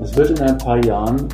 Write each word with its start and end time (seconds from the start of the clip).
es 0.00 0.16
wird 0.16 0.30
in 0.30 0.40
ein 0.40 0.58
paar 0.58 0.84
Jahren 0.84 1.28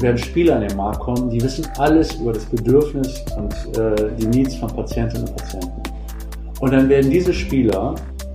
werden 0.00 0.18
Spieler 0.18 0.60
in 0.60 0.68
den 0.68 0.76
Markt 0.76 1.00
kommen, 1.00 1.30
die 1.30 1.40
wissen 1.40 1.66
alles 1.78 2.14
über 2.16 2.32
das 2.32 2.44
Bedürfnis 2.44 3.24
und 3.36 3.78
äh, 3.78 4.10
die 4.18 4.26
Needs 4.26 4.56
von 4.56 4.68
Patientinnen 4.68 5.26
und 5.26 5.36
Patienten. 5.36 5.82
Und 6.60 6.72
dann 6.72 6.88
werden 6.88 7.10
diese 7.10 7.32
Spieler, 7.32 7.94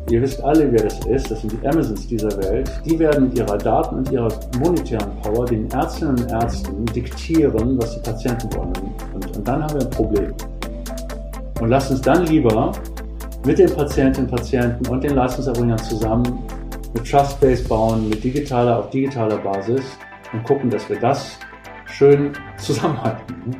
ihr 0.10 0.22
wisst 0.22 0.44
alle, 0.44 0.72
wer 0.72 0.84
das 0.84 1.06
ist, 1.06 1.30
das 1.30 1.42
sind 1.42 1.54
die 1.54 1.68
Amazons 1.68 2.08
dieser 2.08 2.36
Welt, 2.44 2.72
die 2.86 2.98
werden 2.98 3.26
mit 3.26 3.38
ihrer 3.38 3.58
Daten 3.58 3.98
und 3.98 4.12
ihrer 4.12 4.30
monetären 4.60 5.12
Power 5.22 5.46
den 5.46 5.70
Ärztinnen 5.72 6.20
und 6.20 6.32
Ärzten 6.32 6.86
diktieren, 6.86 7.78
was 7.80 7.96
die 7.96 8.10
Patienten 8.10 8.50
wollen. 8.56 8.74
Und, 9.14 9.38
und 9.38 9.48
dann 9.48 9.64
haben 9.64 9.74
wir 9.76 9.82
ein 9.82 9.90
Problem. 9.90 10.34
Und 11.60 11.70
lasst 11.70 11.92
uns 11.92 12.02
dann 12.02 12.26
lieber 12.26 12.72
mit 13.46 13.60
den 13.60 13.70
Patientinnen 13.72 14.30
und 14.30 14.36
Patienten 14.36 14.88
und 14.88 15.04
den 15.04 15.16
Leistungserbringern 15.16 15.78
zusammen 15.80 16.40
mit 16.94 17.10
Trust-Base 17.10 17.64
bauen, 17.68 18.10
mit 18.10 18.24
digitaler 18.24 18.80
auf 18.80 18.90
digitaler 18.90 19.38
Basis 19.38 19.98
und 20.34 20.44
gucken, 20.44 20.70
dass 20.70 20.90
wir 20.90 21.00
das 21.00 21.40
schön 21.86 22.34
zusammenhalten. 22.58 23.58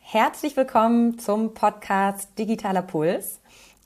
Herzlich 0.00 0.56
willkommen 0.56 1.18
zum 1.18 1.52
Podcast 1.52 2.38
Digitaler 2.38 2.82
Puls, 2.82 3.40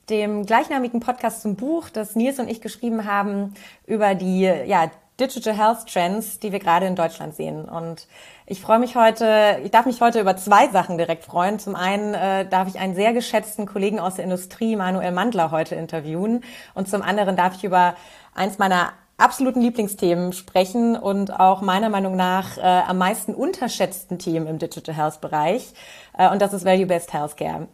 dem 0.09 0.45
gleichnamigen 0.45 0.99
Podcast 0.99 1.41
zum 1.41 1.55
Buch, 1.55 1.89
das 1.89 2.15
Nils 2.15 2.39
und 2.39 2.47
ich 2.47 2.61
geschrieben 2.61 3.05
haben 3.05 3.55
über 3.87 4.15
die 4.15 4.41
ja, 4.43 4.91
Digital 5.19 5.53
Health 5.55 5.85
Trends, 5.87 6.39
die 6.39 6.51
wir 6.51 6.59
gerade 6.59 6.87
in 6.87 6.95
Deutschland 6.95 7.35
sehen. 7.35 7.65
Und 7.65 8.07
ich 8.51 8.59
freue 8.59 8.79
mich 8.79 8.97
heute, 8.97 9.61
ich 9.63 9.71
darf 9.71 9.85
mich 9.85 10.01
heute 10.01 10.19
über 10.19 10.35
zwei 10.35 10.67
Sachen 10.67 10.97
direkt 10.97 11.23
freuen. 11.23 11.57
Zum 11.57 11.73
einen 11.73 12.13
äh, 12.13 12.45
darf 12.45 12.67
ich 12.67 12.77
einen 12.77 12.95
sehr 12.95 13.13
geschätzten 13.13 13.65
Kollegen 13.65 13.97
aus 13.97 14.15
der 14.15 14.25
Industrie, 14.25 14.75
Manuel 14.75 15.13
Mandler, 15.13 15.51
heute 15.51 15.75
interviewen. 15.75 16.43
Und 16.73 16.89
zum 16.89 17.01
anderen 17.01 17.37
darf 17.37 17.55
ich 17.55 17.63
über 17.63 17.95
eins 18.35 18.59
meiner 18.59 18.91
absoluten 19.17 19.61
Lieblingsthemen 19.61 20.33
sprechen 20.33 20.97
und 20.97 21.39
auch 21.39 21.61
meiner 21.61 21.87
Meinung 21.87 22.17
nach 22.17 22.57
äh, 22.57 22.61
am 22.61 22.97
meisten 22.97 23.33
unterschätzten 23.33 24.19
Themen 24.19 24.47
im 24.47 24.59
Digital 24.59 24.95
Health 24.95 25.21
Bereich. 25.21 25.73
Äh, 26.17 26.29
und 26.29 26.41
das 26.41 26.51
ist 26.51 26.65
Value-Based 26.65 27.13
Healthcare. 27.13 27.69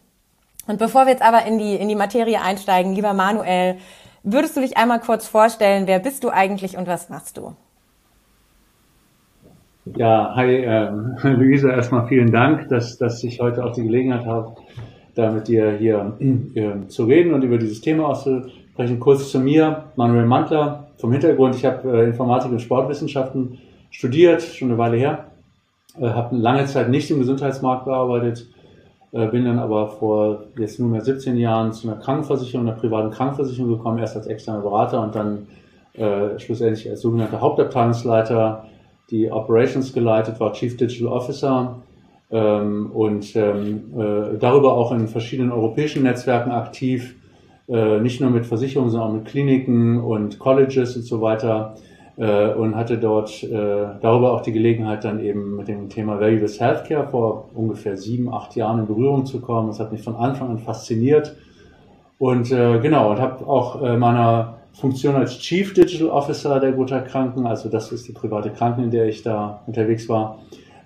Und 0.68 0.78
bevor 0.78 1.06
wir 1.06 1.14
jetzt 1.14 1.24
aber 1.24 1.44
in 1.46 1.58
die, 1.58 1.76
in 1.76 1.90
die 1.90 1.96
Materie 1.96 2.40
einsteigen, 2.40 2.94
lieber 2.94 3.14
Manuel, 3.14 3.80
Würdest 4.30 4.58
du 4.58 4.60
dich 4.60 4.76
einmal 4.76 5.00
kurz 5.00 5.26
vorstellen, 5.26 5.88
wer 5.88 6.00
bist 6.00 6.22
du 6.26 6.30
eigentlich 6.30 6.76
und 6.76 6.86
was 6.86 7.08
machst 7.08 7.38
du? 7.38 7.56
Ja, 9.96 10.34
hi 10.36 10.64
äh, 10.64 10.90
Luisa, 11.24 11.70
erstmal 11.70 12.08
vielen 12.08 12.32
Dank, 12.32 12.68
dass, 12.70 12.98
dass 12.98 13.24
ich 13.24 13.40
heute 13.40 13.64
auch 13.64 13.74
die 13.74 13.84
Gelegenheit 13.84 14.26
habe, 14.26 14.56
da 15.16 15.32
mit 15.32 15.48
dir 15.48 15.72
hier 15.72 16.18
äh, 16.20 16.88
zu 16.88 17.06
reden 17.06 17.34
und 17.34 17.44
über 17.44 17.58
dieses 17.58 17.82
Thema 17.82 18.08
auszusprechen. 18.08 19.00
Kurz 19.00 19.32
zu 19.32 19.40
mir, 19.40 19.86
Manuel 19.96 20.26
Mantler 20.26 20.88
vom 20.98 21.12
Hintergrund. 21.12 21.56
Ich 21.56 21.66
habe 21.66 21.90
äh, 21.90 22.06
Informatik 22.06 22.52
und 22.52 22.62
Sportwissenschaften 22.62 23.60
studiert, 23.92 24.42
schon 24.42 24.70
eine 24.70 24.78
Weile 24.78 24.98
her. 24.98 25.26
Äh, 26.00 26.08
habe 26.10 26.36
lange 26.36 26.66
Zeit 26.66 26.90
nicht 26.90 27.10
im 27.12 27.20
Gesundheitsmarkt 27.20 27.86
gearbeitet, 27.86 28.48
äh, 29.12 29.28
bin 29.28 29.46
dann 29.46 29.60
aber 29.60 29.88
vor 29.88 30.46
jetzt 30.58 30.80
nunmehr 30.80 31.02
17 31.02 31.38
Jahren 31.38 31.72
zu 31.72 31.88
einer 31.88 32.00
Krankenversicherung, 32.00 32.68
einer 32.68 32.78
privaten 32.78 33.12
Krankenversicherung 33.12 33.78
gekommen, 33.78 34.00
erst 34.00 34.18
als 34.18 34.28
externer 34.28 34.62
Berater 34.62 35.02
und 35.02 35.16
dann 35.16 35.48
äh, 35.94 36.40
schlussendlich 36.40 36.90
als 36.90 37.02
sogenannter 37.02 37.42
Hauptabteilungsleiter 37.42 38.66
die 39.10 39.32
Operations 39.32 39.94
geleitet, 39.94 40.40
war 40.40 40.54
Chief 40.54 40.76
Digital 40.76 41.08
Officer 41.08 41.80
ähm, 42.30 42.92
und 42.92 43.36
ähm, 43.36 43.84
äh, 43.98 44.38
darüber 44.38 44.74
auch 44.74 44.92
in 44.92 45.08
verschiedenen 45.08 45.52
europäischen 45.52 46.04
Netzwerken 46.04 46.52
aktiv, 46.52 47.16
äh, 47.70 48.00
nicht 48.00 48.20
nur 48.20 48.30
mit 48.30 48.46
Versicherungen, 48.46 48.92
sondern 48.92 49.10
auch 49.10 49.14
mit 49.14 49.26
Kliniken 49.26 50.00
und 50.00 50.40
Colleges 50.40 50.96
und 50.96 51.04
so 51.04 51.22
weiter 51.22 51.76
äh, 52.18 52.50
und 52.54 52.76
hatte 52.76 52.98
dort 52.98 53.44
äh, 53.44 53.50
darüber 54.02 54.34
auch 54.34 54.42
die 54.42 54.52
Gelegenheit, 54.52 55.04
dann 55.04 55.20
eben 55.20 55.56
mit 55.56 55.68
dem 55.68 55.88
Thema 55.88 56.20
Value-Based 56.20 56.60
Healthcare 56.60 57.08
vor 57.08 57.50
ungefähr 57.54 57.96
sieben, 57.96 58.34
acht 58.34 58.56
Jahren 58.56 58.80
in 58.80 58.88
Berührung 58.88 59.26
zu 59.26 59.40
kommen. 59.40 59.68
Das 59.68 59.80
hat 59.80 59.92
mich 59.92 60.02
von 60.02 60.16
Anfang 60.16 60.50
an 60.50 60.60
fasziniert. 60.60 61.36
Und 62.18 62.52
äh, 62.52 62.80
genau, 62.80 63.12
und 63.12 63.20
habe 63.20 63.46
auch 63.48 63.82
äh, 63.82 63.96
meiner 63.96 64.57
Funktion 64.80 65.16
als 65.16 65.40
Chief 65.40 65.74
Digital 65.74 66.10
Officer 66.10 66.60
der 66.60 66.72
Gotha 66.72 67.00
Kranken, 67.00 67.48
also 67.48 67.68
das 67.68 67.92
ist 67.92 68.08
die 68.08 68.12
private 68.12 68.52
Kranken, 68.52 68.84
in 68.84 68.92
der 68.92 69.08
ich 69.08 69.24
da 69.24 69.62
unterwegs 69.66 70.08
war, 70.08 70.40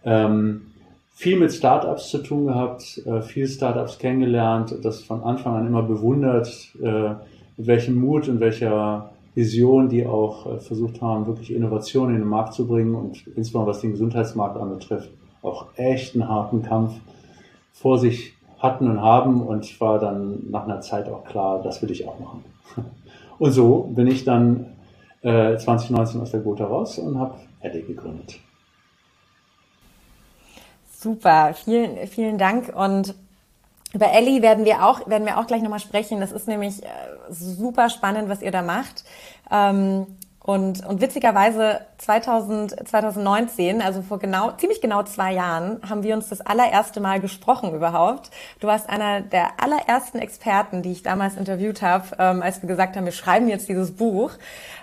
ähm, 0.06 0.62
viel 1.14 1.38
mit 1.38 1.52
Startups 1.52 2.10
zu 2.10 2.20
tun 2.20 2.48
gehabt, 2.48 3.02
äh, 3.06 3.22
viel 3.22 3.48
Startups 3.48 4.00
kennengelernt, 4.00 4.74
das 4.82 5.02
von 5.02 5.22
Anfang 5.24 5.56
an 5.56 5.68
immer 5.68 5.84
bewundert, 5.84 6.72
äh, 6.82 7.10
mit 7.58 7.68
welchem 7.68 7.96
Mut 7.96 8.30
und 8.30 8.40
welcher 8.40 9.12
Vision, 9.36 9.90
die 9.90 10.06
auch 10.06 10.46
äh, 10.46 10.60
versucht 10.60 11.02
haben, 11.02 11.28
wirklich 11.28 11.54
Innovationen 11.54 12.16
in 12.16 12.22
den 12.22 12.30
Markt 12.30 12.54
zu 12.54 12.66
bringen 12.66 12.96
und 12.96 13.28
insbesondere 13.36 13.76
was 13.76 13.82
den 13.82 13.92
Gesundheitsmarkt 13.92 14.58
anbetrifft, 14.58 15.10
auch 15.42 15.66
echt 15.76 16.16
einen 16.16 16.30
harten 16.30 16.64
Kampf 16.64 16.94
vor 17.74 18.00
sich 18.00 18.34
hatten 18.58 18.90
und 18.90 19.02
haben 19.02 19.42
und 19.42 19.82
war 19.82 20.00
dann 20.00 20.50
nach 20.50 20.64
einer 20.64 20.80
Zeit 20.80 21.10
auch 21.10 21.26
klar, 21.26 21.62
das 21.62 21.82
will 21.82 21.92
ich 21.92 22.08
auch 22.08 22.20
machen. 22.20 22.46
Und 23.42 23.54
so 23.54 23.90
bin 23.96 24.06
ich 24.06 24.24
dann 24.24 24.68
äh, 25.24 25.58
2019 25.58 26.22
aus 26.22 26.30
der 26.30 26.42
Gotha 26.42 26.64
raus 26.64 27.00
und 27.00 27.18
habe 27.18 27.40
Eddie 27.62 27.82
gegründet. 27.82 28.40
Super, 30.92 31.56
vielen, 31.56 32.06
vielen 32.06 32.38
Dank 32.38 32.72
und 32.76 33.16
über 33.96 34.12
Ellie 34.12 34.44
werden 34.44 34.64
wir 34.64 34.86
auch, 34.86 35.08
werden 35.10 35.26
wir 35.26 35.40
auch 35.40 35.48
gleich 35.48 35.64
nochmal 35.64 35.80
sprechen. 35.80 36.20
Das 36.20 36.32
ist 36.32 36.48
nämlich 36.48 36.84
äh, 36.84 36.88
super 37.32 37.90
spannend, 37.90 38.30
was 38.30 38.44
ihr 38.44 38.52
da 38.52 38.62
macht. 38.62 39.06
Ähm, 39.50 40.06
und, 40.44 40.84
und 40.86 41.02
witzigerweise 41.02 41.82
2000, 42.00 42.88
2019, 42.88 43.80
also 43.80 44.02
vor 44.02 44.18
genau, 44.18 44.52
ziemlich 44.54 44.82
genau 44.82 45.04
zwei 45.04 45.34
Jahren, 45.34 45.80
haben 45.88 46.02
wir 46.02 46.16
uns 46.16 46.30
das 46.30 46.42
allererste 46.42 47.00
Mal 47.00 47.20
gesprochen 47.20 47.76
überhaupt. 47.76 48.32
Du 48.60 48.66
warst 48.66 48.90
einer 48.90 49.22
der 49.22 49.62
allerersten 49.62 50.18
Experten, 50.18 50.82
die 50.82 50.94
ich 50.94 51.04
damals 51.04 51.38
interviewt 51.38 51.84
habe, 51.84 52.06
ähm, 52.18 52.42
als 52.42 52.60
wir 52.64 52.68
gesagt 52.68 52.96
haben, 52.96 53.06
wir 53.06 53.12
schreiben 53.12 53.50
jetzt 53.50 53.70
dieses 53.70 53.96
Buch. 53.96 54.32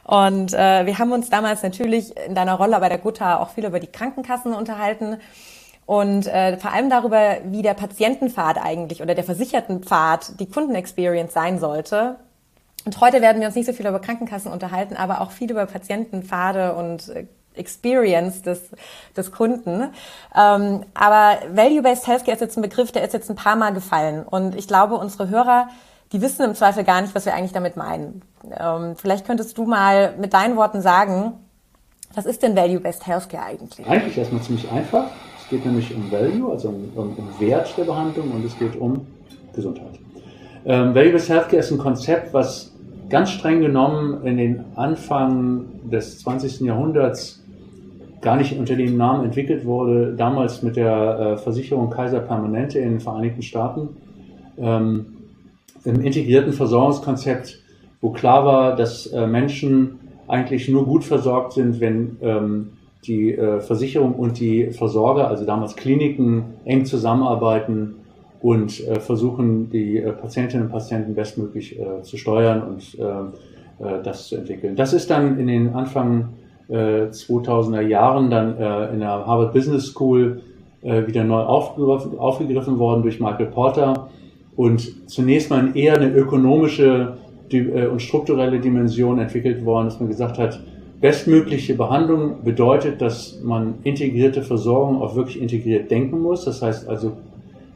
Und 0.04 0.54
äh, 0.54 0.86
wir 0.86 0.98
haben 0.98 1.10
uns 1.10 1.28
damals 1.28 1.64
natürlich 1.64 2.16
in 2.16 2.36
deiner 2.36 2.54
Rolle 2.54 2.78
bei 2.78 2.88
der 2.88 2.98
Gutta 2.98 3.38
auch 3.38 3.50
viel 3.50 3.66
über 3.66 3.80
die 3.80 3.88
Krankenkassen 3.88 4.54
unterhalten 4.54 5.18
und 5.86 6.26
äh, 6.26 6.58
vor 6.58 6.70
allem 6.70 6.91
darüber, 6.91 7.38
wie 7.47 7.62
der 7.62 7.72
Patientenpfad 7.74 8.58
eigentlich 8.58 9.02
oder 9.02 9.14
der 9.14 9.24
Versichertenpfad 9.24 10.38
die 10.38 10.47
Kundenexperience 10.47 11.32
sein 11.32 11.58
sollte. 11.58 12.16
Und 12.88 12.99
heute 13.03 13.21
werden 13.21 13.41
wir 13.41 13.49
uns 13.49 13.54
nicht 13.54 13.66
so 13.66 13.75
viel 13.75 13.87
über 13.87 13.99
Krankenkassen 13.99 14.50
unterhalten, 14.50 14.97
aber 14.97 15.21
auch 15.21 15.31
viel 15.31 15.50
über 15.50 15.66
Patientenpfade 15.66 16.75
und 16.75 17.10
äh, 17.10 17.26
Experience 17.54 18.41
des, 18.41 18.71
des 19.15 19.31
Kunden. 19.31 19.91
Ähm, 20.34 20.87
aber 20.94 21.37
Value-Based 21.53 22.06
Healthcare 22.06 22.32
ist 22.32 22.41
jetzt 22.41 22.56
ein 22.56 22.62
Begriff, 22.62 22.91
der 22.91 23.04
ist 23.04 23.12
jetzt 23.12 23.28
ein 23.28 23.37
paar 23.37 23.56
Mal 23.56 23.75
gefallen. 23.75 24.22
Und 24.22 24.54
ich 24.54 24.66
glaube, 24.66 24.94
unsere 24.94 25.28
Hörer, 25.28 25.69
die 26.12 26.22
wissen 26.22 26.47
im 26.47 26.54
Zweifel 26.54 26.82
gar 26.82 27.03
nicht, 27.03 27.15
was 27.15 27.27
wir 27.27 27.34
eigentlich 27.34 27.53
damit 27.53 27.77
meinen. 27.77 28.22
Ähm, 28.59 28.97
vielleicht 28.97 29.27
könntest 29.27 29.59
du 29.59 29.66
mal 29.66 30.15
mit 30.16 30.32
deinen 30.32 30.56
Worten 30.56 30.81
sagen, 30.81 31.34
was 32.15 32.25
ist 32.25 32.43
denn 32.43 32.56
Value-Based 32.56 33.06
Healthcare 33.06 33.44
eigentlich? 33.44 33.87
Eigentlich 33.87 34.16
erstmal 34.16 34.41
ziemlich 34.41 34.66
einfach. 34.71 35.10
Es 35.43 35.50
geht 35.50 35.66
nämlich 35.66 35.94
um 35.94 36.10
Value, 36.10 36.50
also 36.50 36.69
um, 36.69 36.91
um, 36.97 37.38
Wert 37.38 37.69
der 37.77 37.84
Behandlung 37.84 38.31
und 38.31 38.47
es 38.47 38.59
geht 38.59 38.77
um 38.77 39.06
Gesundheit. 39.54 39.98
Ähm, 40.65 40.94
Value-Based 40.94 41.28
Healthcare 41.28 41.59
ist 41.59 41.71
ein 41.71 41.77
Konzept, 41.77 42.32
was 42.32 42.72
ganz 43.08 43.30
streng 43.30 43.60
genommen 43.60 44.24
in 44.24 44.36
den 44.36 44.64
Anfang 44.76 45.64
des 45.91 46.20
20. 46.20 46.60
Jahrhunderts 46.60 47.42
gar 48.20 48.36
nicht 48.36 48.58
unter 48.58 48.74
dem 48.74 48.96
Namen 48.96 49.24
entwickelt 49.24 49.64
wurde, 49.64 50.14
damals 50.16 50.62
mit 50.62 50.76
der 50.76 51.18
äh, 51.18 51.36
Versicherung 51.36 51.91
Kaiser 51.91 52.20
Permanente 52.20 52.78
in 52.78 52.91
den 52.91 53.00
Vereinigten 53.00 53.42
Staaten, 53.42 53.91
ähm, 54.58 55.06
im 55.84 56.00
integrierten 56.00 56.53
Versorgungskonzept, 56.53 57.60
wo 58.00 58.10
klar 58.10 58.44
war, 58.44 58.77
dass 58.77 59.06
äh, 59.06 59.27
Menschen 59.27 60.00
eigentlich 60.27 60.68
nur 60.68 60.84
gut 60.84 61.04
versorgt 61.04 61.54
sind, 61.54 61.80
wenn 61.80 62.16
ähm, 62.21 62.71
die 63.06 63.34
äh, 63.34 63.60
Versicherung 63.60 64.15
und 64.15 64.41
die 64.41 64.72
Versorger, 64.72 65.28
also 65.28 65.47
damals 65.47 65.77
Kliniken, 65.77 66.44
eng 66.65 66.84
zusammenarbeiten 66.84 67.94
und 68.40 68.86
äh, 68.86 69.00
versuchen, 69.00 69.70
die 69.70 69.98
äh, 69.98 70.12
Patientinnen 70.12 70.66
und 70.66 70.72
Patienten 70.72 71.14
bestmöglich 71.14 71.78
äh, 71.78 72.02
zu 72.02 72.16
steuern 72.16 72.62
und 72.62 72.98
äh, 72.98 73.04
äh, 73.84 74.02
das 74.02 74.28
zu 74.28 74.36
entwickeln. 74.36 74.76
Das 74.76 74.92
ist 74.92 75.10
dann 75.10 75.38
in 75.38 75.46
den 75.46 75.74
Anfang 75.74 76.30
2000er 76.70 77.80
Jahren 77.80 78.28
dann 78.28 78.58
in 78.92 79.00
der 79.00 79.08
Harvard 79.08 79.54
Business 79.54 79.86
School 79.86 80.42
wieder 80.82 81.24
neu 81.24 81.38
aufgegriffen, 81.38 82.18
aufgegriffen 82.18 82.78
worden 82.78 83.00
durch 83.00 83.20
Michael 83.20 83.46
Porter 83.46 84.10
und 84.54 85.08
zunächst 85.08 85.48
mal 85.48 85.74
eher 85.74 85.94
eine 85.94 86.10
ökonomische 86.10 87.14
und 87.90 88.02
strukturelle 88.02 88.60
Dimension 88.60 89.18
entwickelt 89.18 89.64
worden, 89.64 89.86
dass 89.86 89.98
man 89.98 90.10
gesagt 90.10 90.36
hat, 90.36 90.60
Bestmögliche 91.00 91.74
Behandlung 91.74 92.42
bedeutet, 92.42 93.00
dass 93.00 93.40
man 93.42 93.74
integrierte 93.84 94.42
Versorgung 94.42 95.00
auch 95.00 95.14
wirklich 95.14 95.40
integriert 95.40 95.92
denken 95.92 96.20
muss. 96.20 96.44
Das 96.44 96.60
heißt 96.60 96.88
also, 96.88 97.12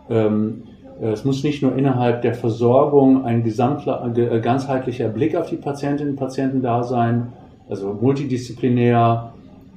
ähm, 0.08 0.62
Äh, 1.02 1.12
es 1.12 1.24
muss 1.24 1.42
nicht 1.42 1.62
nur 1.62 1.76
innerhalb 1.76 2.22
der 2.22 2.34
Versorgung 2.34 3.24
ein 3.24 3.44
äh, 3.46 4.40
ganzheitlicher 4.40 5.08
Blick 5.08 5.36
auf 5.36 5.48
die 5.48 5.56
Patientinnen 5.56 6.14
und 6.14 6.18
Patienten 6.18 6.62
da 6.62 6.82
sein, 6.82 7.32
also 7.68 7.96
multidisziplinär 8.00 9.32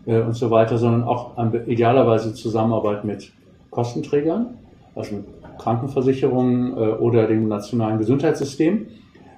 äh, 0.05 0.21
und 0.21 0.35
so 0.35 0.51
weiter, 0.51 0.77
sondern 0.77 1.03
auch 1.03 1.31
idealerweise 1.67 2.33
Zusammenarbeit 2.33 3.05
mit 3.05 3.31
Kostenträgern, 3.71 4.47
also 4.95 5.15
mit 5.15 5.25
Krankenversicherungen 5.57 6.73
oder 6.73 7.27
dem 7.27 7.47
nationalen 7.47 7.97
Gesundheitssystem. 7.97 8.87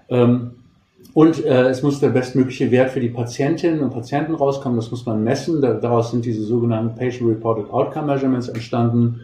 Ähm, 0.10 0.52
und 1.14 1.46
äh, 1.46 1.70
es 1.70 1.84
muss 1.84 2.00
der 2.00 2.10
bestmögliche 2.10 2.72
Wert 2.72 2.90
für 2.90 3.00
die 3.00 3.10
Patientinnen 3.10 3.82
und 3.82 3.92
Patienten 3.92 4.34
rauskommen. 4.34 4.78
Das 4.78 4.92
muss 4.92 5.06
man 5.06 5.24
messen. 5.24 5.62
daraus 5.62 6.12
sind 6.12 6.26
diese 6.26 6.44
sogenannten 6.44 6.96
Patient-Reported 6.96 7.72
Outcome 7.72 8.08
Measurements 8.08 8.50
entstanden. 8.50 9.22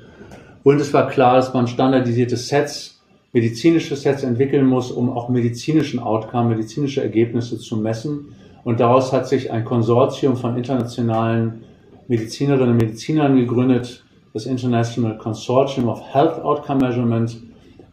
Und 0.63 0.80
es 0.80 0.94
war 0.94 1.07
klar, 1.07 1.36
dass 1.36 1.54
man 1.54 1.68
standardisierte 1.68 2.38
Sets, 2.38 3.01
medizinische 3.33 3.95
Sets 3.95 4.24
entwickeln 4.24 4.65
muss, 4.65 4.92
um 4.92 5.10
auch 5.10 5.27
medizinischen 5.30 6.00
Outcome, 6.00 6.50
medizinische 6.50 7.01
Ergebnisse 7.01 7.57
zu 7.57 7.77
messen. 7.77 8.36
Und 8.63 8.80
daraus 8.80 9.12
hat 9.12 9.27
sich 9.27 9.51
ein 9.51 9.65
Konsortium 9.65 10.38
von 10.38 10.56
internationalen 10.56 11.63
Medizinerinnen 12.07 12.71
und 12.71 12.77
Medizinern 12.77 13.36
gegründet, 13.36 14.04
das 14.33 14.45
International 14.45 15.18
Consortium 15.18 15.89
of 15.89 16.01
Health 16.13 16.39
Outcome 16.44 16.80
Measurement. 16.80 17.38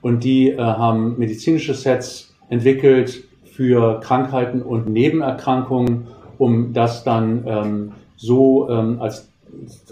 Und 0.00 0.24
die 0.24 0.50
äh, 0.50 0.58
haben 0.58 1.18
medizinische 1.18 1.74
Sets 1.74 2.34
entwickelt 2.48 3.24
für 3.44 4.00
Krankheiten 4.00 4.62
und 4.62 4.88
Nebenerkrankungen, 4.88 6.06
um 6.38 6.72
das 6.72 7.04
dann 7.04 7.44
ähm, 7.46 7.92
so 8.16 8.68
ähm, 8.70 9.00
als 9.00 9.29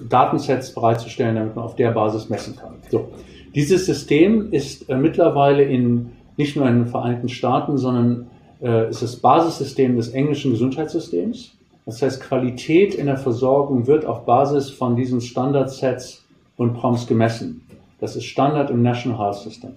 Datensets 0.08 0.74
bereitzustellen, 0.74 1.36
damit 1.36 1.56
man 1.56 1.64
auf 1.64 1.76
der 1.76 1.90
Basis 1.92 2.28
messen 2.28 2.56
kann. 2.56 2.74
So. 2.90 3.08
Dieses 3.54 3.86
System 3.86 4.52
ist 4.52 4.88
äh, 4.88 4.96
mittlerweile 4.96 5.62
in, 5.62 6.12
nicht 6.36 6.56
nur 6.56 6.68
in 6.68 6.76
den 6.76 6.86
Vereinigten 6.86 7.28
Staaten, 7.28 7.78
sondern 7.78 8.26
äh, 8.62 8.90
ist 8.90 9.02
das 9.02 9.16
Basissystem 9.16 9.96
des 9.96 10.10
englischen 10.10 10.52
Gesundheitssystems. 10.52 11.54
Das 11.86 12.02
heißt, 12.02 12.20
Qualität 12.20 12.94
in 12.94 13.06
der 13.06 13.16
Versorgung 13.16 13.86
wird 13.86 14.04
auf 14.04 14.26
Basis 14.26 14.70
von 14.70 14.94
diesen 14.94 15.20
Standardsets 15.20 16.24
und 16.56 16.74
Prompts 16.74 17.06
gemessen. 17.06 17.62
Das 18.00 18.14
ist 18.14 18.24
Standard 18.24 18.70
im 18.70 18.82
National 18.82 19.18
Health 19.18 19.36
System. 19.36 19.70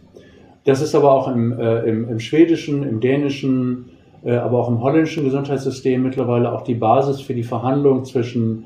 Das 0.66 0.82
ist 0.82 0.94
aber 0.94 1.12
auch 1.12 1.28
im, 1.28 1.58
äh, 1.58 1.80
im, 1.84 2.10
im 2.10 2.20
schwedischen, 2.20 2.84
im 2.84 3.00
dänischen, 3.00 3.90
äh, 4.24 4.36
aber 4.36 4.60
auch 4.60 4.70
im 4.70 4.82
holländischen 4.82 5.24
Gesundheitssystem 5.24 6.04
mittlerweile 6.04 6.52
auch 6.52 6.62
die 6.64 6.76
Basis 6.76 7.22
für 7.22 7.34
die 7.34 7.44
Verhandlung 7.44 8.06
zwischen 8.06 8.66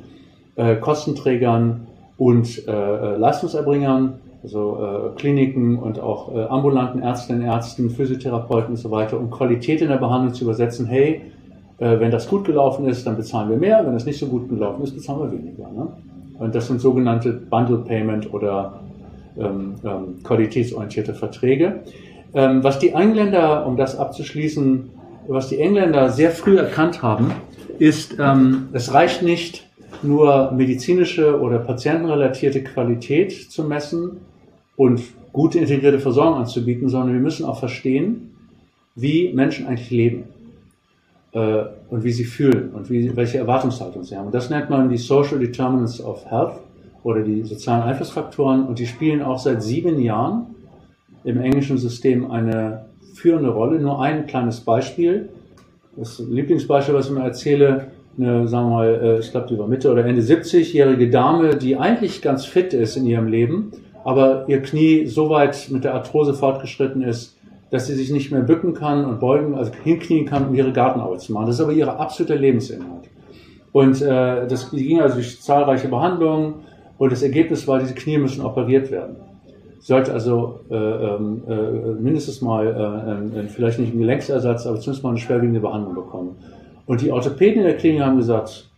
äh, 0.56 0.76
Kostenträgern 0.76 1.88
und 2.18 2.68
äh, 2.68 2.72
äh, 2.72 3.18
Leistungserbringern, 3.18 4.20
also 4.44 4.78
äh, 4.78 5.20
Kliniken 5.20 5.78
und 5.78 6.00
auch 6.00 6.34
äh, 6.34 6.44
ambulanten 6.44 7.02
Ärztinnen, 7.02 7.44
Ärzten, 7.44 7.90
Physiotherapeuten 7.90 8.72
und 8.72 8.78
so 8.78 8.92
weiter, 8.92 9.20
um 9.20 9.32
Qualität 9.32 9.82
in 9.82 9.90
der 9.90 9.98
Behandlung 9.98 10.34
zu 10.34 10.44
übersetzen. 10.44 10.86
Hey, 10.86 11.22
äh, 11.80 12.00
wenn 12.00 12.12
das 12.12 12.30
gut 12.30 12.46
gelaufen 12.46 12.88
ist, 12.88 13.06
dann 13.06 13.18
bezahlen 13.18 13.50
wir 13.50 13.58
mehr, 13.58 13.86
wenn 13.86 13.94
das 13.94 14.06
nicht 14.06 14.20
so 14.20 14.28
gut 14.28 14.48
gelaufen 14.48 14.84
ist, 14.84 14.94
bezahlen 14.94 15.32
wir 15.32 15.38
weniger. 15.38 15.70
Ne? 15.72 15.88
Und 16.40 16.56
das 16.56 16.68
sind 16.68 16.80
sogenannte 16.80 17.34
Bundle 17.34 17.80
Payment 17.80 18.34
oder 18.34 18.82
ähm, 19.38 19.76
ähm, 19.84 20.24
qualitätsorientierte 20.24 21.14
Verträge. 21.14 21.82
Ähm, 22.34 22.64
was 22.64 22.80
die 22.80 22.90
Engländer, 22.90 23.66
um 23.66 23.78
das 23.78 23.98
abzuschließen, 23.98 24.90
was 25.28 25.50
die 25.50 25.60
Engländer 25.60 26.10
sehr 26.10 26.32
früh 26.32 26.58
erkannt 26.58 27.02
haben, 27.02 27.32
ist, 27.80 28.16
ähm, 28.20 28.70
es 28.74 28.94
reicht 28.94 29.24
nicht, 29.24 29.65
nur 30.04 30.52
medizinische 30.52 31.40
oder 31.40 31.60
patientenrelatierte 31.60 32.64
Qualität 32.64 33.32
zu 33.32 33.64
messen 33.64 34.18
und 34.76 35.02
gute 35.32 35.60
integrierte 35.60 36.00
Versorgung 36.00 36.40
anzubieten, 36.40 36.90
sondern 36.90 37.14
wir 37.14 37.22
müssen 37.22 37.46
auch 37.46 37.60
verstehen, 37.60 38.32
wie 38.96 39.34
Menschen 39.34 39.68
eigentlich 39.68 39.92
leben 39.92 40.24
äh, 41.34 41.64
und 41.90 42.04
wie 42.04 42.12
sie 42.12 42.24
fühlen 42.24 42.72
und 42.74 42.90
wie, 42.90 43.16
welche 43.16 43.38
Erwartungshaltung 43.38 44.04
sie 44.04 44.16
haben. 44.16 44.28
Und 44.28 44.36
das 44.36 44.50
nennt 44.50 44.70
man 44.70 44.90
die 44.90 44.98
Social 44.98 45.40
Determinants 45.40 46.02
of 46.02 46.26
Health 46.30 46.60
oder 47.04 47.22
die 47.22 47.44
sozialen 47.44 47.84
Einflussfaktoren 47.84 48.66
und 48.66 48.80
die 48.80 48.88
spielen 48.88 49.22
auch 49.22 49.40
seit 49.40 49.62
sieben 49.62 50.00
Jahren 50.00 50.48
im 51.24 51.42
englischen 51.42 51.78
System 51.78 52.32
eine 52.32 52.86
führende 53.14 53.50
Rolle. 53.50 53.80
Nur 53.80 54.02
ein 54.02 54.28
kleines 54.28 54.62
Beispiel. 54.62 55.30
Das 55.98 56.20
Lieblingsbeispiel, 56.20 56.94
was 56.94 57.08
ich 57.08 57.14
mir 57.14 57.24
erzähle, 57.24 57.88
eine, 58.18 58.48
sagen 58.48 58.70
wir 58.70 58.76
mal, 58.76 59.02
äh, 59.02 59.20
ich 59.20 59.32
glaube, 59.32 59.48
die 59.48 59.58
war 59.58 59.68
Mitte 59.68 59.92
oder 59.92 60.06
Ende 60.06 60.22
70-jährige 60.22 61.10
Dame, 61.10 61.56
die 61.56 61.78
eigentlich 61.78 62.22
ganz 62.22 62.46
fit 62.46 62.74
ist 62.74 62.96
in 62.96 63.06
ihrem 63.06 63.28
Leben, 63.28 63.72
aber 64.04 64.46
ihr 64.48 64.62
Knie 64.62 65.06
so 65.06 65.30
weit 65.30 65.68
mit 65.72 65.84
der 65.84 65.94
Arthrose 65.94 66.34
fortgeschritten 66.34 67.02
ist, 67.02 67.36
dass 67.72 67.88
sie 67.88 67.96
sich 67.96 68.12
nicht 68.12 68.32
mehr 68.32 68.42
bücken 68.42 68.74
kann 68.74 69.06
und 69.06 69.20
beugen, 69.20 69.56
also 69.56 69.72
hinknien 69.84 70.26
kann, 70.26 70.48
um 70.48 70.56
ihre 70.56 70.72
Gartenarbeit 70.72 71.22
zu 71.22 71.34
machen. 71.34 71.48
Das 71.48 71.56
ist 71.56 71.62
aber 71.62 71.74
ihre 71.74 71.98
absolute 71.98 72.36
Lebensinhalt. 72.36 73.10
Und 73.72 74.02
äh, 74.02 74.48
das 74.48 74.72
ging 74.72 75.02
also 75.02 75.16
durch 75.16 75.42
zahlreiche 75.42 75.90
Behandlungen 75.90 76.56
und 76.98 77.12
das 77.12 77.24
Ergebnis 77.24 77.68
war, 77.68 77.80
diese 77.80 77.94
Knie 77.94 78.18
müssen 78.18 78.46
operiert 78.46 78.92
werden. 78.92 79.18
Sie 79.80 79.88
sollte 79.88 80.14
also 80.14 80.62
äh, 80.72 80.76
ähm, 80.76 81.44
äh, 81.48 82.02
mindestens 82.02 82.42
mal, 82.42 83.22
äh, 83.36 83.48
vielleicht 83.50 83.78
nicht 83.78 83.92
einen 83.92 84.00
Gelenksersatz, 84.00 84.66
aber 84.66 84.80
zumindest 84.80 85.04
mal 85.04 85.10
eine 85.10 85.20
schwerwiegende 85.20 85.60
Behandlung 85.60 85.96
bekommen. 85.96 86.38
Und 86.86 87.02
die 87.02 87.12
Orthopäden 87.12 87.62
in 87.62 87.68
der 87.68 87.78
Klinik 87.78 88.02
haben 88.02 88.18
gesagt, 88.18 88.70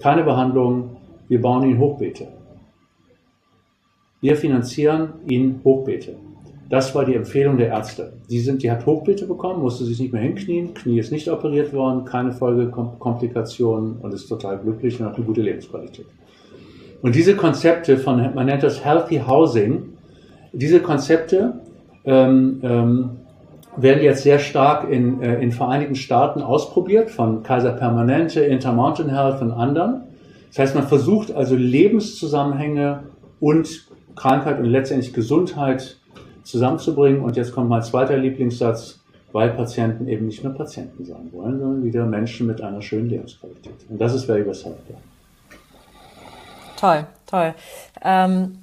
keine 0.00 0.24
Behandlung, 0.24 0.96
wir 1.28 1.40
bauen 1.40 1.62
Ihnen 1.62 1.78
Hochbeete. 1.78 2.26
Wir 4.20 4.36
finanzieren 4.36 5.14
Ihnen 5.28 5.60
Hochbeete. 5.64 6.16
Das 6.68 6.94
war 6.94 7.04
die 7.04 7.14
Empfehlung 7.14 7.58
der 7.58 7.68
Ärzte. 7.68 8.14
Die, 8.30 8.40
sind, 8.40 8.62
die 8.62 8.70
hat 8.70 8.86
Hochbeete 8.86 9.26
bekommen, 9.26 9.60
musste 9.60 9.84
sich 9.84 10.00
nicht 10.00 10.12
mehr 10.12 10.22
hinknien, 10.22 10.72
Knie 10.72 10.98
ist 10.98 11.12
nicht 11.12 11.28
operiert 11.28 11.72
worden, 11.74 12.04
keine 12.04 12.32
Folgekomplikationen 12.32 13.96
und 14.00 14.14
ist 14.14 14.26
total 14.26 14.58
glücklich 14.58 14.98
und 14.98 15.06
hat 15.06 15.16
eine 15.16 15.24
gute 15.24 15.42
Lebensqualität. 15.42 16.06
Und 17.02 17.14
diese 17.14 17.36
Konzepte 17.36 17.98
von, 17.98 18.34
man 18.34 18.46
nennt 18.46 18.62
das 18.62 18.82
Healthy 18.82 19.20
Housing, 19.26 19.82
diese 20.52 20.80
Konzepte 20.80 21.60
ähm, 22.04 22.60
ähm, 22.62 23.10
werden 23.76 24.02
jetzt 24.02 24.22
sehr 24.22 24.38
stark 24.38 24.90
in, 24.90 25.22
äh, 25.22 25.40
in 25.40 25.52
Vereinigten 25.52 25.94
Staaten 25.94 26.42
ausprobiert, 26.42 27.10
von 27.10 27.42
Kaiser 27.42 27.72
Permanente, 27.72 28.40
Intermountain 28.40 29.08
Health 29.08 29.40
und 29.40 29.52
anderen. 29.52 30.02
Das 30.48 30.58
heißt, 30.58 30.74
man 30.74 30.86
versucht 30.86 31.32
also 31.32 31.56
Lebenszusammenhänge 31.56 33.04
und 33.40 33.86
Krankheit 34.14 34.58
und 34.58 34.66
letztendlich 34.66 35.14
Gesundheit 35.14 35.96
zusammenzubringen. 36.42 37.22
Und 37.22 37.36
jetzt 37.36 37.52
kommt 37.52 37.70
mein 37.70 37.82
zweiter 37.82 38.18
Lieblingssatz, 38.18 39.00
weil 39.32 39.50
Patienten 39.50 40.06
eben 40.08 40.26
nicht 40.26 40.44
nur 40.44 40.52
Patienten 40.52 41.04
sein 41.06 41.30
wollen, 41.32 41.58
sondern 41.58 41.84
wieder 41.84 42.04
Menschen 42.04 42.46
mit 42.46 42.60
einer 42.60 42.82
schönen 42.82 43.08
Lebensqualität. 43.08 43.74
Und 43.88 43.98
das 43.98 44.14
ist 44.14 44.28
Value 44.28 44.44
Healthcare. 44.44 44.98
Toll, 46.78 47.06
toll. 47.26 47.54
Ähm, 48.04 48.58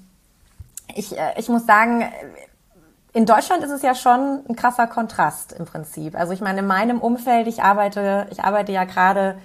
ich, 0.95 1.17
äh, 1.17 1.33
ich 1.37 1.49
muss 1.49 1.65
sagen, 1.65 2.03
in 3.13 3.25
Deutschland 3.25 3.63
ist 3.63 3.71
es 3.71 3.81
ja 3.81 3.95
schon 3.95 4.43
ein 4.47 4.55
krasser 4.55 4.87
Kontrast 4.87 5.53
im 5.53 5.65
Prinzip. 5.65 6.15
Also 6.15 6.33
ich 6.33 6.41
meine, 6.41 6.59
in 6.59 6.67
meinem 6.67 6.99
Umfeld, 6.99 7.47
ich 7.47 7.63
arbeite, 7.63 8.27
ich 8.31 8.43
arbeite 8.43 8.71
ja 8.71 8.83
gerade 8.83 9.37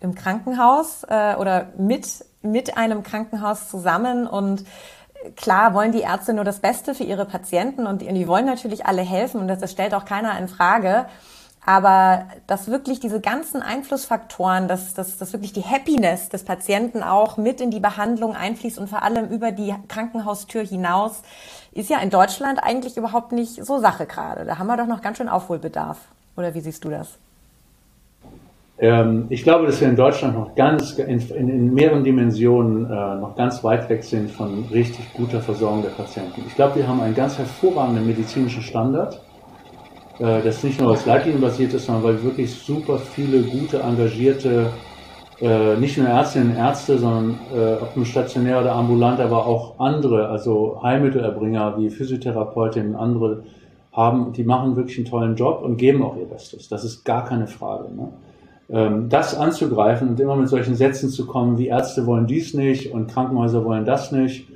im 0.00 0.14
Krankenhaus 0.14 1.04
äh, 1.04 1.36
oder 1.36 1.68
mit, 1.78 2.24
mit 2.42 2.76
einem 2.76 3.04
Krankenhaus 3.04 3.68
zusammen 3.68 4.26
und 4.26 4.64
klar 5.36 5.74
wollen 5.74 5.92
die 5.92 6.00
Ärzte 6.00 6.34
nur 6.34 6.44
das 6.44 6.58
Beste 6.58 6.94
für 6.96 7.04
ihre 7.04 7.24
Patienten 7.24 7.86
und 7.86 8.02
die, 8.02 8.12
die 8.12 8.26
wollen 8.26 8.46
natürlich 8.46 8.86
alle 8.86 9.02
helfen 9.02 9.40
und 9.40 9.46
das, 9.46 9.60
das 9.60 9.70
stellt 9.70 9.94
auch 9.94 10.04
keiner 10.04 10.36
in 10.38 10.48
Frage. 10.48 11.06
Aber 11.64 12.26
dass 12.48 12.68
wirklich 12.68 12.98
diese 12.98 13.20
ganzen 13.20 13.62
Einflussfaktoren, 13.62 14.66
dass, 14.66 14.94
dass, 14.94 15.16
dass 15.16 15.32
wirklich 15.32 15.52
die 15.52 15.62
Happiness 15.62 16.28
des 16.28 16.44
Patienten 16.44 17.04
auch 17.04 17.36
mit 17.36 17.60
in 17.60 17.70
die 17.70 17.78
Behandlung 17.78 18.34
einfließt 18.34 18.78
und 18.78 18.88
vor 18.88 19.02
allem 19.02 19.28
über 19.28 19.52
die 19.52 19.72
Krankenhaustür 19.86 20.64
hinaus, 20.64 21.22
ist 21.70 21.88
ja 21.88 21.98
in 22.00 22.10
Deutschland 22.10 22.58
eigentlich 22.60 22.96
überhaupt 22.96 23.30
nicht 23.30 23.64
so 23.64 23.78
Sache 23.78 24.06
gerade. 24.06 24.44
Da 24.44 24.58
haben 24.58 24.66
wir 24.66 24.76
doch 24.76 24.88
noch 24.88 25.02
ganz 25.02 25.18
schön 25.18 25.28
Aufholbedarf. 25.28 25.98
Oder 26.36 26.54
wie 26.54 26.60
siehst 26.60 26.84
du 26.84 26.90
das? 26.90 27.16
Ähm, 28.78 29.26
ich 29.28 29.44
glaube, 29.44 29.66
dass 29.66 29.80
wir 29.80 29.88
in 29.88 29.94
Deutschland 29.94 30.34
noch 30.36 30.56
ganz 30.56 30.98
in, 30.98 31.20
in, 31.20 31.48
in 31.48 31.74
mehreren 31.74 32.02
Dimensionen 32.02 32.86
äh, 32.86 33.14
noch 33.20 33.36
ganz 33.36 33.62
weit 33.62 33.88
weg 33.88 34.02
sind 34.02 34.32
von 34.32 34.64
richtig 34.72 35.12
guter 35.14 35.40
Versorgung 35.40 35.82
der 35.82 35.90
Patienten. 35.90 36.42
Ich 36.48 36.56
glaube, 36.56 36.76
wir 36.76 36.88
haben 36.88 37.00
einen 37.00 37.14
ganz 37.14 37.38
hervorragenden 37.38 38.04
medizinischen 38.04 38.62
Standard 38.62 39.20
das 40.22 40.62
nicht 40.62 40.80
nur 40.80 40.92
aus 40.92 41.06
Leitlinienbasiert 41.06 41.74
ist, 41.74 41.86
sondern 41.86 42.04
weil 42.04 42.22
wirklich 42.22 42.52
super 42.54 42.98
viele 42.98 43.42
gute, 43.42 43.80
engagierte, 43.80 44.70
äh, 45.40 45.76
nicht 45.76 45.98
nur 45.98 46.06
Ärztinnen 46.06 46.50
und 46.50 46.56
Ärzte, 46.56 46.98
sondern 46.98 47.38
äh, 47.52 47.74
ob 47.82 47.96
nun 47.96 48.06
stationär 48.06 48.60
oder 48.60 48.72
ambulant, 48.72 49.18
aber 49.18 49.46
auch 49.46 49.80
andere, 49.80 50.28
also 50.28 50.80
Heilmittelerbringer 50.82 51.78
wie 51.78 51.90
Physiotherapeutinnen 51.90 52.94
und 52.94 53.00
andere 53.00 53.42
haben, 53.92 54.32
die 54.32 54.44
machen 54.44 54.76
wirklich 54.76 54.98
einen 54.98 55.06
tollen 55.06 55.34
Job 55.34 55.62
und 55.62 55.76
geben 55.76 56.02
auch 56.02 56.16
ihr 56.16 56.26
Bestes. 56.26 56.68
Das 56.68 56.84
ist 56.84 57.04
gar 57.04 57.24
keine 57.24 57.48
Frage. 57.48 57.92
Ne? 57.94 58.08
Ähm, 58.70 59.08
das 59.08 59.34
anzugreifen 59.36 60.10
und 60.10 60.20
immer 60.20 60.36
mit 60.36 60.48
solchen 60.48 60.76
Sätzen 60.76 61.10
zu 61.10 61.26
kommen, 61.26 61.58
wie 61.58 61.66
Ärzte 61.66 62.06
wollen 62.06 62.26
dies 62.26 62.54
nicht 62.54 62.92
und 62.92 63.10
Krankenhäuser 63.10 63.64
wollen 63.64 63.84
das 63.84 64.12
nicht, 64.12 64.46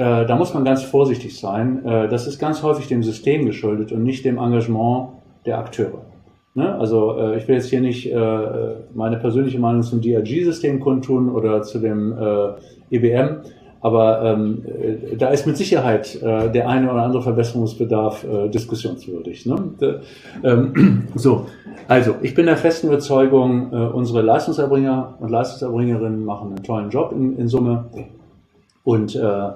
äh, 0.00 0.24
da 0.24 0.34
muss 0.34 0.54
man 0.54 0.64
ganz 0.64 0.82
vorsichtig 0.82 1.38
sein. 1.38 1.84
Äh, 1.84 2.08
das 2.08 2.26
ist 2.26 2.38
ganz 2.38 2.62
häufig 2.62 2.88
dem 2.88 3.02
System 3.02 3.44
geschuldet 3.44 3.92
und 3.92 4.02
nicht 4.02 4.24
dem 4.24 4.38
Engagement 4.38 5.10
der 5.44 5.58
Akteure. 5.58 6.00
Ne? 6.54 6.74
Also 6.76 7.18
äh, 7.18 7.36
ich 7.36 7.46
will 7.46 7.56
jetzt 7.56 7.68
hier 7.68 7.82
nicht 7.82 8.10
äh, 8.10 8.16
meine 8.94 9.18
persönliche 9.18 9.58
Meinung 9.58 9.82
zum 9.82 10.00
DRG-System 10.00 10.80
kundtun 10.80 11.28
oder 11.28 11.62
zu 11.64 11.80
dem 11.80 12.14
äh, 12.18 12.96
EBM, 12.96 13.42
aber 13.82 14.22
ähm, 14.24 14.62
äh, 14.64 15.16
da 15.16 15.28
ist 15.28 15.46
mit 15.46 15.58
Sicherheit 15.58 16.18
der 16.22 16.66
eine 16.66 16.90
oder 16.90 17.02
andere 17.02 17.22
Verbesserungsbedarf 17.22 18.24
diskussionswürdig. 18.54 19.44
Ne? 19.44 19.56
De, 19.78 19.94
ähm, 20.42 21.08
so, 21.14 21.44
also 21.88 22.14
ich 22.22 22.34
bin 22.34 22.46
der 22.46 22.56
festen 22.56 22.86
Überzeugung, 22.86 23.70
unsere 23.70 24.22
Leistungserbringer 24.22 25.18
und 25.20 25.30
Leistungserbringerinnen 25.30 26.24
machen 26.24 26.48
einen 26.48 26.62
tollen 26.62 26.88
Job 26.88 27.12
in, 27.12 27.36
in 27.36 27.48
Summe 27.48 27.84
und 28.82 29.14
äh, 29.14 29.48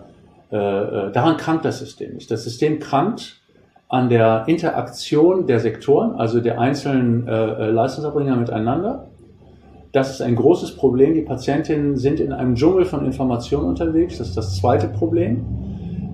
daran 0.57 1.37
krankt 1.37 1.65
das 1.65 1.79
System 1.79 2.15
nicht. 2.15 2.31
Das 2.31 2.45
System 2.45 2.79
krankt 2.79 3.41
an 3.89 4.09
der 4.09 4.45
Interaktion 4.49 5.47
der 5.47 5.61
Sektoren, 5.61 6.17
also 6.17 6.41
der 6.41 6.59
einzelnen 6.59 7.29
äh, 7.29 7.31
äh, 7.33 7.71
Leistungserbringer 7.71 8.37
miteinander. 8.37 9.09
Das 9.93 10.11
ist 10.11 10.21
ein 10.21 10.35
großes 10.35 10.75
Problem. 10.77 11.15
Die 11.15 11.23
Patientinnen 11.23 11.97
sind 11.97 12.19
in 12.19 12.33
einem 12.33 12.57
Dschungel 12.57 12.85
von 12.85 13.07
Informationen 13.07 13.67
unterwegs. 13.67 14.19
Das 14.19 14.31
ist 14.31 14.37
das 14.37 14.57
zweite 14.57 14.89
Problem. 14.89 15.45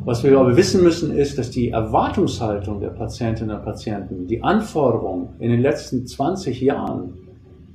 Was 0.05 0.23
wir 0.23 0.39
aber 0.39 0.57
wissen 0.57 0.83
müssen, 0.83 1.17
ist, 1.17 1.39
dass 1.39 1.51
die 1.51 1.71
Erwartungshaltung 1.71 2.81
der 2.81 2.89
Patientinnen 2.89 3.57
und 3.57 3.65
Patienten, 3.65 4.27
die 4.27 4.43
Anforderungen 4.43 5.31
in 5.39 5.51
den 5.51 5.61
letzten 5.61 6.07
20 6.07 6.61
Jahren 6.61 7.15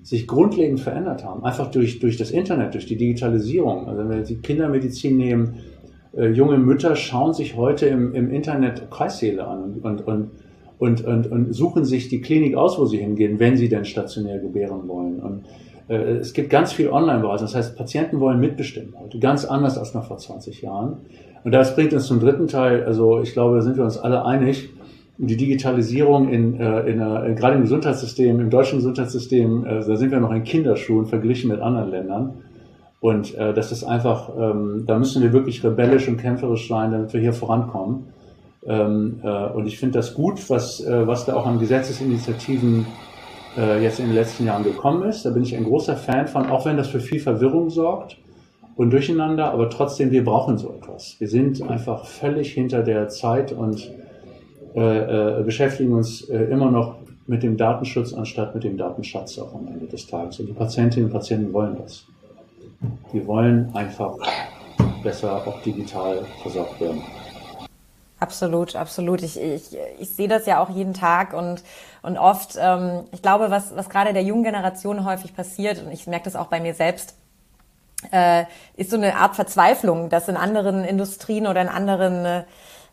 sich 0.04 0.28
grundlegend 0.28 0.80
verändert 0.80 1.26
haben. 1.26 1.44
Einfach 1.44 1.72
durch, 1.72 2.00
durch 2.00 2.18
das 2.18 2.30
Internet, 2.30 2.76
durch 2.76 2.86
die 2.86 2.98
Digitalisierung. 2.98 3.88
Also 3.88 4.02
wenn 4.02 4.10
wir 4.10 4.24
die 4.24 4.38
Kindermedizin 4.38 5.18
nehmen, 5.18 5.56
äh, 6.18 6.30
junge 6.30 6.58
Mütter 6.58 6.96
schauen 6.96 7.34
sich 7.34 7.56
heute 7.56 7.88
im, 7.88 8.14
im 8.14 8.32
Internet 8.32 8.90
Kreissäle 8.90 9.46
an 9.46 9.76
und, 9.82 10.08
und, 10.08 10.32
und, 10.78 11.06
und, 11.06 11.32
und 11.32 11.54
suchen 11.54 11.86
sich 11.86 12.10
die 12.10 12.22
Klinik 12.22 12.56
aus, 12.56 12.80
wo 12.80 12.86
sie 12.86 12.98
hingehen, 12.98 13.40
wenn 13.40 13.58
sie 13.58 13.70
denn 13.70 13.86
stationär 13.86 14.40
gebären 14.40 14.88
wollen. 14.88 15.20
Und 15.20 15.46
äh, 15.88 16.18
es 16.18 16.34
gibt 16.34 16.50
ganz 16.50 16.74
viel 16.74 16.90
Online-Beratung. 16.90 17.46
Das 17.46 17.56
heißt, 17.56 17.78
Patienten 17.78 18.20
wollen 18.20 18.40
mitbestimmen 18.40 18.94
heute, 19.00 19.20
ganz 19.20 19.46
anders 19.46 19.78
als 19.78 19.94
noch 19.94 20.06
vor 20.06 20.18
20 20.18 20.62
Jahren. 20.62 20.98
Und 21.44 21.52
das 21.52 21.76
bringt 21.76 21.94
uns 21.94 22.08
zum 22.08 22.20
dritten 22.20 22.48
Teil. 22.48 22.84
Also 22.84 23.22
ich 23.22 23.34
glaube, 23.34 23.56
da 23.58 23.62
sind 23.62 23.78
wir 23.78 23.84
uns 23.84 23.98
alle 23.98 24.26
einig. 24.26 24.70
Die 25.18 25.38
Digitalisierung 25.38 26.28
in, 26.28 26.60
äh, 26.60 26.82
in, 26.82 27.00
in 27.00 27.36
gerade 27.36 27.56
im 27.56 27.62
Gesundheitssystem, 27.62 28.40
im 28.40 28.50
deutschen 28.50 28.80
Gesundheitssystem, 28.80 29.66
äh, 29.66 29.86
da 29.86 29.96
sind 29.96 30.12
wir 30.12 30.20
noch 30.20 30.32
in 30.32 30.44
Kinderschuhen 30.44 31.06
verglichen 31.06 31.50
mit 31.50 31.62
anderen 31.62 31.90
Ländern. 31.90 32.34
Und 33.00 33.36
äh, 33.36 33.54
das 33.54 33.72
ist 33.72 33.84
einfach, 33.84 34.30
ähm, 34.38 34.84
da 34.88 34.98
müssen 34.98 35.22
wir 35.22 35.34
wirklich 35.34 35.64
rebellisch 35.64 36.08
und 36.08 36.18
kämpferisch 36.18 36.68
sein, 36.68 36.92
damit 36.92 37.14
wir 37.14 37.22
hier 37.22 37.34
vorankommen. 37.34 38.08
Ähm, 38.66 39.20
äh, 39.24 39.48
und 39.48 39.68
ich 39.68 39.78
finde 39.78 40.00
das 40.00 40.14
gut, 40.14 40.50
was, 40.50 40.82
äh, 40.82 41.06
was 41.06 41.26
da 41.26 41.36
auch 41.36 41.46
an 41.46 41.60
Gesetzesinitiativen 41.60 42.88
äh, 43.58 43.84
jetzt 43.84 44.00
in 44.00 44.08
den 44.08 44.16
letzten 44.16 44.46
Jahren 44.46 44.64
gekommen 44.64 45.08
ist. 45.08 45.26
Da 45.26 45.30
bin 45.30 45.44
ich 45.44 45.56
ein 45.56 45.66
großer 45.66 45.96
Fan 45.96 46.28
von, 46.28 46.50
auch 46.50 46.66
wenn 46.66 46.78
das 46.78 46.88
für 46.88 47.00
viel 47.00 47.20
Verwirrung 47.20 47.70
sorgt 47.70 48.18
und 48.76 48.92
Durcheinander, 48.92 49.52
aber 49.52 49.70
trotzdem, 49.70 50.12
wir 50.12 50.24
brauchen 50.24 50.58
so 50.58 50.74
etwas. 50.74 51.16
Wir 51.20 51.28
sind 51.28 51.62
einfach 51.62 52.06
völlig 52.06 52.54
hinter 52.54 52.84
der 52.84 53.08
Zeit 53.08 53.52
und 53.52 53.92
äh, 54.76 55.40
äh, 55.40 55.44
beschäftigen 55.44 55.94
uns 55.94 56.28
äh, 56.30 56.44
immer 56.46 56.70
noch 56.70 56.96
mit 57.28 57.44
dem 57.44 57.56
Datenschutz 57.58 58.14
anstatt 58.14 58.54
mit 58.54 58.64
dem 58.64 58.78
Datenschatz 58.78 59.40
auch 59.40 59.56
am 59.56 59.68
Ende 59.68 59.86
des 59.86 60.06
Tages. 60.06 60.40
Und 60.40 60.48
die 60.48 60.54
Patientinnen 60.54 61.08
und 61.08 61.14
Patienten 61.14 61.54
wollen 61.54 61.78
das. 61.82 62.06
Wir 63.12 63.26
wollen 63.28 63.74
einfach 63.76 64.16
besser 65.04 65.46
auch 65.48 65.62
digital 65.62 66.26
versorgt 66.42 66.80
werden. 66.82 67.04
Absolut, 68.20 68.76
absolut. 68.76 69.22
Ich, 69.22 69.40
ich, 69.40 69.78
ich 70.00 70.10
sehe 70.10 70.28
das 70.28 70.46
ja 70.46 70.60
auch 70.60 70.70
jeden 70.70 70.94
Tag 70.94 71.34
und, 71.34 71.64
und 72.02 72.18
oft, 72.18 72.58
ähm, 72.60 73.04
ich 73.12 73.22
glaube, 73.22 73.52
was, 73.52 73.76
was 73.76 73.90
gerade 73.90 74.14
der 74.14 74.24
jungen 74.24 74.44
Generation 74.44 75.06
häufig 75.06 75.36
passiert, 75.36 75.84
und 75.84 75.92
ich 75.92 76.08
merke 76.08 76.26
das 76.26 76.36
auch 76.36 76.48
bei 76.48 76.60
mir 76.60 76.74
selbst, 76.74 77.16
äh, 78.12 78.46
ist 78.78 78.90
so 78.90 78.98
eine 78.98 79.18
Art 79.18 79.36
Verzweiflung, 79.36 80.10
dass 80.10 80.28
in 80.28 80.38
anderen 80.38 80.84
Industrien 80.86 81.46
oder 81.46 81.62
in 81.62 81.68
anderen 81.68 82.26
äh, 82.26 82.44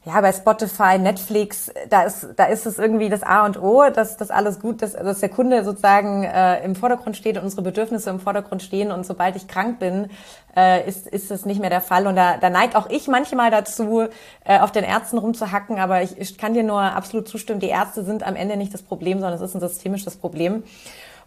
ja, 0.05 0.21
bei 0.21 0.33
Spotify, 0.33 0.99
Netflix, 0.99 1.71
da 1.89 2.03
ist, 2.03 2.27
da 2.35 2.47
ist 2.47 2.67
es 2.67 2.79
irgendwie 2.79 3.09
das 3.09 3.23
A 3.23 3.47
und 3.47 3.63
O, 3.63 3.89
dass 3.89 4.17
das 4.17 4.33
alles 4.33 4.59
gut, 4.59 4.83
dass, 4.83 4.95
dass 4.95 5.21
der 5.21 5.29
Kunde 5.29 5.63
sozusagen 5.63 6.25
äh, 6.25 6.65
im 6.65 6.75
Vordergrund 6.75 7.17
steht 7.17 7.37
und 7.37 7.45
unsere 7.45 7.63
Bedürfnisse 7.63 8.11
im 8.11 8.19
Vordergrund 8.19 8.63
stehen 8.63 8.91
und 8.91 9.07
sobald 9.07 9.37
ich 9.37 9.47
krank 9.47 9.79
bin, 9.79 10.11
äh, 10.57 10.89
ist, 10.89 11.07
ist 11.07 11.31
das 11.31 11.47
nicht 11.47 11.61
mehr 11.61 11.71
der 11.71 11.81
Fall. 11.81 12.09
Und 12.09 12.17
da, 12.17 12.37
da 12.37 12.51
neigt 12.51 12.75
auch 12.75 12.91
ich 12.91 13.07
manchmal 13.07 13.53
dazu, 13.53 14.09
äh, 14.45 14.59
auf 14.59 14.73
den 14.73 14.83
Ärzten 14.83 15.19
rumzuhacken, 15.19 15.79
aber 15.79 16.03
ich, 16.03 16.19
ich 16.19 16.37
kann 16.37 16.53
dir 16.53 16.65
nur 16.65 16.81
absolut 16.81 17.29
zustimmen, 17.29 17.61
die 17.61 17.69
Ärzte 17.69 18.03
sind 18.03 18.25
am 18.27 18.35
Ende 18.35 18.57
nicht 18.57 18.75
das 18.75 18.83
Problem, 18.83 19.21
sondern 19.21 19.41
es 19.41 19.41
ist 19.41 19.55
ein 19.55 19.61
systemisches 19.61 20.17
Problem. 20.17 20.65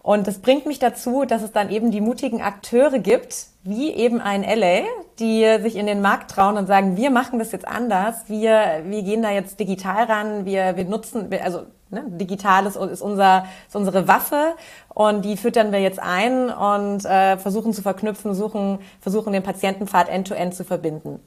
Und 0.06 0.28
das 0.28 0.38
bringt 0.38 0.68
mich 0.68 0.78
dazu, 0.78 1.26
dass 1.26 1.42
es 1.42 1.52
dann 1.52 1.72
eben 1.72 1.90
die 1.90 2.00
mutigen 2.00 2.40
Akteure 2.40 3.00
gibt, 3.00 3.48
wie 3.64 3.90
eben 3.90 4.22
ein 4.22 4.44
LA, 4.44 4.84
die 5.18 5.58
sich 5.64 5.76
in 5.76 5.88
den 5.88 6.00
Markt 6.00 6.30
trauen 6.30 6.58
und 6.58 6.68
sagen, 6.68 6.96
wir 6.96 7.10
machen 7.10 7.40
das 7.40 7.52
jetzt 7.52 7.68
anders, 7.68 8.18
wir, 8.28 8.84
wir 8.84 9.02
gehen 9.02 9.24
da 9.24 9.32
jetzt 9.32 9.60
digital 9.60 10.04
ran, 10.04 10.46
wir, 10.46 10.78
wir 10.78 10.86
nutzen, 10.86 11.34
also 11.44 11.62
ne, 11.90 12.04
digital 12.06 12.68
ist, 12.68 12.76
ist, 12.76 13.02
unser, 13.02 13.48
ist 13.68 13.76
unsere 13.76 14.08
Waffe 14.08 14.54
und 14.94 15.26
die 15.26 15.38
füttern 15.38 15.72
wir 15.72 15.80
jetzt 15.80 16.00
ein 16.00 16.52
und 16.52 17.04
äh, 17.04 17.38
versuchen 17.38 17.74
zu 17.74 17.82
verknüpfen, 17.82 18.36
suchen, 18.36 18.78
versuchen 19.02 19.34
den 19.34 19.42
Patientenpfad 19.42 20.08
end-to-end 20.08 20.54
-end 20.54 20.56
zu 20.56 20.66
verbinden. 20.66 21.20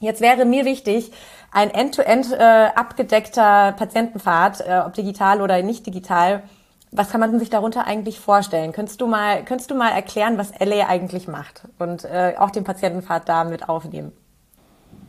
Jetzt 0.00 0.22
wäre 0.22 0.46
mir 0.46 0.64
wichtig, 0.64 1.12
ein 1.52 1.68
end-to-end 1.68 2.28
-end, 2.28 2.38
äh, 2.38 2.70
abgedeckter 2.74 3.72
Patientenpfad, 3.72 4.62
äh, 4.66 4.80
ob 4.86 4.94
digital 4.94 5.42
oder 5.42 5.60
nicht 5.60 5.86
digital, 5.86 6.44
was 6.92 7.10
kann 7.10 7.20
man 7.20 7.38
sich 7.38 7.50
darunter 7.50 7.86
eigentlich 7.86 8.20
vorstellen? 8.20 8.72
Könntest 8.72 9.00
du 9.00 9.06
mal, 9.06 9.44
könntest 9.44 9.70
du 9.70 9.74
mal 9.74 9.90
erklären, 9.90 10.38
was 10.38 10.52
LA 10.58 10.86
eigentlich 10.86 11.28
macht 11.28 11.62
und 11.78 12.04
äh, 12.04 12.34
auch 12.38 12.50
den 12.50 12.64
Patientenpfad 12.64 13.28
da 13.28 13.44
mit 13.44 13.68
aufnehmen? 13.68 14.12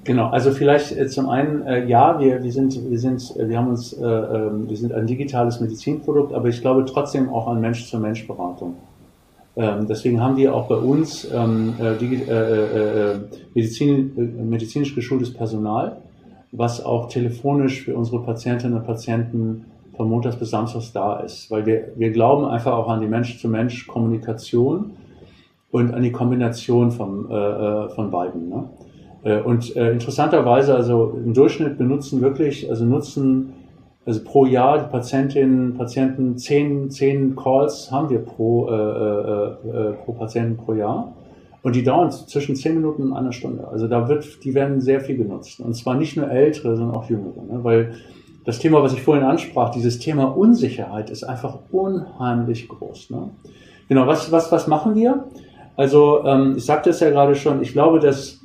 Genau, 0.03 0.29
also 0.29 0.51
vielleicht 0.51 0.98
äh, 0.98 1.07
zum 1.07 1.27
einen, 1.29 1.67
äh, 1.67 1.86
ja, 1.86 2.17
wir, 2.19 2.41
wir 2.41 2.51
sind, 2.53 2.89
wir 2.89 2.98
sind, 2.98 3.34
wir 3.38 3.57
haben 3.57 3.67
uns, 3.67 3.91
äh, 3.91 4.05
ähm, 4.05 4.69
wir 4.69 4.77
sind 4.77 4.93
ein 4.93 5.05
digitales 5.05 5.60
Medizinprodukt, 5.60 6.34
aber 6.34 6.48
ich 6.48 6.62
glaube 6.62 6.86
trotzdem 6.86 7.29
auch 7.29 7.48
an 7.48 7.60
Mensch-zu-Mensch-Beratung. 7.60 8.75
Ähm, 9.57 9.88
deswegen 9.88 10.22
haben 10.22 10.38
wir 10.38 10.55
auch 10.55 10.67
bei 10.67 10.75
uns 10.75 11.27
ähm, 11.29 11.74
äh, 11.79 11.96
äh, 11.96 13.19
Medizin, 13.53 14.50
medizinisch 14.50 14.96
geschultes 14.96 15.34
Personal, 15.34 15.98
was 16.53 16.86
auch 16.86 17.10
telefonisch 17.10 17.84
für 17.84 17.96
unsere 17.96 18.24
Patientinnen 18.24 18.77
und 18.77 18.86
Patienten 18.86 19.65
von 19.98 20.08
Montags 20.08 20.38
bis 20.38 20.51
Samstags 20.51 20.94
da 20.94 21.20
ist. 21.20 21.51
Weil 21.51 21.66
wir, 21.66 21.89
wir 21.96 22.12
glauben 22.12 22.46
einfach 22.46 22.74
auch 22.74 22.88
an 22.88 23.01
die 23.01 23.08
Mensch-zu-Mensch-Kommunikation 23.08 24.92
und 25.72 25.94
an 25.94 26.04
die 26.04 26.12
Kombination 26.12 26.92
von, 26.92 27.30
äh, 27.30 27.34
äh, 27.34 27.89
von 27.89 28.12
beiden. 28.12 28.50
Ne? 28.50 28.70
Äh, 29.24 29.42
und 29.42 29.75
äh, 29.75 29.92
interessanterweise, 29.92 30.75
also 30.75 31.20
im 31.24 31.34
Durchschnitt 31.34 31.77
benutzen 31.77 32.22
wirklich, 32.22 32.70
also 32.70 32.86
nutzen 32.86 33.54
also 34.06 34.24
pro 34.24 34.46
Jahr 34.46 34.80
die 34.80 34.89
Patientinnen, 34.89 35.74
Patienten 35.74 36.38
zehn, 36.38 36.89
zehn 36.89 37.36
Calls 37.36 37.92
haben 37.92 38.10
wir 38.10 38.20
pro, 38.20 38.70
äh, 38.70 38.74
äh, 38.74 39.94
pro 40.06 40.13
Patienten 40.13 40.56
pro 40.56 40.74
Jahr. 40.74 41.13
Und 41.62 41.75
die 41.75 41.84
dauern 41.84 42.10
zwischen 42.12 42.56
zehn 42.56 42.75
Minuten 42.75 43.01
und 43.01 43.13
einer 43.13 43.34
Stunde. 43.34 43.68
Also 43.68 43.89
da 43.89 44.08
wird, 44.08 44.46
die 44.46 44.54
werden 44.54 44.80
sehr 44.80 45.01
viel 45.01 45.18
genutzt. 45.18 45.60
Und 45.60 45.74
zwar 45.74 45.96
nicht 45.96 46.16
nur 46.16 46.32
ältere, 46.32 46.77
sondern 46.77 46.96
auch 46.96 47.10
jüngere. 47.10 47.44
Ne? 47.44 47.60
Weil 47.63 47.96
das 48.48 48.60
Thema, 48.60 48.82
was 48.82 48.94
ich 48.94 49.01
vorhin 49.01 49.25
ansprach, 49.25 49.72
dieses 49.72 50.00
Thema 50.00 50.24
Unsicherheit 50.24 51.10
ist 51.10 51.25
einfach 51.25 51.60
unheimlich 51.70 52.70
groß. 52.70 53.10
Ne? 53.10 53.32
Genau, 53.89 54.08
was, 54.08 54.32
was, 54.32 54.50
was 54.54 54.68
machen 54.68 54.96
wir? 54.96 55.25
Also, 55.75 56.24
ähm, 56.25 56.54
ich 56.56 56.63
sagte 56.63 56.92
es 56.92 57.01
ja 57.01 57.10
gerade 57.10 57.36
schon, 57.36 57.62
ich 57.62 57.74
glaube, 57.74 58.00
dass 58.00 58.39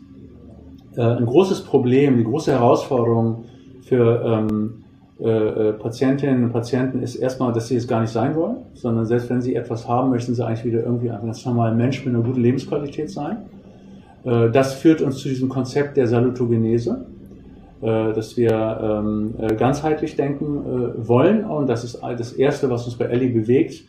äh, 0.97 1.03
ein 1.03 1.25
großes 1.25 1.63
Problem, 1.63 2.19
die 2.19 2.25
große 2.25 2.51
Herausforderung 2.51 3.45
für 3.83 4.25
ähm, 4.25 4.83
äh, 5.21 5.29
äh, 5.69 5.73
Patientinnen 5.75 6.43
und 6.43 6.53
Patienten 6.53 7.01
ist 7.01 7.15
erstmal, 7.15 7.53
dass 7.53 7.69
sie 7.69 7.77
es 7.77 7.87
gar 7.87 8.01
nicht 8.01 8.13
sein 8.13 8.35
wollen, 8.35 8.57
sondern 8.75 9.07
selbst 9.07 9.31
wenn 9.31 9.41
sie 9.41 9.55
etwas 9.55 9.87
haben, 9.87 10.11
möchten 10.11 10.35
sie 10.35 10.45
eigentlich 10.45 10.65
wieder 10.65 10.83
irgendwie 10.83 11.11
ein 11.11 11.25
ganz 11.25 11.47
normaler 11.47 11.77
Mensch 11.77 12.05
mit 12.05 12.13
einer 12.13 12.25
guten 12.25 12.41
Lebensqualität 12.41 13.09
sein. 13.09 13.37
Äh, 14.25 14.51
das 14.51 14.75
führt 14.75 15.01
uns 15.01 15.19
zu 15.19 15.29
diesem 15.29 15.49
Konzept 15.49 15.97
der 15.97 16.09
Salutogenese. 16.09 17.07
Äh, 17.83 18.13
dass 18.13 18.37
wir 18.37 18.53
ähm, 18.81 19.35
äh, 19.41 19.57
ganzheitlich 19.57 20.15
denken 20.15 20.45
äh, 20.45 21.09
wollen. 21.09 21.45
Und 21.45 21.69
das 21.69 21.83
ist 21.83 22.01
das 22.01 22.33
Erste, 22.33 22.71
was 22.71 22.85
uns 22.85 22.97
bei 22.97 23.07
Ellie 23.07 23.31
bewegt. 23.31 23.85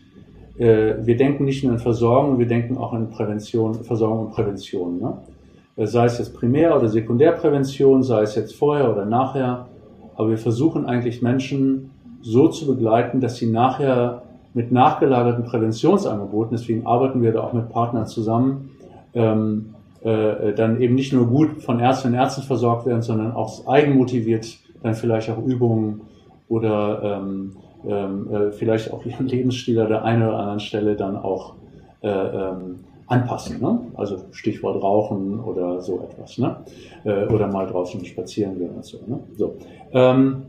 wir 0.56 1.18
denken 1.18 1.46
nicht 1.46 1.64
nur 1.64 1.74
in 1.74 1.80
Versorgung, 1.80 2.38
wir 2.38 2.46
denken 2.46 2.78
auch 2.78 2.94
in 2.94 3.10
Prävention, 3.10 3.74
Versorgung 3.74 4.28
und 4.28 4.34
Prävention. 4.34 5.00
Ne? 5.00 5.88
Sei 5.88 6.06
es 6.06 6.20
jetzt 6.20 6.36
Primär- 6.36 6.78
oder 6.78 6.90
Sekundärprävention, 6.90 8.04
sei 8.04 8.22
es 8.22 8.36
jetzt 8.36 8.56
vorher 8.56 8.92
oder 8.92 9.04
nachher. 9.06 9.66
Aber 10.16 10.30
wir 10.30 10.38
versuchen 10.38 10.86
eigentlich 10.86 11.24
Menschen 11.24 11.90
so 12.22 12.50
zu 12.50 12.68
begleiten, 12.68 13.20
dass 13.20 13.38
sie 13.38 13.48
nachher 13.48 14.22
mit 14.54 14.72
nachgelagerten 14.72 15.44
Präventionsangeboten, 15.44 16.56
deswegen 16.56 16.86
arbeiten 16.86 17.24
wir 17.24 17.32
da 17.32 17.42
auch 17.42 17.54
mit 17.54 17.70
Partnern 17.70 18.06
zusammen, 18.06 18.70
ähm, 19.16 19.73
äh, 20.04 20.54
dann 20.54 20.82
eben 20.82 20.96
nicht 20.96 21.14
nur 21.14 21.28
gut 21.28 21.62
von 21.62 21.80
Ärztinnen 21.80 22.16
und 22.16 22.24
Ärzten 22.24 22.44
versorgt 22.44 22.86
werden, 22.86 23.02
sondern 23.02 23.32
auch 23.32 23.68
eigenmotiviert 23.68 24.60
dann 24.82 24.96
vielleicht 24.96 25.30
auch 25.30 25.44
Übungen 25.44 26.02
oder 26.50 27.22
ähm, 27.22 27.56
ähm, 27.88 28.34
äh, 28.34 28.52
vielleicht 28.52 28.94
auch 28.94 29.06
ihren 29.06 29.28
Lebensstil 29.34 29.80
an 29.80 29.90
der 29.90 30.04
einen 30.04 30.24
oder 30.24 30.40
anderen 30.40 30.60
Stelle 30.60 30.96
dann 30.96 31.16
auch 31.16 31.56
äh, 32.02 32.10
ähm, 32.10 32.80
anpassen. 33.08 33.62
Ne? 33.62 33.80
Also 33.96 34.18
Stichwort 34.32 34.82
Rauchen 34.82 35.40
oder 35.40 35.82
so 35.82 36.02
etwas. 36.02 36.38
Ne? 36.38 36.58
Äh, 37.04 37.26
oder 37.28 37.48
mal 37.48 37.68
draußen 37.68 38.04
spazieren 38.06 38.58
gehen 38.58 38.72
und 38.72 38.86
so. 38.86 38.98
Ne? 39.06 39.20
so. 39.38 39.56
Ähm, 39.92 40.44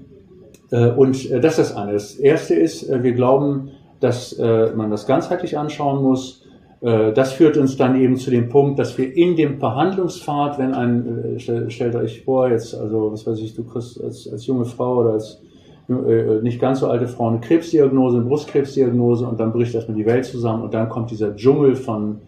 äh, 0.70 0.90
und 0.90 1.30
äh, 1.30 1.40
das 1.40 1.58
ist 1.58 1.70
das 1.70 1.76
eine. 1.76 1.92
Das 1.92 2.14
erste 2.14 2.54
ist, 2.54 2.88
äh, 2.88 3.02
wir 3.02 3.12
glauben, 3.12 3.70
dass 4.00 4.32
äh, 4.34 4.72
man 4.74 4.90
das 4.90 5.06
ganzheitlich 5.06 5.56
anschauen 5.56 6.02
muss. 6.02 6.43
Äh, 6.84 7.12
das 7.12 7.32
führt 7.32 7.56
uns 7.56 7.76
dann 7.76 8.00
eben 8.00 8.16
zu 8.16 8.30
dem 8.30 8.48
Punkt, 8.48 8.78
dass 8.78 8.96
wir 8.98 9.16
in 9.16 9.36
dem 9.36 9.58
Verhandlungspfad, 9.58 10.58
wenn 10.58 10.74
ein, 10.74 11.36
stell, 11.38 11.70
stellt 11.70 11.96
euch 11.96 12.22
vor, 12.22 12.50
jetzt, 12.50 12.74
also 12.74 13.10
was 13.12 13.26
weiß 13.26 13.40
ich, 13.40 13.54
du 13.54 13.64
kriegst 13.64 14.02
als, 14.02 14.28
als 14.30 14.46
junge 14.46 14.66
Frau 14.66 14.98
oder 14.98 15.12
als 15.14 15.40
nicht 15.86 16.62
ganz 16.62 16.80
so 16.80 16.88
alte 16.88 17.06
Frau 17.06 17.28
eine 17.28 17.40
Krebsdiagnose, 17.40 18.16
eine 18.16 18.24
Brustkrebsdiagnose 18.24 19.26
und 19.26 19.38
dann 19.38 19.52
bricht 19.52 19.74
erstmal 19.74 19.98
die 19.98 20.06
Welt 20.06 20.24
zusammen 20.24 20.62
und 20.62 20.72
dann 20.72 20.88
kommt 20.88 21.10
dieser 21.10 21.36
Dschungel 21.36 21.76
von 21.76 22.20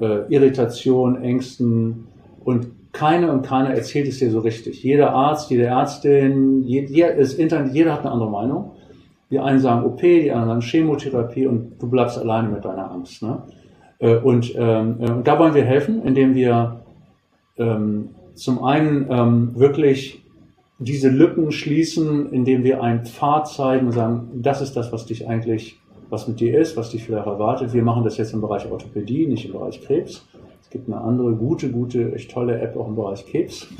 äh, 0.00 0.32
Irritation, 0.34 1.22
Ängsten 1.22 2.06
und 2.42 2.68
keiner 2.92 3.32
und 3.32 3.42
keiner 3.42 3.70
erzählt 3.70 4.08
es 4.08 4.18
dir 4.18 4.30
so 4.30 4.40
richtig. 4.40 4.82
Jeder 4.82 5.12
Arzt, 5.12 5.50
jede 5.50 5.64
Ärztin, 5.64 6.62
jeder, 6.64 7.14
das 7.14 7.34
Internet, 7.34 7.74
jeder 7.74 7.92
hat 7.92 8.00
eine 8.00 8.10
andere 8.10 8.30
Meinung. 8.30 8.72
Die 9.30 9.38
einen 9.38 9.60
sagen 9.60 9.84
OP, 9.84 10.00
die 10.00 10.32
anderen 10.32 10.60
sagen 10.60 10.62
Chemotherapie 10.62 11.46
und 11.46 11.80
du 11.80 11.88
bleibst 11.88 12.18
alleine 12.18 12.48
mit 12.48 12.64
deiner 12.64 12.90
Angst. 12.90 13.22
Ne? 13.22 13.42
Äh, 14.00 14.16
und, 14.16 14.54
ähm, 14.56 14.96
äh, 15.00 15.10
und 15.10 15.26
da 15.26 15.38
wollen 15.38 15.54
wir 15.54 15.64
helfen, 15.64 16.02
indem 16.04 16.34
wir 16.34 16.80
ähm, 17.56 18.08
zum 18.34 18.64
einen 18.64 19.06
ähm, 19.10 19.50
wirklich 19.54 20.24
diese 20.78 21.10
Lücken 21.10 21.52
schließen, 21.52 22.32
indem 22.32 22.64
wir 22.64 22.82
einen 22.82 23.04
Pfad 23.04 23.48
zeigen 23.48 23.86
und 23.86 23.92
sagen, 23.92 24.30
das 24.36 24.62
ist 24.62 24.74
das, 24.76 24.92
was 24.92 25.04
dich 25.04 25.28
eigentlich 25.28 25.76
was 26.08 26.26
mit 26.26 26.40
dir 26.40 26.58
ist, 26.58 26.76
was 26.76 26.90
dich 26.90 27.04
vielleicht 27.04 27.26
erwartet. 27.26 27.72
Wir 27.72 27.84
machen 27.84 28.02
das 28.02 28.16
jetzt 28.16 28.32
im 28.32 28.40
Bereich 28.40 28.68
Orthopädie, 28.68 29.26
nicht 29.26 29.44
im 29.44 29.52
Bereich 29.52 29.80
Krebs. 29.82 30.26
Es 30.62 30.70
gibt 30.70 30.88
eine 30.88 31.00
andere 31.00 31.32
gute, 31.34 31.70
gute, 31.70 32.14
echt 32.14 32.30
tolle 32.30 32.60
App 32.60 32.76
auch 32.76 32.88
im 32.88 32.96
Bereich 32.96 33.24
Krebs. 33.26 33.68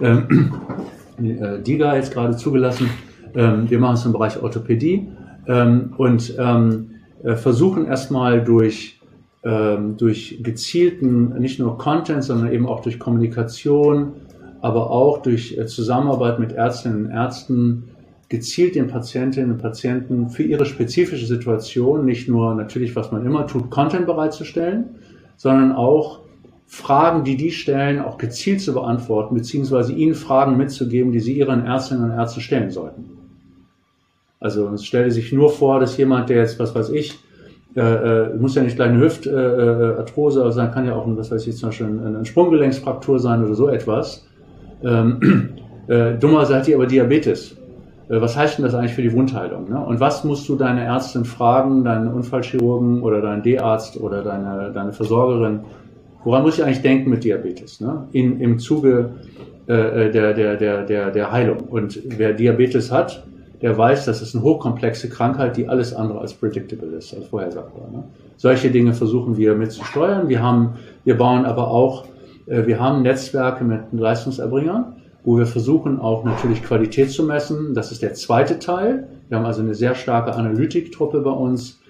Ähm, 0.00 0.54
äh, 1.22 1.60
DIGA 1.60 1.94
jetzt 1.94 2.12
gerade 2.12 2.36
zugelassen. 2.36 2.88
Ähm, 3.36 3.70
wir 3.70 3.78
machen 3.78 3.94
es 3.94 4.06
im 4.06 4.12
Bereich 4.12 4.42
Orthopädie 4.42 5.06
und 5.46 6.34
ähm, 6.38 6.90
äh, 7.22 7.36
versuchen 7.36 7.86
erstmal 7.86 8.42
durch, 8.42 9.01
ähm, 9.44 9.96
durch 9.96 10.40
gezielten, 10.42 11.40
nicht 11.40 11.58
nur 11.58 11.78
Content, 11.78 12.24
sondern 12.24 12.52
eben 12.52 12.66
auch 12.66 12.80
durch 12.80 12.98
Kommunikation, 12.98 14.12
aber 14.60 14.90
auch 14.90 15.22
durch 15.22 15.58
äh, 15.58 15.66
Zusammenarbeit 15.66 16.38
mit 16.38 16.52
Ärztinnen 16.52 17.06
und 17.06 17.10
Ärzten 17.10 17.84
gezielt 18.28 18.76
den 18.76 18.88
Patientinnen 18.88 19.52
und 19.52 19.58
Patienten 19.58 20.30
für 20.30 20.42
ihre 20.42 20.64
spezifische 20.64 21.26
Situation 21.26 22.06
nicht 22.06 22.28
nur 22.28 22.54
natürlich, 22.54 22.96
was 22.96 23.12
man 23.12 23.26
immer 23.26 23.46
tut, 23.46 23.70
Content 23.70 24.06
bereitzustellen, 24.06 24.96
sondern 25.36 25.72
auch 25.72 26.20
Fragen, 26.66 27.24
die 27.24 27.36
die 27.36 27.50
stellen, 27.50 28.00
auch 28.00 28.16
gezielt 28.16 28.62
zu 28.62 28.72
beantworten, 28.72 29.34
beziehungsweise 29.34 29.92
ihnen 29.92 30.14
Fragen 30.14 30.56
mitzugeben, 30.56 31.12
die 31.12 31.20
sie 31.20 31.36
ihren 31.36 31.66
Ärztinnen 31.66 32.04
und 32.04 32.12
Ärzten 32.12 32.40
stellen 32.40 32.70
sollten. 32.70 33.10
Also 34.40 34.68
es 34.68 34.84
stelle 34.84 35.10
sich 35.10 35.32
nur 35.32 35.50
vor, 35.50 35.80
dass 35.80 35.98
jemand, 35.98 36.30
der 36.30 36.38
jetzt, 36.38 36.58
was 36.58 36.74
weiß 36.74 36.88
ich, 36.88 37.18
äh, 37.74 37.80
äh, 37.80 38.36
muss 38.36 38.54
ja 38.54 38.62
nicht 38.62 38.76
gleich 38.76 38.90
eine 38.90 39.00
Hüftarthrose 39.00 40.42
äh, 40.42 40.48
äh 40.48 40.52
sein, 40.52 40.70
kann 40.72 40.86
ja 40.86 40.94
auch, 40.94 41.06
was 41.06 41.30
weiß 41.30 41.46
ich, 41.46 41.56
zum 41.56 41.70
Beispiel 41.70 41.86
eine, 41.86 42.24
Sprunggelenksfraktur 42.24 43.18
sein 43.18 43.44
oder 43.44 43.54
so 43.54 43.68
etwas. 43.68 44.26
Ähm, 44.84 45.50
äh, 45.88 46.14
dummerseits 46.14 46.72
aber 46.72 46.86
Diabetes. 46.86 47.56
Äh, 48.08 48.20
was 48.20 48.36
heißt 48.36 48.58
denn 48.58 48.64
das 48.66 48.74
eigentlich 48.74 48.92
für 48.92 49.02
die 49.02 49.12
Wundheilung? 49.12 49.70
Ne? 49.70 49.78
Und 49.78 50.00
was 50.00 50.22
musst 50.22 50.48
du 50.48 50.56
deine 50.56 50.84
Ärztin 50.84 51.24
fragen, 51.24 51.82
deinen 51.82 52.08
Unfallchirurgen 52.08 53.02
oder 53.02 53.22
deinen 53.22 53.42
D-Arzt 53.42 53.98
oder 53.98 54.22
deine, 54.22 54.70
deine 54.72 54.92
Versorgerin? 54.92 55.60
Woran 56.24 56.42
muss 56.42 56.58
ich 56.58 56.64
eigentlich 56.64 56.82
denken 56.82 57.08
mit 57.08 57.24
Diabetes? 57.24 57.80
Ne? 57.80 58.06
In, 58.12 58.38
Im 58.38 58.58
Zuge 58.58 59.10
äh, 59.66 60.10
der, 60.10 60.34
der, 60.34 60.56
der, 60.56 60.82
der, 60.84 61.10
der 61.10 61.32
Heilung. 61.32 61.60
Und 61.70 61.98
wer 62.04 62.34
Diabetes 62.34 62.92
hat, 62.92 63.24
der 63.62 63.78
weiß, 63.78 64.04
das 64.04 64.20
ist 64.20 64.34
eine 64.34 64.44
hochkomplexe 64.44 65.08
Krankheit, 65.08 65.56
die 65.56 65.68
alles 65.68 65.94
andere 65.94 66.20
als 66.20 66.34
predictable 66.34 66.88
ist, 66.96 67.14
als 67.14 67.26
vorhersagbar. 67.26 67.88
Ne? 67.90 68.04
Solche 68.36 68.70
Dinge 68.70 68.92
versuchen 68.92 69.36
wir 69.36 69.54
mitzusteuern. 69.54 70.28
Wir 70.28 70.42
haben, 70.42 70.74
wir 71.04 71.16
bauen 71.16 71.44
aber 71.44 71.68
auch, 71.68 72.06
äh, 72.46 72.66
wir 72.66 72.80
haben 72.80 73.02
Netzwerke 73.02 73.64
mit 73.64 73.80
Leistungserbringern 73.92 74.96
wo 75.24 75.38
wir 75.38 75.46
versuchen 75.46 76.00
auch 76.00 76.24
natürlich 76.24 76.62
Qualität 76.62 77.10
zu 77.10 77.22
messen. 77.22 77.74
Das 77.74 77.92
ist 77.92 78.02
der 78.02 78.14
zweite 78.14 78.58
Teil. 78.58 79.08
Wir 79.28 79.38
haben 79.38 79.46
also 79.46 79.62
eine 79.62 79.74
sehr 79.74 79.94
starke 79.94 80.34
Analytiktruppe 80.34 81.20
bei 81.20 81.30
uns, 81.30 81.80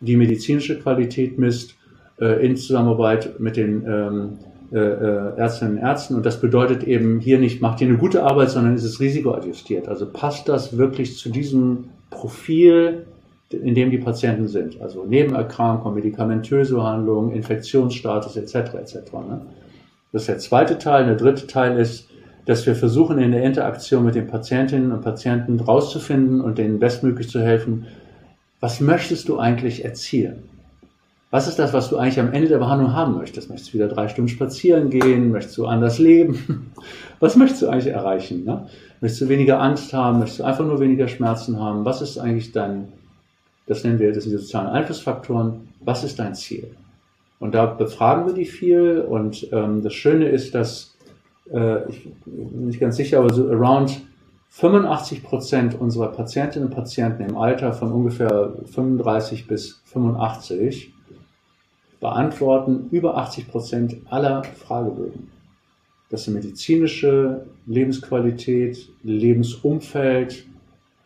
die 0.00 0.16
medizinische 0.16 0.78
Qualität 0.78 1.38
misst 1.38 1.76
äh, 2.20 2.44
in 2.44 2.56
Zusammenarbeit 2.56 3.40
mit 3.40 3.56
den 3.56 3.84
ähm, 3.86 4.38
äh, 4.72 4.78
äh, 4.78 5.36
Ärztinnen 5.36 5.74
und 5.76 5.82
Ärzten. 5.82 6.14
Und 6.14 6.24
das 6.24 6.40
bedeutet 6.40 6.82
eben 6.82 7.20
hier 7.20 7.38
nicht, 7.38 7.60
macht 7.60 7.80
ihr 7.80 7.88
eine 7.88 7.98
gute 7.98 8.22
Arbeit, 8.22 8.50
sondern 8.50 8.74
ist 8.74 8.84
es 8.84 9.00
risikoadjustiert. 9.00 9.86
Also 9.86 10.06
passt 10.06 10.48
das 10.48 10.78
wirklich 10.78 11.18
zu 11.18 11.28
diesem 11.28 11.90
Profil, 12.08 13.04
in 13.50 13.74
dem 13.74 13.90
die 13.90 13.98
Patienten 13.98 14.48
sind. 14.48 14.80
Also 14.80 15.04
Nebenerkrankungen, 15.04 15.94
medikamentöse 15.94 16.74
Behandlung, 16.74 17.32
Infektionsstatus 17.32 18.36
etc. 18.36 18.74
etc. 18.74 19.12
Ne? 19.12 19.42
Das 20.10 20.22
ist 20.22 20.28
der 20.28 20.38
zweite 20.38 20.78
Teil. 20.78 21.04
Der 21.04 21.16
dritte 21.16 21.46
Teil 21.46 21.78
ist, 21.78 22.08
dass 22.46 22.64
wir 22.66 22.74
versuchen, 22.74 23.18
in 23.18 23.32
der 23.32 23.42
Interaktion 23.42 24.04
mit 24.04 24.14
den 24.14 24.26
Patientinnen 24.26 24.92
und 24.92 25.02
Patienten 25.02 25.60
rauszufinden 25.60 26.40
und 26.40 26.56
denen 26.58 26.78
bestmöglich 26.78 27.28
zu 27.28 27.40
helfen, 27.40 27.86
was 28.60 28.80
möchtest 28.80 29.28
du 29.28 29.38
eigentlich 29.38 29.84
erzielen? 29.84 30.44
Was 31.32 31.48
ist 31.48 31.58
das, 31.58 31.72
was 31.72 31.88
du 31.88 31.96
eigentlich 31.96 32.20
am 32.20 32.30
Ende 32.34 32.46
der 32.46 32.58
Behandlung 32.58 32.92
haben 32.92 33.14
möchtest? 33.14 33.48
Möchtest 33.48 33.70
du 33.70 33.78
wieder 33.78 33.88
drei 33.88 34.06
Stunden 34.06 34.28
spazieren 34.28 34.90
gehen? 34.90 35.30
Möchtest 35.30 35.56
du 35.56 35.64
anders 35.64 35.98
leben? 35.98 36.72
Was 37.20 37.36
möchtest 37.36 37.62
du 37.62 37.68
eigentlich 37.68 37.90
erreichen? 37.94 38.44
Ne? 38.44 38.66
Möchtest 39.00 39.22
du 39.22 39.28
weniger 39.30 39.58
Angst 39.58 39.94
haben? 39.94 40.18
Möchtest 40.18 40.40
du 40.40 40.44
einfach 40.44 40.66
nur 40.66 40.78
weniger 40.78 41.08
Schmerzen 41.08 41.58
haben? 41.58 41.86
Was 41.86 42.02
ist 42.02 42.18
eigentlich 42.18 42.52
dein, 42.52 42.92
das 43.66 43.82
nennen 43.82 43.98
wir, 43.98 44.12
das 44.12 44.24
sind 44.24 44.32
die 44.32 44.38
sozialen 44.38 44.66
Einflussfaktoren, 44.66 45.68
was 45.80 46.04
ist 46.04 46.18
dein 46.18 46.34
Ziel? 46.34 46.76
Und 47.38 47.54
da 47.54 47.64
befragen 47.64 48.26
wir 48.26 48.34
die 48.34 48.44
viel 48.44 49.00
und 49.00 49.48
ähm, 49.52 49.82
das 49.82 49.94
Schöne 49.94 50.28
ist, 50.28 50.54
dass 50.54 50.94
äh, 51.50 51.88
ich 51.88 52.10
bin 52.26 52.66
nicht 52.66 52.78
ganz 52.78 52.96
sicher, 52.96 53.20
aber 53.20 53.32
so 53.32 53.48
around 53.48 54.02
85 54.50 55.22
Prozent 55.22 55.80
unserer 55.80 56.08
Patientinnen 56.08 56.68
und 56.68 56.74
Patienten 56.74 57.22
im 57.22 57.38
Alter 57.38 57.72
von 57.72 57.90
ungefähr 57.90 58.52
35 58.66 59.46
bis 59.46 59.80
85 59.86 60.92
beantworten 62.02 62.88
über 62.90 63.16
80 63.16 63.48
Prozent 63.48 63.96
aller 64.10 64.42
Fragebögen. 64.42 65.28
Das 66.10 66.24
sind 66.24 66.34
medizinische 66.34 67.46
Lebensqualität, 67.66 68.88
Lebensumfeld 69.04 70.44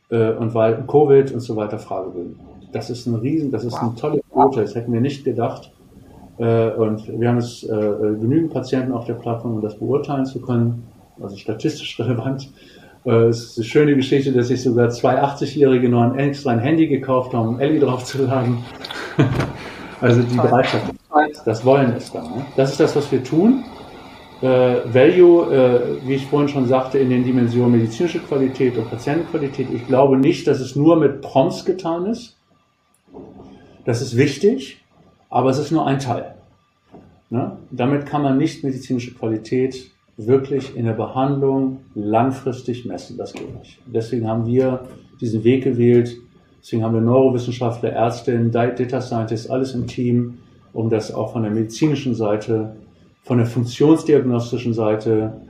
äh, 0.08 0.32
und 0.32 0.54
weil 0.54 0.82
Covid 0.86 1.32
und 1.32 1.40
so 1.40 1.54
weiter 1.54 1.78
Fragebögen. 1.78 2.40
Das 2.72 2.88
ist 2.88 3.06
ein 3.06 3.14
Riesen, 3.14 3.50
das 3.50 3.64
ist 3.64 3.74
eine 3.74 3.94
tolle 3.94 4.22
Quote. 4.32 4.62
Das 4.62 4.74
hätten 4.74 4.92
wir 4.92 5.02
nicht 5.02 5.22
gedacht. 5.22 5.70
Äh, 6.38 6.70
und 6.70 7.06
wir 7.20 7.28
haben 7.28 7.38
es 7.38 7.62
äh, 7.62 7.68
genügend 7.68 8.54
Patienten 8.54 8.92
auf 8.92 9.04
der 9.04 9.14
Plattform, 9.14 9.56
um 9.56 9.60
das 9.60 9.78
beurteilen 9.78 10.24
zu 10.24 10.40
können, 10.40 10.82
also 11.20 11.36
statistisch 11.36 12.00
relevant. 12.00 12.48
Äh, 13.04 13.26
es 13.26 13.50
ist 13.50 13.58
eine 13.58 13.64
schöne 13.66 13.96
Geschichte, 13.96 14.32
dass 14.32 14.48
sich 14.48 14.62
sogar 14.62 14.88
zwei 14.88 15.22
80-Jährige 15.22 15.90
noch 15.90 16.02
ein 16.02 16.18
extra 16.18 16.52
ein 16.52 16.58
Handy 16.58 16.88
gekauft 16.88 17.34
haben, 17.34 17.48
um 17.48 17.60
Ellie 17.60 17.80
draufzuladen. 17.80 18.58
also 20.00 20.22
die 20.22 20.36
Bereitschaft, 20.36 20.92
das 21.44 21.64
Wollen 21.64 21.96
ist 21.96 22.14
da. 22.14 22.22
Ne? 22.22 22.46
Das 22.56 22.72
ist 22.72 22.80
das, 22.80 22.96
was 22.96 23.10
wir 23.10 23.22
tun. 23.22 23.64
Äh, 24.42 24.46
Value, 24.92 25.54
äh, 25.54 26.06
wie 26.06 26.14
ich 26.14 26.26
vorhin 26.26 26.48
schon 26.48 26.66
sagte, 26.66 26.98
in 26.98 27.08
den 27.08 27.24
Dimensionen 27.24 27.72
medizinische 27.72 28.18
Qualität 28.18 28.76
und 28.76 28.90
Patientenqualität. 28.90 29.68
Ich 29.72 29.86
glaube 29.86 30.18
nicht, 30.18 30.46
dass 30.46 30.60
es 30.60 30.76
nur 30.76 30.96
mit 30.96 31.22
Prompts 31.22 31.64
getan 31.64 32.06
ist. 32.06 32.36
Das 33.84 34.02
ist 34.02 34.16
wichtig. 34.16 34.82
Aber 35.28 35.50
es 35.50 35.58
ist 35.58 35.70
nur 35.70 35.86
ein 35.86 35.98
Teil. 35.98 36.34
Ne? 37.30 37.56
Damit 37.70 38.06
kann 38.06 38.22
man 38.22 38.38
nicht 38.38 38.62
medizinische 38.62 39.14
Qualität 39.14 39.90
wirklich 40.16 40.76
in 40.76 40.86
der 40.86 40.92
Behandlung 40.92 41.80
langfristig 41.94 42.86
messen. 42.86 43.16
Das 43.18 43.32
geht 43.32 43.58
nicht. 43.58 43.78
Deswegen 43.86 44.28
haben 44.28 44.46
wir 44.46 44.86
diesen 45.20 45.44
Weg 45.44 45.64
gewählt. 45.64 46.16
Deswegen 46.66 46.82
haben 46.82 46.94
wir 46.94 47.00
Neurowissenschaftler, 47.00 47.90
Ärztinnen, 47.90 48.50
Data 48.50 49.00
Scientists, 49.00 49.48
alles 49.48 49.72
im 49.72 49.86
Team, 49.86 50.38
um 50.72 50.90
das 50.90 51.14
auch 51.14 51.32
von 51.32 51.44
der 51.44 51.52
medizinischen 51.52 52.16
Seite, 52.16 52.74
von 53.22 53.38
der 53.38 53.46
funktionsdiagnostischen 53.46 54.74
Seite, 54.74 55.42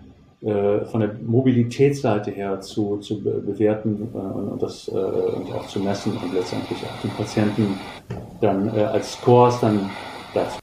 äh, 0.42 0.84
von 0.84 1.00
der 1.00 1.14
Mobilitätsseite 1.24 2.32
her 2.32 2.60
zu, 2.60 2.98
zu 2.98 3.22
bewerten 3.22 4.08
äh, 4.12 4.18
und 4.18 4.62
das 4.62 4.88
äh, 4.88 4.90
und 4.90 5.50
auch 5.54 5.66
zu 5.68 5.80
messen 5.80 6.12
und 6.22 6.34
letztendlich 6.34 6.80
auch 6.80 7.00
den 7.00 7.10
Patienten 7.12 7.80
dann 8.42 8.68
als 8.68 9.14
Scores 9.14 9.60
dann 9.60 9.88
dazu. 10.34 10.58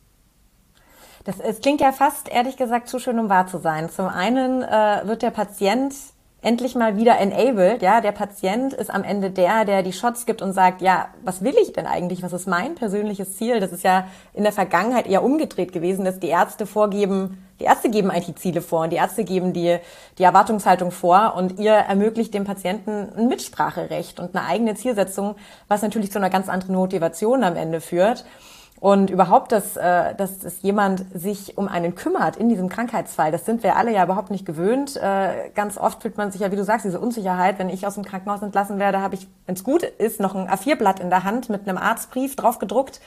Das, 1.23 1.39
es 1.39 1.61
klingt 1.61 1.81
ja 1.81 1.91
fast, 1.91 2.31
ehrlich 2.31 2.57
gesagt, 2.57 2.89
zu 2.89 2.99
schön, 2.99 3.17
um 3.17 3.27
wahr 3.27 3.47
zu 3.47 3.57
sein. 3.57 3.89
Zum 3.89 4.05
einen 4.05 4.61
äh, 4.61 5.01
wird 5.05 5.23
der 5.23 5.31
Patient 5.31 5.95
endlich 6.43 6.75
mal 6.75 6.97
wieder 6.97 7.17
enabled. 7.17 7.81
Ja, 7.81 8.01
der 8.01 8.11
Patient 8.11 8.73
ist 8.73 8.93
am 8.93 9.03
Ende 9.03 9.31
der, 9.31 9.65
der 9.65 9.81
die 9.81 9.93
Shots 9.93 10.25
gibt 10.25 10.41
und 10.41 10.51
sagt, 10.51 10.81
ja, 10.81 11.07
was 11.23 11.41
will 11.41 11.55
ich 11.61 11.73
denn 11.73 11.87
eigentlich? 11.87 12.21
Was 12.21 12.33
ist 12.33 12.47
mein 12.47 12.75
persönliches 12.75 13.37
Ziel? 13.37 13.59
Das 13.59 13.71
ist 13.71 13.83
ja 13.83 14.07
in 14.33 14.43
der 14.43 14.51
Vergangenheit 14.51 15.07
eher 15.07 15.23
umgedreht 15.23 15.71
gewesen, 15.71 16.03
dass 16.03 16.19
die 16.19 16.27
Ärzte 16.27 16.65
vorgeben, 16.65 17.43
die 17.59 17.63
Ärzte 17.63 17.89
geben 17.89 18.11
eigentlich 18.11 18.35
die 18.35 18.35
Ziele 18.35 18.61
vor 18.61 18.81
und 18.81 18.89
die 18.91 18.97
Ärzte 18.97 19.23
geben 19.23 19.53
die, 19.53 19.77
die 20.17 20.23
Erwartungshaltung 20.23 20.91
vor 20.91 21.35
und 21.37 21.59
ihr 21.59 21.73
ermöglicht 21.73 22.33
dem 22.33 22.43
Patienten 22.43 23.09
ein 23.15 23.29
Mitspracherecht 23.29 24.19
und 24.19 24.35
eine 24.35 24.45
eigene 24.45 24.75
Zielsetzung, 24.75 25.35
was 25.69 25.81
natürlich 25.81 26.11
zu 26.11 26.19
einer 26.19 26.29
ganz 26.29 26.49
anderen 26.49 26.75
Motivation 26.75 27.43
am 27.43 27.55
Ende 27.55 27.79
führt. 27.79 28.25
Und 28.83 29.09
überhaupt, 29.09 29.53
dass, 29.53 29.77
äh, 29.77 30.13
dass, 30.13 30.39
dass 30.39 30.61
jemand 30.61 31.05
sich 31.17 31.57
um 31.57 31.69
einen 31.69 31.95
kümmert 31.95 32.35
in 32.35 32.49
diesem 32.49 32.67
Krankheitsfall, 32.67 33.31
das 33.31 33.45
sind 33.45 33.63
wir 33.63 33.77
alle 33.77 33.93
ja 33.93 34.03
überhaupt 34.03 34.29
nicht 34.29 34.45
gewöhnt. 34.45 34.97
Äh, 34.97 35.51
ganz 35.55 35.77
oft 35.77 36.01
fühlt 36.01 36.17
man 36.17 36.33
sich 36.33 36.41
ja, 36.41 36.51
wie 36.51 36.57
du 36.57 36.65
sagst, 36.65 36.83
diese 36.83 36.99
Unsicherheit. 36.99 37.59
Wenn 37.59 37.69
ich 37.69 37.87
aus 37.87 37.93
dem 37.93 38.03
Krankenhaus 38.03 38.41
entlassen 38.41 38.79
werde, 38.79 38.99
habe 38.99 39.15
ich, 39.15 39.25
wenn 39.45 39.55
es 39.55 39.63
gut 39.63 39.83
ist, 39.83 40.19
noch 40.19 40.35
ein 40.35 40.49
A4-Blatt 40.49 40.99
in 40.99 41.09
der 41.09 41.23
Hand 41.23 41.49
mit 41.49 41.61
einem 41.65 41.77
Arztbrief 41.77 42.35
drauf 42.35 42.59
gedruckt. 42.59 42.99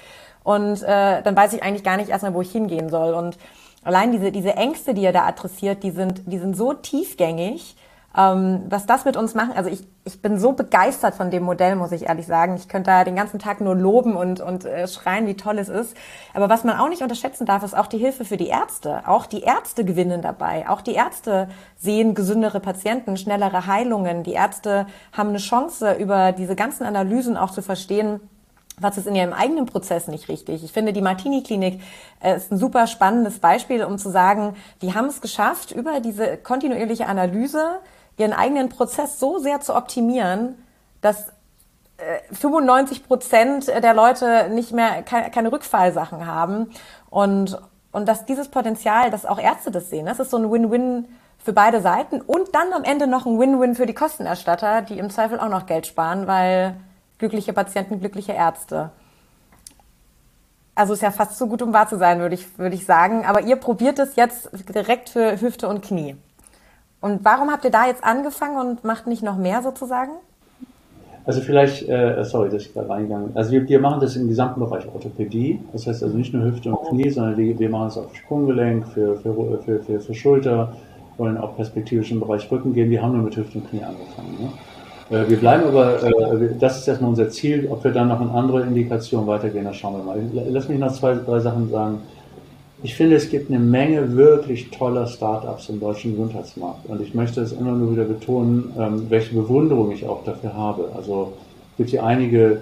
Und 0.45 0.83
äh, 0.83 1.21
dann 1.21 1.37
weiß 1.37 1.53
ich 1.53 1.63
eigentlich 1.63 1.85
gar 1.85 1.99
nicht 1.99 2.09
erstmal, 2.09 2.33
wo 2.33 2.41
ich 2.41 2.51
hingehen 2.51 2.89
soll. 2.89 3.13
Und 3.13 3.37
allein 3.85 4.13
diese, 4.13 4.33
diese 4.33 4.55
Ängste, 4.55 4.95
die 4.95 5.05
er 5.05 5.13
da 5.13 5.27
adressiert, 5.27 5.83
die 5.83 5.91
sind, 5.91 6.23
die 6.25 6.39
sind 6.39 6.57
so 6.57 6.73
tiefgängig, 6.73 7.77
ähm, 8.17 8.63
was 8.71 8.87
das 8.87 9.05
mit 9.05 9.17
uns 9.17 9.35
machen, 9.35 9.53
also 9.55 9.69
ich, 9.69 9.87
ich 10.05 10.23
bin 10.23 10.39
so 10.39 10.53
begeistert 10.53 11.15
von 11.15 11.31
dem 11.31 11.43
Modell, 11.43 11.77
muss 11.77 11.93
ich 11.93 12.05
ehrlich 12.05 12.27
sagen. 12.27 12.57
Ich 12.57 12.69
könnte 12.69 12.91
da 12.91 13.05
den 13.05 13.15
ganzen 13.15 13.39
Tag 13.39 13.61
nur 13.61 13.75
loben 13.75 14.17
und, 14.17 14.41
und 14.41 14.65
äh, 14.65 14.89
schreien, 14.89 15.27
wie 15.27 15.35
toll 15.35 15.59
es 15.59 15.69
ist. 15.69 15.95
Aber 16.33 16.49
was 16.49 16.65
man 16.65 16.79
auch 16.79 16.89
nicht 16.89 17.03
unterschätzen 17.03 17.45
darf, 17.45 17.63
ist 17.63 17.77
auch 17.77 17.89
die 17.89 17.99
Hilfe 17.99 18.25
für 18.25 18.39
die 18.39 18.49
Ärzte. 18.49 19.03
Auch 19.07 19.27
die 19.27 19.43
Ärzte 19.43 19.85
gewinnen 19.85 20.23
dabei. 20.23 20.67
Auch 20.69 20.81
die 20.81 20.95
Ärzte 20.95 21.49
sehen 21.77 22.15
gesündere 22.15 22.61
Patienten, 22.61 23.19
schnellere 23.19 23.67
Heilungen. 23.67 24.23
Die 24.23 24.33
Ärzte 24.33 24.87
haben 25.13 25.29
eine 25.29 25.39
Chance, 25.39 25.93
über 25.95 26.33
diese 26.33 26.57
ganzen 26.57 26.85
Analysen 26.85 27.37
auch 27.37 27.51
zu 27.51 27.61
verstehen, 27.61 28.21
was 28.79 28.99
ist 28.99 29.07
in 29.07 29.15
ihrem 29.15 29.33
eigenen 29.33 29.67
Prozess 29.67 30.09
nicht 30.09 30.29
richtig. 30.29 30.63
Ich 30.63 30.73
finde, 30.73 30.93
die 30.93 31.03
Martini-Klinik 31.03 31.81
äh, 32.21 32.37
ist 32.37 32.53
ein 32.53 32.59
super 32.59 32.87
spannendes 32.87 33.39
Beispiel, 33.39 33.85
um 33.85 33.99
zu 33.99 34.11
sagen, 34.11 34.55
die 34.83 34.95
haben 34.95 35.07
es 35.07 35.21
geschafft, 35.21 35.73
über 35.73 36.01
diese 36.01 36.37
kontinuierliche 36.37 37.07
Analyse 37.07 37.79
ihren 38.17 38.33
eigenen 38.33 38.69
Prozess 38.69 39.19
so 39.19 39.39
sehr 39.39 39.61
zu 39.61 39.75
optimieren, 39.75 40.57
dass 41.01 41.33
95 42.33 42.99
äh, 42.99 43.07
Prozent 43.07 43.69
der 43.69 43.95
Leute 43.95 44.49
nicht 44.51 44.73
mehr 44.73 45.03
keine, 45.03 45.53
Rückfallsachen 45.53 46.27
haben 46.27 46.71
und 47.11 47.59
und 47.93 48.07
dass 48.07 48.27
dieses 48.27 48.49
Potenzial, 48.49 49.11
dass 49.11 49.25
auch 49.25 49.39
Ärzte 49.39 49.71
das 49.71 49.89
sehen, 49.89 50.05
das 50.05 50.21
ist 50.21 50.31
so 50.31 50.37
ein 50.37 50.53
Win-Win 50.53 51.09
für 51.43 51.55
beide 51.55 51.81
Seiten 51.81 52.21
und 52.21 52.55
dann 52.55 52.75
am 52.75 52.85
Ende 52.85 53.07
noch 53.07 53.25
ein 53.25 53.39
Win-Win 53.39 53.75
für 53.75 53.87
die 53.87 53.95
Kostenerstatter, 53.95 54.83
die 54.83 54.99
im 54.99 55.09
Zweifel 55.09 55.41
auch 55.41 55.49
noch 55.49 55.65
Geld 55.65 55.87
sparen, 55.87 56.27
weil 56.27 56.77
glückliche 57.17 57.55
Patienten, 57.55 58.01
glückliche 58.01 58.33
Ärzte. 58.33 58.91
Also 60.75 60.93
ist 60.93 61.01
ja 61.01 61.11
fast 61.11 61.39
so 61.39 61.47
gut, 61.47 61.63
um 61.63 61.73
wahr 61.73 61.89
zu 61.89 61.97
sein, 61.97 62.21
würde 62.21 62.35
ich, 62.35 62.59
würde 62.59 62.75
ich 62.75 62.85
sagen. 62.85 63.25
Aber 63.25 63.41
ihr 63.41 63.57
probiert 63.57 63.99
es 63.99 64.15
jetzt 64.17 64.51
direkt 64.75 65.09
für 65.09 65.41
Hüfte 65.41 65.67
und 65.67 65.83
Knie. 65.83 66.17
Und 67.07 67.25
warum 67.25 67.53
habt 67.53 67.65
ihr 67.65 67.71
da 67.71 67.87
jetzt 67.87 68.03
angefangen 68.03 68.57
und 68.59 68.85
macht 68.85 69.07
nicht 69.07 69.23
noch 69.23 69.37
mehr 69.37 69.63
sozusagen? 69.63 70.11
Also 71.25 71.41
vielleicht, 71.41 71.89
äh, 71.89 72.25
sorry, 72.25 72.51
dass 72.51 72.63
ich 72.63 72.75
gerade 72.75 72.89
reingegangen 72.89 73.29
bin. 73.29 73.37
Also 73.37 73.53
wir, 73.53 73.69
wir 73.69 73.79
machen 73.79 74.01
das 74.01 74.17
im 74.17 74.27
gesamten 74.27 74.59
Bereich 74.59 74.87
Orthopädie. 74.93 75.61
Das 75.73 75.87
heißt 75.87 76.03
also 76.03 76.17
nicht 76.17 76.35
nur 76.35 76.45
Hüfte 76.45 76.75
und 76.75 76.89
Knie, 76.89 77.09
sondern 77.11 77.37
wir, 77.37 77.57
wir 77.57 77.71
machen 77.71 77.89
es 77.89 77.95
für 77.95 78.09
Sprunggelenk, 78.13 78.89
für, 78.89 79.17
für, 79.19 79.35
für, 79.65 79.79
für, 79.81 80.01
für 80.01 80.15
Schulter, 80.15 80.73
wollen 81.17 81.39
auch 81.39 81.55
perspektivisch 81.55 82.11
im 82.11 82.19
Bereich 82.19 82.51
Rücken 82.51 82.75
gehen. 82.75 82.91
Wir 82.91 83.01
haben 83.01 83.13
nur 83.13 83.23
mit 83.23 83.37
Hüfte 83.37 83.59
und 83.59 83.71
Knie 83.71 83.85
angefangen. 83.85 84.51
Ne? 85.11 85.17
Äh, 85.17 85.31
wir 85.31 85.37
bleiben 85.37 85.65
aber, 85.65 86.03
äh, 86.03 86.57
das 86.59 86.79
ist 86.79 86.89
erstmal 86.89 87.11
unser 87.11 87.31
Ziel. 87.31 87.69
Ob 87.71 87.85
wir 87.85 87.93
dann 87.93 88.09
noch 88.09 88.21
in 88.21 88.31
andere 88.31 88.63
Indikationen 88.63 89.29
weitergehen, 89.29 89.65
das 89.65 89.77
schauen 89.77 89.97
wir 89.97 90.03
mal. 90.03 90.21
Lass 90.51 90.69
mich 90.69 90.81
noch 90.81 90.93
zwei, 90.93 91.15
drei 91.15 91.39
Sachen 91.39 91.71
sagen. 91.71 92.03
Ich 92.83 92.95
finde, 92.95 93.17
es 93.17 93.31
gibt 93.31 93.51
eine 93.51 93.59
Menge 93.59 94.17
wirklich 94.17 94.71
toller 94.71 95.07
Startups 95.07 95.69
im 95.71 95.81
deutschen 95.81 96.13
Gesundheitsmarkt. 96.13 96.87
Und 96.87 97.01
ich 97.01 97.15
möchte 97.15 97.41
es 97.41 97.53
immer 97.53 97.73
nur 97.73 97.93
wieder 97.93 98.05
betonen, 98.05 98.73
ähm, 98.79 99.07
welche 99.09 99.35
Bewunderung 99.35 99.93
ich 99.93 100.07
auch 100.07 100.25
dafür 100.25 100.55
habe. 100.55 100.91
Also 100.95 101.33
es 101.73 101.77
gibt 101.79 101.91
hier 101.91 102.05
einige, 102.05 102.61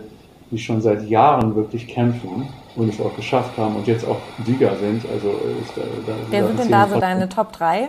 die 0.51 0.59
schon 0.59 0.81
seit 0.81 1.09
Jahren 1.09 1.57
wirklich 1.57 1.89
kämpfen 1.89 2.49
und 2.77 2.89
es 2.89 3.01
auch 3.01 3.15
geschafft 3.17 3.57
haben 3.59 3.77
und 3.77 3.87
jetzt 3.87 4.07
auch 4.07 4.19
Sieger 4.45 4.77
sind. 4.77 5.05
Also 5.13 5.31
ist, 5.63 5.77
da, 5.77 6.13
Wer 6.31 6.47
sind 6.47 6.59
denn 6.61 6.71
da 6.71 6.89
so 6.89 7.01
deine 7.01 7.29
Top 7.29 7.53
3? 7.53 7.89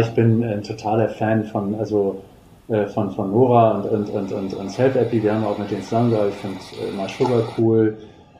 Ich 0.00 0.10
bin 0.10 0.42
ein 0.42 0.62
totaler 0.62 1.08
Fan 1.10 1.44
von, 1.44 1.76
also 1.76 2.22
äh, 2.68 2.86
von, 2.86 3.12
von 3.12 3.30
Nora 3.30 3.78
und, 3.78 3.88
und, 3.88 4.10
und, 4.10 4.32
und, 4.32 4.54
und 4.54 4.70
Self-Appy. 4.70 5.22
Wir 5.22 5.34
haben 5.34 5.44
auch 5.44 5.58
mit 5.58 5.70
denen 5.70 5.82
zusammengearbeitet. 5.82 6.34
Ich 6.34 6.80
finde 6.80 7.02
äh, 7.02 7.08
Sugar 7.08 7.42
cool. 7.56 7.96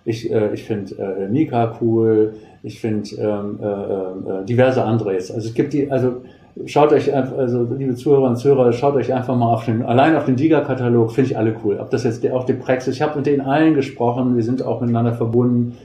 Ich, 0.06 0.32
äh, 0.32 0.54
ich 0.54 0.64
finde 0.64 0.94
äh, 0.94 1.28
Mika 1.28 1.76
cool. 1.80 2.34
Ich 2.62 2.80
finde 2.80 3.10
ähm, 3.16 3.58
äh, 3.60 3.66
äh, 3.66 4.44
diverse 4.44 4.82
andere 4.82 5.12
jetzt. 5.12 5.32
Also 5.32 5.48
es 5.48 5.54
gibt 5.54 5.72
die, 5.72 5.90
also 5.90 6.22
schaut 6.64 6.92
euch 6.92 7.12
einfach, 7.12 7.36
also 7.36 7.66
liebe 7.76 7.96
Zuhörer 7.96 8.30
und 8.30 8.36
Zuhörer, 8.36 8.72
schaut 8.72 8.94
euch 8.94 9.12
einfach 9.12 9.36
mal 9.36 9.52
auf 9.52 9.66
den, 9.66 9.82
allein 9.82 10.16
auf 10.16 10.24
den 10.24 10.36
Diga-Katalog, 10.36 11.12
finde 11.12 11.30
ich 11.30 11.36
alle 11.36 11.54
cool. 11.64 11.78
Ob 11.80 11.90
das 11.90 12.04
jetzt 12.04 12.22
der, 12.22 12.34
auch 12.34 12.44
die 12.44 12.54
Praxis, 12.54 12.94
ich 12.94 13.02
habe 13.02 13.16
mit 13.16 13.26
denen 13.26 13.42
allen 13.42 13.74
gesprochen, 13.74 14.36
wir 14.36 14.44
sind 14.44 14.62
auch 14.62 14.80
miteinander 14.80 15.12
verbunden. 15.12 15.76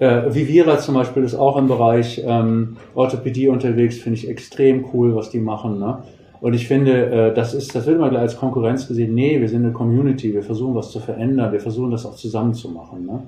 Äh, 0.00 0.34
Vivira 0.34 0.78
zum 0.78 0.94
Beispiel 0.94 1.22
ist 1.22 1.36
auch 1.36 1.56
im 1.56 1.68
Bereich 1.68 2.22
ähm, 2.26 2.76
Orthopädie 2.94 3.48
unterwegs, 3.48 3.96
finde 3.98 4.18
ich 4.18 4.28
extrem 4.28 4.86
cool, 4.92 5.14
was 5.14 5.30
die 5.30 5.40
machen. 5.40 5.78
Ne? 5.78 5.98
Und 6.40 6.54
ich 6.54 6.66
finde, 6.66 7.06
äh, 7.06 7.34
das 7.34 7.54
ist, 7.54 7.74
das 7.74 7.86
wird 7.86 7.96
immer 7.96 8.12
als 8.18 8.36
Konkurrenz 8.36 8.86
gesehen. 8.88 9.14
Nee, 9.14 9.40
wir 9.40 9.48
sind 9.48 9.64
eine 9.64 9.72
Community, 9.72 10.34
wir 10.34 10.42
versuchen 10.42 10.74
was 10.74 10.90
zu 10.90 10.98
verändern, 10.98 11.52
wir 11.52 11.60
versuchen 11.60 11.92
das 11.92 12.04
auch 12.06 12.16
zusammen 12.16 12.54
zu 12.54 12.70
machen. 12.70 13.06
Ne? 13.06 13.22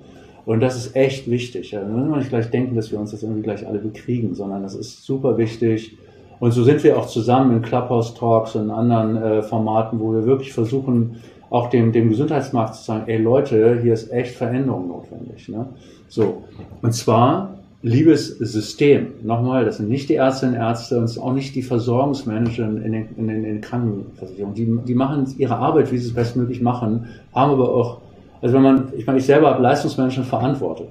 Und 0.46 0.60
das 0.60 0.76
ist 0.76 0.96
echt 0.96 1.30
wichtig. 1.30 1.70
Ja. 1.70 1.80
Da 1.80 1.88
müssen 1.88 2.10
wir 2.10 2.16
nicht 2.16 2.30
gleich 2.30 2.50
denken, 2.50 2.74
dass 2.76 2.90
wir 2.90 2.98
uns 2.98 3.10
das 3.10 3.22
irgendwie 3.22 3.42
gleich 3.42 3.66
alle 3.66 3.78
bekriegen, 3.78 4.34
sondern 4.34 4.62
das 4.62 4.74
ist 4.74 5.04
super 5.04 5.36
wichtig. 5.38 5.96
Und 6.38 6.52
so 6.52 6.64
sind 6.64 6.82
wir 6.82 6.98
auch 6.98 7.06
zusammen 7.06 7.56
in 7.56 7.62
Clubhouse 7.62 8.14
Talks 8.14 8.56
und 8.56 8.70
anderen 8.70 9.16
äh, 9.16 9.42
Formaten, 9.42 10.00
wo 10.00 10.12
wir 10.12 10.24
wirklich 10.24 10.52
versuchen, 10.52 11.16
auch 11.50 11.68
dem, 11.68 11.92
dem 11.92 12.08
Gesundheitsmarkt 12.08 12.76
zu 12.76 12.84
sagen, 12.84 13.04
ey 13.06 13.18
Leute, 13.18 13.78
hier 13.82 13.92
ist 13.92 14.10
echt 14.10 14.36
Veränderung 14.36 14.88
notwendig. 14.88 15.48
Ne? 15.48 15.66
So. 16.08 16.44
Und 16.80 16.92
zwar, 16.92 17.58
liebes 17.82 18.38
System, 18.38 19.08
nochmal, 19.22 19.64
das 19.64 19.78
sind 19.78 19.88
nicht 19.88 20.08
die 20.08 20.14
Ärztinnen 20.14 20.54
und 20.54 20.60
Ärzte 20.60 20.98
und 20.98 21.18
auch 21.18 21.32
nicht 21.32 21.54
die 21.54 21.62
Versorgungsmanager 21.62 22.64
in 22.64 22.92
den, 22.92 23.08
in 23.16 23.28
den, 23.28 23.36
in 23.36 23.42
den 23.42 23.60
Krankenversicherungen. 23.60 24.54
Die, 24.54 24.78
die 24.86 24.94
machen 24.94 25.26
ihre 25.38 25.56
Arbeit, 25.56 25.90
wie 25.90 25.98
sie 25.98 26.08
es 26.08 26.14
bestmöglich 26.14 26.60
machen, 26.60 27.08
haben 27.34 27.52
aber 27.52 27.74
auch 27.74 27.99
also 28.42 28.54
wenn 28.54 28.62
man, 28.62 28.92
ich 28.96 29.06
meine, 29.06 29.18
ich 29.18 29.26
selber 29.26 29.50
habe 29.50 29.62
Leistungsmanagement 29.62 30.28
verantwortet. 30.28 30.88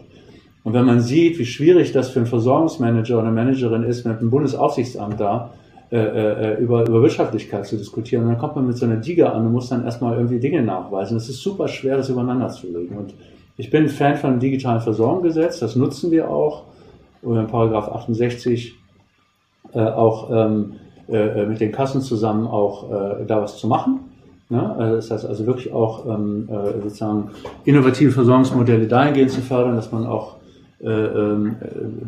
Und 0.63 0.73
wenn 0.73 0.85
man 0.85 0.99
sieht, 0.99 1.39
wie 1.39 1.45
schwierig 1.45 1.91
das 1.93 2.09
für 2.09 2.19
einen 2.19 2.27
Versorgungsmanager 2.27 3.15
oder 3.15 3.27
eine 3.27 3.31
Managerin 3.31 3.83
ist, 3.83 4.05
mit 4.05 4.19
dem 4.19 4.29
Bundesaufsichtsamt 4.29 5.19
da 5.19 5.51
äh, 5.91 5.97
äh, 5.97 6.62
über, 6.62 6.88
über 6.88 7.01
Wirtschaftlichkeit 7.01 7.65
zu 7.65 7.77
diskutieren, 7.77 8.27
dann 8.27 8.38
kommt 8.38 8.55
man 8.55 8.67
mit 8.67 8.77
so 8.77 8.85
einer 8.85 8.97
Diga 8.97 9.29
an 9.29 9.47
und 9.47 9.53
muss 9.53 9.69
dann 9.69 9.85
erstmal 9.85 10.17
irgendwie 10.17 10.39
Dinge 10.39 10.62
nachweisen. 10.62 11.17
Es 11.17 11.29
ist 11.29 11.41
super 11.41 11.67
schwer, 11.67 11.97
das 11.97 12.09
übereinander 12.09 12.49
zu 12.49 12.67
legen. 12.67 12.97
Und 12.97 13.13
ich 13.57 13.69
bin 13.69 13.89
Fan 13.89 14.15
von 14.15 14.31
dem 14.31 14.39
digitalen 14.39 14.81
Versorgungsgesetz, 14.81 15.59
das 15.59 15.75
nutzen 15.75 16.12
wir 16.12 16.29
auch, 16.29 16.65
um 17.21 17.38
in 17.38 17.47
Paragraph 17.47 17.89
68 17.89 18.75
äh, 19.73 19.79
auch 19.79 20.29
ähm, 20.31 20.73
äh, 21.07 21.45
mit 21.45 21.59
den 21.59 21.71
Kassen 21.71 22.01
zusammen 22.01 22.47
auch 22.47 22.91
äh, 22.91 23.25
da 23.25 23.41
was 23.41 23.57
zu 23.57 23.67
machen. 23.67 24.09
Ne? 24.49 24.75
Also 24.75 24.95
das 24.95 25.12
heißt 25.12 25.25
also 25.25 25.45
wirklich 25.45 25.71
auch 25.71 26.05
ähm, 26.07 26.49
äh, 26.49 26.81
sozusagen 26.81 27.29
innovative 27.65 28.12
Versorgungsmodelle 28.12 28.88
dahingehend 28.88 29.31
zu 29.31 29.41
fördern, 29.41 29.75
dass 29.75 29.91
man 29.91 30.07
auch, 30.07 30.38
äh, 30.81 30.89
äh, 30.89 31.53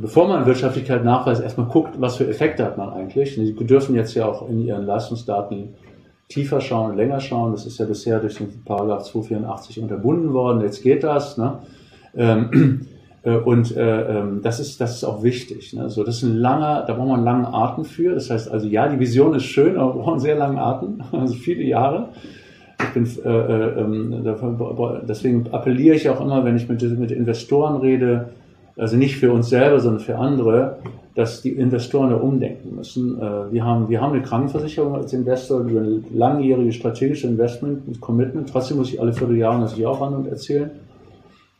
bevor 0.01 0.27
man 0.27 0.45
Wirtschaftlichkeit 0.45 1.05
nachweist, 1.05 1.41
erstmal 1.41 1.67
guckt, 1.67 2.01
was 2.01 2.17
für 2.17 2.27
Effekte 2.27 2.65
hat 2.65 2.77
man 2.77 2.89
eigentlich. 2.89 3.35
Sie 3.35 3.53
dürfen 3.53 3.95
jetzt 3.95 4.15
ja 4.15 4.25
auch 4.25 4.49
in 4.49 4.65
ihren 4.65 4.85
Leistungsdaten 4.85 5.75
tiefer 6.29 6.61
schauen 6.61 6.91
und 6.91 6.97
länger 6.97 7.19
schauen. 7.19 7.51
Das 7.51 7.65
ist 7.65 7.77
ja 7.77 7.85
bisher 7.85 8.19
durch 8.19 8.35
den 8.35 8.63
Paragraph 8.63 9.03
284 9.03 9.79
unterbunden 9.79 10.33
worden. 10.33 10.61
Jetzt 10.61 10.81
geht 10.81 11.03
das. 11.03 11.37
Ne? 11.37 11.59
Ähm, 12.15 12.49
äh, 12.51 13.00
und 13.29 13.75
äh, 13.77 14.19
ähm, 14.19 14.39
das, 14.41 14.59
ist, 14.59 14.81
das 14.81 14.95
ist 14.95 15.03
auch 15.03 15.21
wichtig. 15.21 15.73
Ne? 15.73 15.89
So, 15.89 16.03
das 16.03 16.17
ist 16.17 16.23
ein 16.23 16.37
langer, 16.37 16.85
da 16.87 16.93
braucht 16.93 17.07
man 17.07 17.17
einen 17.17 17.25
langen 17.25 17.45
Atem 17.45 17.85
für. 17.85 18.15
Das 18.15 18.31
heißt 18.31 18.49
also, 18.49 18.67
ja, 18.67 18.87
die 18.87 18.99
Vision 18.99 19.35
ist 19.35 19.45
schön, 19.45 19.77
aber 19.77 19.93
wir 19.93 20.01
brauchen 20.01 20.13
einen 20.13 20.21
sehr 20.21 20.37
langen 20.37 20.57
Atem, 20.57 21.01
also 21.11 21.35
viele 21.35 21.63
Jahre. 21.63 22.09
Ich 22.81 22.89
bin, 22.93 23.07
äh, 23.23 23.29
äh, 23.29 23.79
ähm, 23.79 24.25
deswegen 25.07 25.47
appelliere 25.51 25.95
ich 25.95 26.09
auch 26.09 26.19
immer, 26.19 26.43
wenn 26.45 26.55
ich 26.55 26.67
mit, 26.67 26.81
Investoren 26.81 27.79
rede, 27.79 28.29
also 28.75 28.97
nicht 28.97 29.17
für 29.17 29.31
uns 29.31 29.49
selber, 29.49 29.79
sondern 29.79 30.01
für 30.01 30.17
andere, 30.17 30.79
dass 31.13 31.43
die 31.43 31.51
Investoren 31.51 32.09
da 32.09 32.15
umdenken 32.15 32.75
müssen. 32.75 33.21
Äh, 33.21 33.51
wir, 33.51 33.63
haben, 33.63 33.87
wir 33.89 34.01
haben 34.01 34.13
eine 34.13 34.23
Krankenversicherung 34.23 34.95
als 34.95 35.13
Investor, 35.13 35.61
über 35.61 35.81
eine 35.81 36.01
langjährige 36.11 36.71
strategische 36.71 37.27
Investment, 37.27 38.01
Commitment. 38.01 38.49
Trotzdem 38.49 38.77
muss 38.77 38.91
ich 38.91 38.99
alle 38.99 39.13
Vierteljahre 39.13 39.59
natürlich 39.59 39.85
auch 39.85 40.01
an 40.01 40.15
und 40.15 40.27
erzählen. 40.27 40.71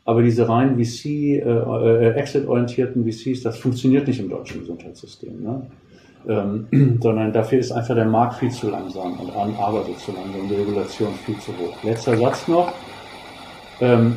Aber 0.04 0.22
diese 0.22 0.48
rein 0.48 0.76
VC, 0.76 1.06
äh, 1.06 1.38
äh, 1.40 2.14
exit-orientierten 2.14 3.04
VCs, 3.04 3.42
das 3.42 3.58
funktioniert 3.58 4.06
nicht 4.06 4.18
im 4.18 4.28
deutschen 4.28 4.60
Gesundheitssystem. 4.60 5.42
Ne? 5.42 5.62
Ähm, 6.28 6.98
sondern 7.02 7.32
dafür 7.32 7.58
ist 7.58 7.72
einfach 7.72 7.94
der 7.94 8.06
Markt 8.06 8.34
viel 8.34 8.50
zu 8.50 8.70
langsam 8.70 9.18
und 9.18 9.30
arbeitet 9.34 9.98
zu 9.98 10.12
langsam 10.12 10.40
und 10.42 10.48
die 10.48 10.56
Regulation 10.56 11.12
viel 11.24 11.38
zu 11.38 11.52
hoch. 11.52 11.82
Letzter 11.82 12.16
Satz 12.16 12.48
noch. 12.48 12.72
Ähm, 13.80 14.16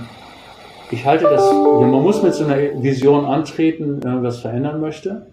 ich 0.91 1.03
halte 1.03 1.23
das, 1.25 1.51
man 1.51 1.89
muss 1.89 2.21
mit 2.21 2.33
so 2.33 2.45
einer 2.45 2.83
Vision 2.83 3.25
antreten, 3.25 4.03
wenn 4.03 4.15
man 4.15 4.23
was 4.23 4.39
verändern 4.39 4.79
möchte. 4.79 5.25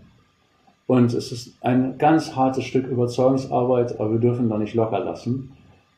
Und 0.87 1.13
es 1.13 1.31
ist 1.31 1.55
ein 1.63 1.99
ganz 1.99 2.35
hartes 2.35 2.65
Stück 2.65 2.87
Überzeugungsarbeit, 2.87 3.99
aber 4.01 4.13
wir 4.13 4.19
dürfen 4.19 4.49
da 4.49 4.59
nicht 4.59 4.75
locker 4.75 5.01
lassen, 5.01 5.53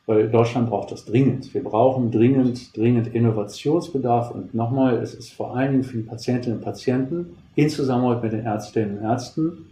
weil 0.05 0.29
Deutschland 0.29 0.69
braucht 0.69 0.91
das 0.91 1.05
dringend. 1.05 1.53
Wir 1.53 1.63
brauchen 1.63 2.11
dringend, 2.11 2.75
dringend 2.77 3.07
Innovationsbedarf. 3.07 4.31
Und 4.31 4.53
nochmal, 4.53 4.97
es 4.97 5.13
ist 5.13 5.33
vor 5.33 5.55
allen 5.55 5.71
Dingen 5.71 5.83
für 5.83 5.97
die 5.97 6.03
Patientinnen 6.03 6.59
und 6.59 6.63
Patienten 6.63 7.37
in 7.55 7.69
Zusammenarbeit 7.69 8.23
mit 8.23 8.33
den 8.33 8.45
Ärztinnen 8.45 8.97
und 8.97 9.03
Ärzten, 9.03 9.65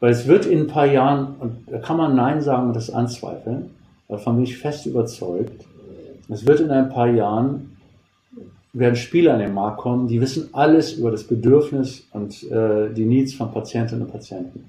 weil 0.00 0.12
es 0.12 0.26
wird 0.26 0.46
in 0.46 0.60
ein 0.60 0.66
paar 0.66 0.86
Jahren, 0.86 1.36
und 1.38 1.52
da 1.70 1.78
kann 1.78 1.96
man 1.96 2.14
Nein 2.14 2.42
sagen 2.42 2.68
und 2.68 2.76
das 2.76 2.90
anzweifeln, 2.90 3.70
davon 4.08 4.36
bin 4.36 4.44
ich 4.44 4.58
fest 4.58 4.86
überzeugt, 4.86 5.64
es 6.28 6.46
wird 6.46 6.60
in 6.60 6.70
ein 6.70 6.88
paar 6.88 7.08
Jahren 7.08 7.76
werden 8.72 8.96
Spieler 8.96 9.34
an 9.34 9.40
den 9.40 9.52
Markt 9.52 9.78
kommen, 9.78 10.06
die 10.06 10.20
wissen 10.20 10.50
alles 10.52 10.92
über 10.92 11.10
das 11.10 11.24
Bedürfnis 11.24 12.06
und 12.12 12.50
äh, 12.50 12.92
die 12.92 13.04
Needs 13.04 13.34
von 13.34 13.50
Patientinnen 13.50 14.04
und 14.04 14.12
Patienten. 14.12 14.64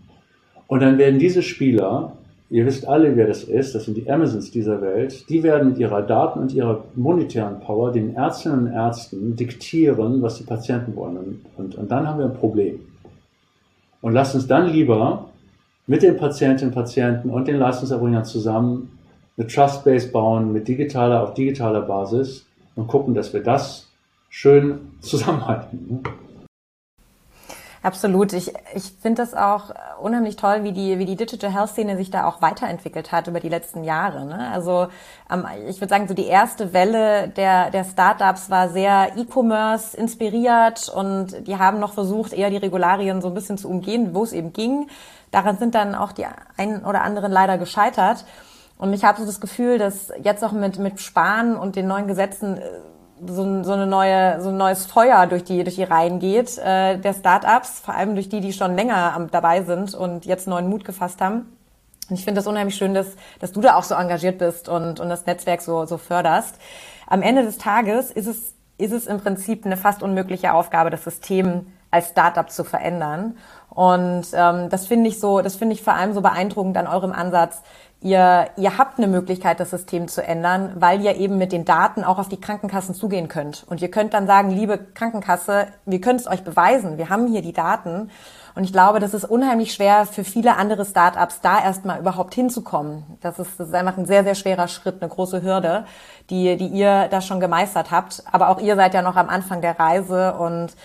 Und 0.68 0.82
dann 0.82 0.98
werden 0.98 1.20
diese 1.20 1.44
Spieler, 1.44 2.14
ihr 2.52 2.66
wisst 2.66 2.86
alle, 2.86 3.16
wer 3.16 3.28
das 3.28 3.46
ist, 3.46 3.74
das 3.74 3.86
sind 3.86 3.96
die 3.96 4.12
Amazons 4.12 4.52
dieser 4.52 4.82
Welt, 4.82 5.30
die 5.30 5.42
werden 5.42 5.70
mit 5.70 5.78
ihrer 5.78 6.02
Daten 6.02 6.40
und 6.40 6.54
ihrer 6.54 6.84
monetären 6.96 7.62
Power 7.62 7.94
den 7.94 8.14
Ärztinnen 8.14 8.68
und 8.68 8.74
Ärzten 8.74 9.36
diktieren, 9.38 10.22
was 10.22 10.38
die 10.38 10.44
Patienten 10.44 10.96
wollen. 10.98 11.18
Und, 11.18 11.46
und, 11.56 11.76
und 11.76 11.90
dann 11.90 12.08
haben 12.08 12.20
wir 12.20 12.26
ein 12.26 12.34
Problem. 12.34 12.82
Und 14.02 14.14
lasst 14.14 14.36
uns 14.36 14.48
dann 14.48 14.68
lieber 14.68 15.30
mit 15.88 16.04
den 16.04 16.18
Patientinnen 16.18 16.74
und 16.74 16.76
Patienten 16.76 17.30
und 17.30 17.48
den 17.48 17.56
Leistungserbringern 17.58 18.26
zusammen 18.26 18.98
eine 19.38 19.48
Trust 19.48 19.86
Base 19.86 20.10
bauen 20.12 20.52
mit 20.52 20.68
digitaler, 20.68 21.24
auf 21.24 21.34
digitaler 21.34 21.82
Basis 21.82 22.46
und 22.76 22.88
gucken, 22.88 23.14
dass 23.14 23.34
wir 23.34 23.42
das 23.42 23.88
schön 24.30 24.80
zusammenhalten. 25.00 26.04
Absolut. 27.84 28.32
Ich, 28.34 28.54
ich 28.76 28.94
finde 29.02 29.24
das 29.24 29.34
auch 29.34 29.72
unheimlich 30.00 30.36
toll, 30.36 30.64
wie 30.64 30.72
die, 30.72 31.00
wie 31.00 31.06
die 31.06 31.16
Digital 31.16 31.52
Health 31.52 31.72
Szene 31.72 31.98
sich 31.98 32.12
da 32.12 32.28
auch 32.28 32.40
weiterentwickelt 32.40 33.12
hat 33.12 33.28
über 33.28 33.40
die 33.40 33.50
letzten 33.50 33.84
Jahre. 33.84 34.26
Ne? 34.26 34.52
Also 34.54 34.88
ähm, 35.32 35.48
ich 35.68 35.82
würde 35.82 35.90
sagen, 35.90 36.08
so 36.08 36.14
die 36.14 36.28
erste 36.28 36.74
Welle 36.74 37.30
der, 37.30 37.72
der 37.72 37.84
Startups 37.84 38.52
war 38.52 38.70
sehr 38.70 39.14
E-Commerce 39.18 39.98
inspiriert 39.98 40.90
und 40.90 41.48
die 41.48 41.58
haben 41.58 41.80
noch 41.80 41.94
versucht, 41.94 42.34
eher 42.34 42.52
die 42.52 42.58
Regularien 42.58 43.20
so 43.20 43.30
ein 43.30 43.34
bisschen 43.34 43.58
zu 43.58 43.68
umgehen, 43.68 44.14
wo 44.14 44.24
es 44.24 44.34
eben 44.34 44.54
ging. 44.54 44.88
Daran 45.32 45.58
sind 45.58 45.74
dann 45.74 45.96
auch 45.96 46.12
die 46.12 46.28
einen 46.58 46.86
oder 46.86 47.02
anderen 47.02 47.32
leider 47.32 47.58
gescheitert. 47.58 48.26
Und 48.78 48.94
ich 48.94 49.04
habe 49.04 49.20
so 49.20 49.26
das 49.26 49.42
Gefühl, 49.42 49.80
dass 49.80 50.12
jetzt 50.22 50.44
auch 50.44 50.52
mit, 50.52 50.78
mit 50.78 51.00
Sparen 51.02 51.56
und 51.56 51.76
den 51.76 51.88
neuen 51.88 52.08
Gesetzen 52.08 52.58
äh, 52.58 52.62
so, 53.26 53.64
so 53.64 53.74
eine 53.74 53.88
neue, 53.88 54.42
so 54.42 54.50
ein 54.50 54.58
neues 54.58 54.86
Feuer 54.86 55.28
durch 55.28 55.44
die, 55.44 55.64
durch 55.64 55.76
die 55.76 55.84
Reihen 55.84 56.20
geht, 56.20 56.58
äh, 56.58 56.98
der 56.98 57.14
Startups, 57.14 57.80
vor 57.80 57.96
allem 57.96 58.16
durch 58.16 58.30
die, 58.30 58.42
die 58.42 58.54
schon 58.54 58.76
länger 58.76 59.14
am, 59.14 59.30
dabei 59.30 59.64
sind 59.64 59.94
und 59.94 60.26
jetzt 60.26 60.48
neuen 60.48 60.70
Mut 60.70 60.86
gefasst 60.86 61.22
haben. 61.22 61.58
Und 62.10 62.16
ich 62.16 62.26
finde 62.26 62.40
das 62.40 62.48
unheimlich 62.48 62.76
schön, 62.76 62.94
dass, 62.94 63.08
dass 63.40 63.52
du 63.52 63.62
da 63.62 63.76
auch 63.76 63.84
so 63.84 63.96
engagiert 63.96 64.38
bist 64.38 64.68
und, 64.68 65.00
und 65.00 65.10
das 65.10 65.26
Netzwerk 65.26 65.62
so, 65.62 65.86
so 65.86 65.98
förderst. 65.98 66.56
Am 67.08 67.22
Ende 67.22 67.44
des 67.44 67.58
Tages 67.58 68.12
ist 68.12 68.28
es, 68.28 68.54
ist 68.78 68.92
es 68.92 69.08
im 69.08 69.20
Prinzip 69.20 69.66
eine 69.66 69.78
fast 69.78 70.04
unmögliche 70.04 70.54
Aufgabe, 70.54 70.90
das 70.90 71.04
System 71.04 71.68
als 71.92 72.10
Startup 72.10 72.50
zu 72.50 72.64
verändern. 72.64 73.38
Und 73.70 74.28
ähm, 74.34 74.70
das 74.70 74.88
finde 74.88 75.10
ich 75.10 75.20
so, 75.20 75.42
das 75.42 75.56
finde 75.56 75.74
ich 75.74 75.84
vor 75.84 75.94
allem 75.94 76.14
so 76.14 76.22
beeindruckend 76.22 76.76
an 76.78 76.88
eurem 76.88 77.14
Ansatz, 77.14 77.62
Ihr, 78.04 78.48
ihr 78.58 78.80
habt 78.80 78.98
eine 78.98 79.08
Möglichkeit, 79.08 79.60
das 79.60 79.70
System 79.70 80.08
zu 80.08 80.24
ändern, 80.24 80.74
weil 80.76 81.02
ihr 81.02 81.18
eben 81.18 81.38
mit 81.38 81.52
den 81.52 81.66
Daten 81.66 82.04
auch 82.04 82.18
auf 82.18 82.30
die 82.30 82.42
Krankenkassen 82.42 82.96
zugehen 82.96 83.28
könnt. 83.28 83.64
Und 83.70 83.80
ihr 83.80 83.92
könnt 83.92 84.16
dann 84.16 84.26
sagen, 84.26 84.50
liebe 84.50 84.80
Krankenkasse, 84.80 85.68
wir 85.86 86.02
können 86.02 86.18
es 86.18 86.26
euch 86.26 86.44
beweisen, 86.44 86.98
wir 86.98 87.10
haben 87.10 87.28
hier 87.28 87.44
die 87.44 87.54
Daten. 87.54 88.10
Und 88.56 88.64
ich 88.64 88.74
glaube, 88.74 89.00
das 89.00 89.14
ist 89.14 89.24
unheimlich 89.24 89.72
schwer 89.74 90.08
für 90.08 90.24
viele 90.24 90.58
andere 90.58 90.84
Startups, 90.84 91.42
da 91.42 91.64
erstmal 91.64 92.00
überhaupt 92.00 92.34
hinzukommen. 92.34 93.04
Das 93.22 93.38
ist, 93.38 93.60
das 93.60 93.68
ist 93.68 93.76
einfach 93.76 93.98
ein 93.98 94.08
sehr, 94.08 94.24
sehr 94.24 94.36
schwerer 94.36 94.68
Schritt, 94.68 95.02
eine 95.02 95.10
große 95.10 95.44
Hürde, 95.44 95.86
die, 96.32 96.58
die 96.58 96.68
ihr 96.68 97.08
da 97.10 97.22
schon 97.22 97.40
gemeistert 97.40 97.92
habt. 97.92 98.24
Aber 98.32 98.50
auch 98.50 98.60
ihr 98.60 98.76
seid 98.76 98.96
ja 98.96 99.04
noch 99.04 99.16
am 99.16 99.30
Anfang 99.30 99.62
der 99.62 99.80
Reise 99.80 100.34
und 100.34 100.76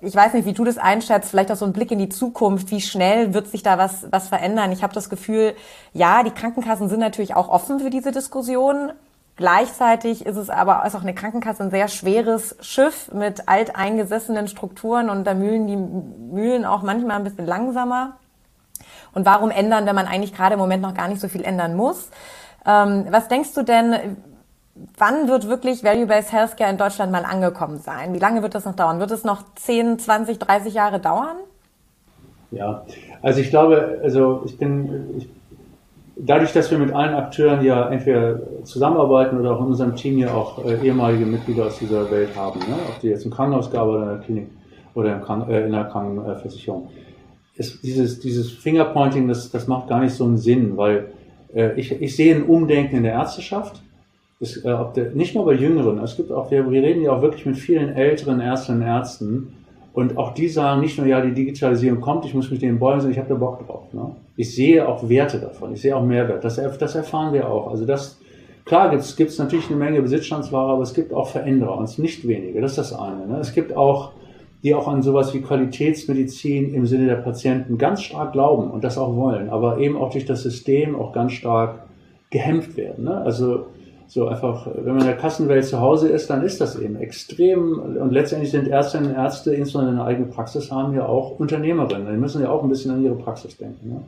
ich 0.00 0.14
weiß 0.14 0.34
nicht, 0.34 0.44
wie 0.44 0.52
du 0.52 0.64
das 0.64 0.76
einschätzt, 0.76 1.30
vielleicht 1.30 1.50
auch 1.50 1.56
so 1.56 1.64
ein 1.64 1.72
Blick 1.72 1.90
in 1.90 1.98
die 1.98 2.10
Zukunft, 2.10 2.70
wie 2.70 2.80
schnell 2.80 3.32
wird 3.32 3.48
sich 3.48 3.62
da 3.62 3.78
was, 3.78 4.06
was 4.10 4.28
verändern? 4.28 4.70
Ich 4.72 4.82
habe 4.82 4.92
das 4.92 5.08
Gefühl, 5.08 5.54
ja, 5.94 6.22
die 6.22 6.30
Krankenkassen 6.30 6.88
sind 6.88 7.00
natürlich 7.00 7.34
auch 7.34 7.48
offen 7.48 7.80
für 7.80 7.88
diese 7.88 8.12
Diskussion. 8.12 8.92
Gleichzeitig 9.36 10.24
ist 10.24 10.36
es 10.36 10.50
aber 10.50 10.84
ist 10.86 10.94
auch 10.94 11.02
eine 11.02 11.14
Krankenkasse 11.14 11.62
ein 11.62 11.70
sehr 11.70 11.88
schweres 11.88 12.56
Schiff 12.60 13.10
mit 13.12 13.48
alteingesessenen 13.48 14.48
Strukturen 14.48 15.10
und 15.10 15.24
da 15.24 15.34
mühlen 15.34 15.66
die 15.66 15.76
Mühlen 15.76 16.64
auch 16.64 16.82
manchmal 16.82 17.16
ein 17.16 17.24
bisschen 17.24 17.46
langsamer. 17.46 18.16
Und 19.12 19.24
warum 19.24 19.50
ändern, 19.50 19.86
wenn 19.86 19.94
man 19.94 20.06
eigentlich 20.06 20.34
gerade 20.34 20.54
im 20.54 20.60
Moment 20.60 20.82
noch 20.82 20.94
gar 20.94 21.08
nicht 21.08 21.20
so 21.20 21.28
viel 21.28 21.42
ändern 21.42 21.74
muss? 21.74 22.10
Ähm, 22.66 23.06
was 23.10 23.28
denkst 23.28 23.54
du 23.54 23.62
denn, 23.62 24.16
wann 24.98 25.28
wird 25.28 25.48
wirklich 25.48 25.82
Value-Based 25.82 26.32
Healthcare 26.32 26.70
in 26.70 26.78
Deutschland 26.78 27.12
mal 27.12 27.24
angekommen 27.24 27.78
sein? 27.78 28.14
Wie 28.14 28.18
lange 28.18 28.42
wird 28.42 28.54
das 28.54 28.64
noch 28.64 28.76
dauern? 28.76 29.00
Wird 29.00 29.10
es 29.10 29.24
noch 29.24 29.42
10, 29.54 29.98
20, 29.98 30.38
30 30.38 30.74
Jahre 30.74 31.00
dauern? 31.00 31.36
Ja, 32.50 32.84
also 33.22 33.40
ich 33.40 33.50
glaube, 33.50 34.00
also 34.02 34.42
ich 34.46 34.56
bin, 34.56 35.16
ich, 35.18 35.28
dadurch, 36.16 36.52
dass 36.52 36.70
wir 36.70 36.78
mit 36.78 36.92
allen 36.92 37.14
Akteuren 37.14 37.64
ja 37.64 37.88
entweder 37.88 38.64
zusammenarbeiten 38.64 39.38
oder 39.38 39.56
auch 39.56 39.60
in 39.60 39.66
unserem 39.66 39.96
Team 39.96 40.18
ja 40.18 40.32
auch 40.32 40.64
äh, 40.64 40.76
ehemalige 40.86 41.26
Mitglieder 41.26 41.66
aus 41.66 41.78
dieser 41.78 42.10
Welt 42.10 42.36
haben, 42.36 42.60
ne? 42.60 42.76
ob 42.88 43.00
die 43.00 43.08
jetzt 43.08 43.24
im 43.24 43.30
Krankenhaus 43.30 43.68
oder 43.72 44.02
in 44.02 44.08
der 44.08 44.18
Klinik 44.18 44.50
oder 44.94 45.18
Kranken, 45.18 45.50
äh, 45.50 45.66
in 45.66 45.72
der 45.72 45.84
Krankenversicherung. 45.84 46.90
Ist 47.56 47.82
dieses, 47.82 48.20
dieses 48.20 48.50
Fingerpointing, 48.50 49.28
das, 49.28 49.50
das 49.50 49.66
macht 49.66 49.88
gar 49.88 50.00
nicht 50.00 50.14
so 50.14 50.24
einen 50.24 50.38
Sinn, 50.38 50.76
weil 50.76 51.12
äh, 51.54 51.72
ich, 51.78 51.90
ich 51.90 52.14
sehe 52.14 52.34
ein 52.34 52.44
Umdenken 52.44 52.96
in 52.96 53.02
der 53.02 53.12
Ärzteschaft 53.12 53.82
ist, 54.38 54.64
äh, 54.64 54.76
der, 54.94 55.10
nicht 55.12 55.34
nur 55.34 55.44
bei 55.44 55.54
Jüngeren, 55.54 55.98
es 55.98 56.16
gibt 56.16 56.30
auch, 56.30 56.50
wir, 56.50 56.70
wir 56.70 56.82
reden 56.82 57.02
ja 57.02 57.12
auch 57.12 57.22
wirklich 57.22 57.46
mit 57.46 57.56
vielen 57.56 57.94
älteren 57.94 58.40
Ärztinnen 58.40 58.82
und 58.82 58.86
Ärzten 58.86 59.52
und 59.94 60.18
auch 60.18 60.34
die 60.34 60.48
sagen 60.48 60.82
nicht 60.82 60.98
nur, 60.98 61.06
ja, 61.06 61.22
die 61.22 61.32
Digitalisierung 61.32 62.00
kommt, 62.00 62.26
ich 62.26 62.34
muss 62.34 62.50
mich 62.50 62.60
denen 62.60 62.78
beugen, 62.78 63.00
sondern 63.00 63.12
ich 63.12 63.18
habe 63.18 63.30
da 63.30 63.34
Bock 63.34 63.66
drauf. 63.66 63.92
Ne? 63.92 64.14
Ich 64.36 64.54
sehe 64.54 64.86
auch 64.86 65.08
Werte 65.08 65.38
davon, 65.38 65.72
ich 65.72 65.80
sehe 65.80 65.96
auch 65.96 66.04
Mehrwert, 66.04 66.44
das, 66.44 66.60
das 66.78 66.94
erfahren 66.94 67.32
wir 67.32 67.48
auch. 67.48 67.70
Also 67.70 67.86
das, 67.86 68.18
klar 68.66 68.90
gibt 68.90 69.30
es 69.30 69.38
natürlich 69.38 69.68
eine 69.68 69.76
Menge 69.76 70.02
Besitzstandsware, 70.02 70.72
aber 70.72 70.82
es 70.82 70.92
gibt 70.92 71.14
auch 71.14 71.28
Veränderer 71.28 71.78
und 71.78 71.84
es 71.84 71.96
nicht 71.96 72.28
wenige, 72.28 72.60
das 72.60 72.72
ist 72.72 72.78
das 72.78 72.92
eine. 72.92 73.26
Ne? 73.26 73.38
Es 73.40 73.54
gibt 73.54 73.74
auch, 73.74 74.12
die 74.62 74.74
auch 74.74 74.86
an 74.86 75.00
sowas 75.00 75.32
wie 75.32 75.40
Qualitätsmedizin 75.40 76.74
im 76.74 76.86
Sinne 76.86 77.06
der 77.06 77.16
Patienten 77.16 77.78
ganz 77.78 78.02
stark 78.02 78.32
glauben 78.32 78.70
und 78.70 78.84
das 78.84 78.98
auch 78.98 79.16
wollen, 79.16 79.48
aber 79.48 79.78
eben 79.78 79.96
auch 79.96 80.10
durch 80.10 80.26
das 80.26 80.42
System 80.42 80.94
auch 80.94 81.14
ganz 81.14 81.32
stark 81.32 81.86
gehemmt 82.28 82.76
werden. 82.76 83.04
Ne? 83.04 83.16
Also 83.16 83.66
so 84.08 84.28
einfach, 84.28 84.66
wenn 84.74 84.92
man 84.92 85.00
in 85.00 85.06
der 85.06 85.16
Kassenwelt 85.16 85.64
zu 85.64 85.80
Hause 85.80 86.08
ist, 86.08 86.30
dann 86.30 86.42
ist 86.44 86.60
das 86.60 86.78
eben 86.78 86.96
extrem. 86.96 87.78
Und 87.78 88.12
letztendlich 88.12 88.50
sind 88.50 88.68
Ärztinnen 88.68 89.10
und 89.10 89.16
Ärzte, 89.16 89.54
insbesondere 89.54 89.94
eine 89.94 90.04
eigene 90.04 90.26
Praxis 90.26 90.70
haben, 90.70 90.94
ja 90.94 91.06
auch 91.06 91.38
Unternehmerinnen. 91.38 92.12
Die 92.12 92.18
müssen 92.18 92.42
ja 92.42 92.50
auch 92.50 92.62
ein 92.62 92.68
bisschen 92.68 92.92
an 92.92 93.04
ihre 93.04 93.16
Praxis 93.16 93.56
denken. 93.56 93.88
Ne? 93.88 94.00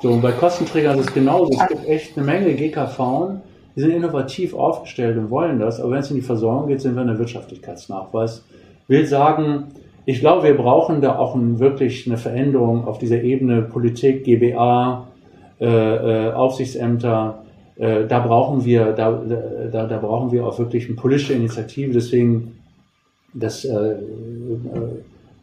So, 0.00 0.10
und 0.10 0.22
bei 0.22 0.32
Kostenträgern 0.32 0.98
ist 0.98 1.08
es 1.08 1.14
genauso. 1.14 1.52
Es 1.52 1.68
gibt 1.68 1.88
echt 1.88 2.16
eine 2.16 2.26
Menge 2.26 2.54
GKV, 2.54 3.40
die 3.74 3.80
sind 3.80 3.90
innovativ 3.90 4.54
aufgestellt 4.54 5.16
und 5.18 5.30
wollen 5.30 5.58
das. 5.58 5.80
Aber 5.80 5.92
wenn 5.92 6.00
es 6.00 6.10
in 6.10 6.16
die 6.16 6.22
Versorgung 6.22 6.68
geht, 6.68 6.80
sind 6.80 6.94
wir 6.94 7.02
in 7.02 7.08
der 7.08 7.18
Wirtschaftlichkeitsnachweis. 7.18 8.44
Will 8.86 9.06
sagen, 9.06 9.68
ich 10.06 10.20
glaube, 10.20 10.44
wir 10.44 10.56
brauchen 10.56 11.00
da 11.00 11.18
auch 11.18 11.34
ein, 11.34 11.58
wirklich 11.58 12.06
eine 12.06 12.18
Veränderung 12.18 12.86
auf 12.86 12.98
dieser 12.98 13.22
Ebene 13.22 13.62
Politik, 13.62 14.24
GBA, 14.24 15.08
äh, 15.60 15.66
äh, 15.66 16.32
Aufsichtsämter, 16.32 17.43
äh, 17.76 18.06
da 18.06 18.20
brauchen 18.20 18.64
wir, 18.64 18.92
da, 18.92 19.20
da, 19.72 19.86
da 19.86 19.98
brauchen 19.98 20.32
wir 20.32 20.46
auch 20.46 20.58
wirklich 20.58 20.86
eine 20.86 20.96
politische 20.96 21.32
Initiative. 21.32 21.92
Deswegen, 21.92 22.58
das, 23.32 23.64
äh, 23.64 23.72
äh, 23.72 23.98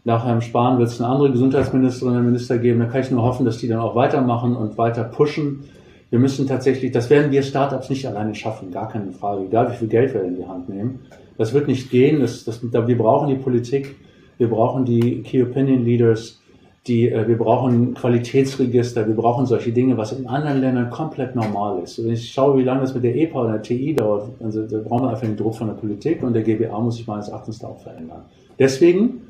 nach 0.03 0.25
Herrn 0.25 0.41
Spahn 0.41 0.79
wird 0.79 0.89
es 0.89 0.99
eine 0.99 1.09
andere 1.11 1.31
Gesundheitsministerin 1.31 2.15
und 2.15 2.25
Minister 2.25 2.57
geben. 2.57 2.79
Da 2.79 2.85
kann 2.85 3.01
ich 3.01 3.11
nur 3.11 3.23
hoffen, 3.23 3.45
dass 3.45 3.57
die 3.57 3.67
dann 3.67 3.79
auch 3.79 3.95
weitermachen 3.95 4.55
und 4.55 4.77
weiter 4.77 5.03
pushen. 5.03 5.65
Wir 6.09 6.19
müssen 6.19 6.47
tatsächlich, 6.47 6.91
das 6.91 7.09
werden 7.09 7.31
wir 7.31 7.43
Startups 7.43 7.89
nicht 7.89 8.05
alleine 8.07 8.35
schaffen, 8.35 8.71
gar 8.71 8.89
keine 8.89 9.11
Frage, 9.11 9.45
egal 9.45 9.71
wie 9.71 9.75
viel 9.75 9.87
Geld 9.87 10.13
wir 10.13 10.23
in 10.23 10.35
die 10.35 10.45
Hand 10.45 10.69
nehmen. 10.69 10.99
Das 11.37 11.53
wird 11.53 11.67
nicht 11.67 11.89
gehen. 11.89 12.19
Das, 12.19 12.43
das, 12.43 12.61
wir 12.63 12.97
brauchen 12.97 13.29
die 13.29 13.35
Politik, 13.35 13.95
wir 14.37 14.49
brauchen 14.49 14.85
die 14.85 15.21
Key 15.21 15.43
Opinion 15.43 15.85
Leaders, 15.85 16.40
die, 16.87 17.09
äh, 17.09 17.27
wir 17.27 17.37
brauchen 17.37 17.93
Qualitätsregister, 17.93 19.07
wir 19.07 19.15
brauchen 19.15 19.45
solche 19.45 19.71
Dinge, 19.71 19.97
was 19.97 20.13
in 20.13 20.27
anderen 20.27 20.61
Ländern 20.61 20.89
komplett 20.89 21.35
normal 21.35 21.83
ist. 21.83 22.03
Wenn 22.03 22.13
ich 22.13 22.31
schaue, 22.31 22.57
wie 22.57 22.63
lange 22.63 22.81
das 22.81 22.93
mit 22.95 23.03
der 23.03 23.15
EPA 23.15 23.41
oder 23.41 23.51
der 23.53 23.61
TI 23.61 23.93
dauert, 23.93 24.29
also 24.43 24.65
da 24.65 24.79
brauchen 24.79 25.03
wir 25.03 25.09
einfach 25.09 25.21
den 25.21 25.37
Druck 25.37 25.55
von 25.55 25.67
der 25.67 25.75
Politik 25.75 26.23
und 26.23 26.33
der 26.33 26.41
GBA 26.41 26.79
muss 26.79 26.95
sich 26.95 27.05
meines 27.05 27.29
Erachtens 27.29 27.59
da 27.59 27.67
auch 27.67 27.79
verändern. 27.81 28.23
Deswegen, 28.57 29.21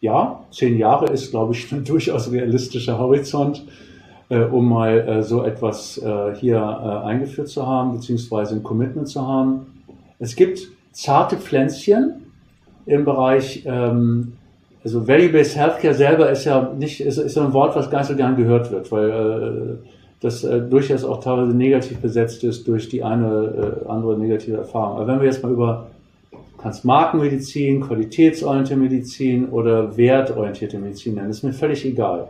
ja, 0.00 0.44
zehn 0.50 0.78
Jahre 0.78 1.06
ist, 1.12 1.30
glaube 1.30 1.54
ich, 1.54 1.70
ein 1.72 1.84
durchaus 1.84 2.32
realistischer 2.32 2.98
Horizont, 2.98 3.64
äh, 4.28 4.40
um 4.40 4.68
mal 4.68 4.98
äh, 4.98 5.22
so 5.22 5.44
etwas 5.44 5.96
äh, 5.98 6.34
hier 6.34 6.56
äh, 6.56 7.06
eingeführt 7.06 7.48
zu 7.48 7.66
haben, 7.66 7.92
beziehungsweise 7.92 8.56
ein 8.56 8.64
Commitment 8.64 9.06
zu 9.06 9.24
haben. 9.24 9.84
Es 10.18 10.34
gibt 10.34 10.68
zarte 10.90 11.36
Pflänzchen 11.36 12.26
im 12.86 13.04
Bereich 13.04 13.62
ähm, 13.64 14.32
also 14.82 15.06
Value-Based 15.06 15.56
Healthcare 15.56 15.94
selber 15.94 16.30
ist 16.30 16.44
ja 16.44 16.72
nicht, 16.76 17.00
ist, 17.00 17.18
ist 17.18 17.36
ein 17.36 17.52
Wort, 17.52 17.76
was 17.76 17.90
gar 17.90 17.98
nicht 17.98 18.08
so 18.08 18.16
gern 18.16 18.36
gehört 18.36 18.70
wird, 18.72 18.90
weil 18.90 19.10
äh, 19.10 19.86
das 20.20 20.44
äh, 20.44 20.60
durchaus 20.60 21.04
auch 21.04 21.20
teilweise 21.20 21.56
negativ 21.56 21.98
besetzt 21.98 22.44
ist 22.44 22.66
durch 22.66 22.88
die 22.88 23.02
eine 23.02 23.82
äh, 23.84 23.88
andere 23.88 24.18
negative 24.18 24.58
Erfahrung. 24.58 24.98
Aber 24.98 25.06
wenn 25.06 25.20
wir 25.20 25.26
jetzt 25.26 25.42
mal 25.42 25.52
über 25.52 25.86
kannst 26.58 26.84
Markenmedizin, 26.84 27.80
qualitätsorientierte 27.80 28.80
Medizin 28.80 29.48
oder 29.48 29.96
wertorientierte 29.96 30.78
Medizin 30.78 31.14
nennen, 31.14 31.30
ist 31.30 31.42
mir 31.42 31.54
völlig 31.54 31.84
egal. 31.86 32.28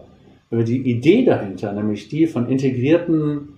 Wenn 0.51 0.61
wir 0.61 0.67
die 0.67 0.91
Idee 0.91 1.25
dahinter, 1.25 1.73
nämlich 1.73 2.09
die 2.09 2.27
von 2.27 2.49
integrierten, 2.49 3.49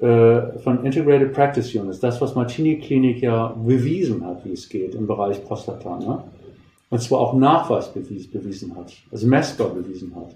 äh, 0.00 0.58
von 0.58 0.84
Integrated 0.84 1.32
Practice 1.32 1.72
Units, 1.74 2.00
das, 2.00 2.20
was 2.20 2.34
Martini 2.34 2.78
Klinik 2.78 3.22
ja 3.22 3.48
bewiesen 3.48 4.24
hat, 4.24 4.44
wie 4.44 4.52
es 4.52 4.68
geht 4.68 4.94
im 4.94 5.06
Bereich 5.06 5.44
Prostata, 5.44 5.98
ne? 5.98 6.22
Und 6.90 7.02
zwar 7.02 7.20
auch 7.20 7.34
Nachweis 7.34 7.88
bewiesen 7.92 8.76
hat, 8.76 8.92
also 9.10 9.26
messbar 9.26 9.68
bewiesen 9.68 10.14
hat, 10.14 10.34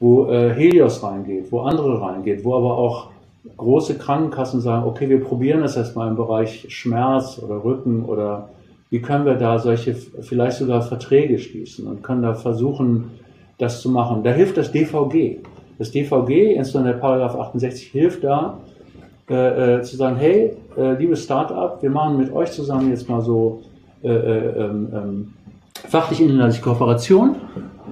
wo 0.00 0.26
äh, 0.26 0.52
Helios 0.52 1.02
reingeht, 1.02 1.50
wo 1.50 1.60
andere 1.60 2.00
reingeht, 2.00 2.44
wo 2.44 2.54
aber 2.54 2.76
auch 2.76 3.10
große 3.56 3.96
Krankenkassen 3.98 4.60
sagen, 4.60 4.86
okay, 4.86 5.08
wir 5.08 5.22
probieren 5.22 5.60
das 5.60 5.76
erstmal 5.76 6.08
im 6.08 6.16
Bereich 6.16 6.66
Schmerz 6.68 7.40
oder 7.42 7.62
Rücken 7.62 8.04
oder 8.04 8.48
wie 8.90 9.00
können 9.00 9.24
wir 9.24 9.34
da 9.34 9.58
solche 9.58 9.94
vielleicht 9.94 10.58
sogar 10.58 10.82
Verträge 10.82 11.38
schließen 11.38 11.86
und 11.86 12.02
können 12.02 12.22
da 12.22 12.34
versuchen, 12.34 13.10
das 13.58 13.80
zu 13.80 13.90
machen. 13.90 14.22
Da 14.22 14.30
hilft 14.30 14.56
das 14.56 14.72
DVG. 14.72 15.38
Das 15.78 15.90
DVG, 15.90 16.54
insbesondere 16.54 16.94
der 16.94 17.00
Paragraph 17.00 17.34
68, 17.34 17.88
hilft 17.88 18.24
da, 18.24 18.58
äh, 19.28 19.78
äh, 19.78 19.82
zu 19.82 19.96
sagen, 19.96 20.16
hey, 20.16 20.52
äh, 20.76 20.94
liebes 20.94 21.24
Startup, 21.24 21.82
wir 21.82 21.90
machen 21.90 22.18
mit 22.18 22.32
euch 22.32 22.52
zusammen 22.52 22.90
jetzt 22.90 23.08
mal 23.08 23.20
so 23.20 23.62
äh, 24.02 24.08
äh 24.08 24.64
ähm, 24.64 25.32
ähm, 25.84 25.90
fachlich-inhaltliche 25.90 26.62
Kooperation 26.62 27.36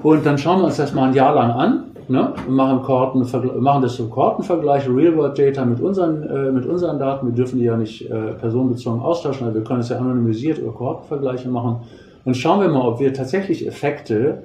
und 0.02 0.26
dann 0.26 0.38
schauen 0.38 0.60
wir 0.60 0.66
uns 0.66 0.76
das 0.76 0.92
mal 0.92 1.08
ein 1.08 1.14
Jahr 1.14 1.34
lang 1.34 1.50
an 1.50 1.84
ne, 2.08 2.32
und 2.46 2.54
machen, 2.54 2.82
Kohorten, 2.82 3.26
machen 3.62 3.82
das 3.82 3.96
so 3.96 4.08
Kohortenvergleiche, 4.08 4.94
Real-World-Data 4.94 5.64
mit 5.64 5.80
unseren, 5.80 6.22
äh, 6.22 6.52
mit 6.52 6.66
unseren 6.66 6.98
Daten. 6.98 7.28
Wir 7.28 7.34
dürfen 7.34 7.58
die 7.58 7.64
ja 7.64 7.76
nicht 7.76 8.10
äh, 8.10 8.32
personenbezogen 8.32 9.00
austauschen, 9.00 9.46
aber 9.46 9.56
wir 9.56 9.64
können 9.64 9.80
es 9.80 9.88
ja 9.88 9.98
anonymisiert 9.98 10.58
über 10.58 10.72
Kohortenvergleiche 10.72 11.48
machen. 11.48 11.76
Und 12.24 12.36
schauen 12.36 12.60
wir 12.60 12.68
mal, 12.68 12.86
ob 12.86 13.00
wir 13.00 13.12
tatsächlich 13.12 13.66
Effekte 13.66 14.44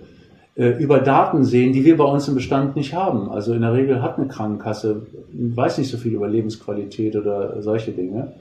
äh, 0.56 0.70
über 0.82 1.00
Daten 1.00 1.44
sehen, 1.44 1.74
die 1.74 1.86
wir 1.86 1.98
bei 1.98 2.06
uns 2.06 2.28
im 2.28 2.36
Bestand 2.36 2.76
nicht 2.76 2.94
haben. 2.94 3.30
Also 3.30 3.54
in 3.54 3.62
der 3.62 3.74
Regel 3.74 4.02
hat 4.02 4.18
eine 4.18 4.28
Krankenkasse, 4.28 5.04
weiß 5.32 5.78
nicht 5.78 5.90
so 5.90 5.98
viel 5.98 6.14
über 6.14 6.28
Lebensqualität 6.28 7.16
oder 7.16 7.62
solche 7.62 7.92
Dinge. 7.92 8.34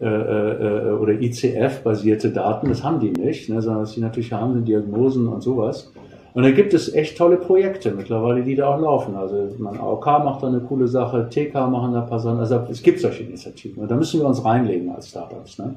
Äh, 0.00 0.06
äh, 0.06 0.92
oder 0.92 1.14
ICF-basierte 1.14 2.30
Daten, 2.30 2.68
das 2.68 2.84
haben 2.84 3.00
die 3.00 3.10
nicht, 3.10 3.48
ne, 3.48 3.60
sondern 3.60 3.82
was 3.82 3.94
sie 3.94 4.00
natürlich 4.00 4.32
haben, 4.32 4.54
sind 4.54 4.68
Diagnosen 4.68 5.26
und 5.26 5.40
sowas. 5.40 5.90
Und 6.34 6.44
da 6.44 6.52
gibt 6.52 6.72
es 6.72 6.94
echt 6.94 7.18
tolle 7.18 7.36
Projekte 7.36 7.90
mittlerweile, 7.90 8.44
die 8.44 8.54
da 8.54 8.72
auch 8.72 8.80
laufen. 8.80 9.16
Also 9.16 9.48
mein 9.58 9.76
AOK 9.76 10.06
macht 10.06 10.44
da 10.44 10.46
eine 10.46 10.60
coole 10.60 10.86
Sache, 10.86 11.28
TK 11.28 11.68
machen 11.68 11.94
da 11.94 12.02
ein 12.02 12.08
paar 12.08 12.20
Sachen. 12.20 12.38
Also 12.38 12.64
es 12.70 12.80
gibt 12.80 13.00
solche 13.00 13.24
Initiativen 13.24 13.82
und 13.82 13.90
da 13.90 13.96
müssen 13.96 14.20
wir 14.20 14.28
uns 14.28 14.44
reinlegen 14.44 14.88
als 14.94 15.08
Startups. 15.08 15.58
Ne? 15.58 15.74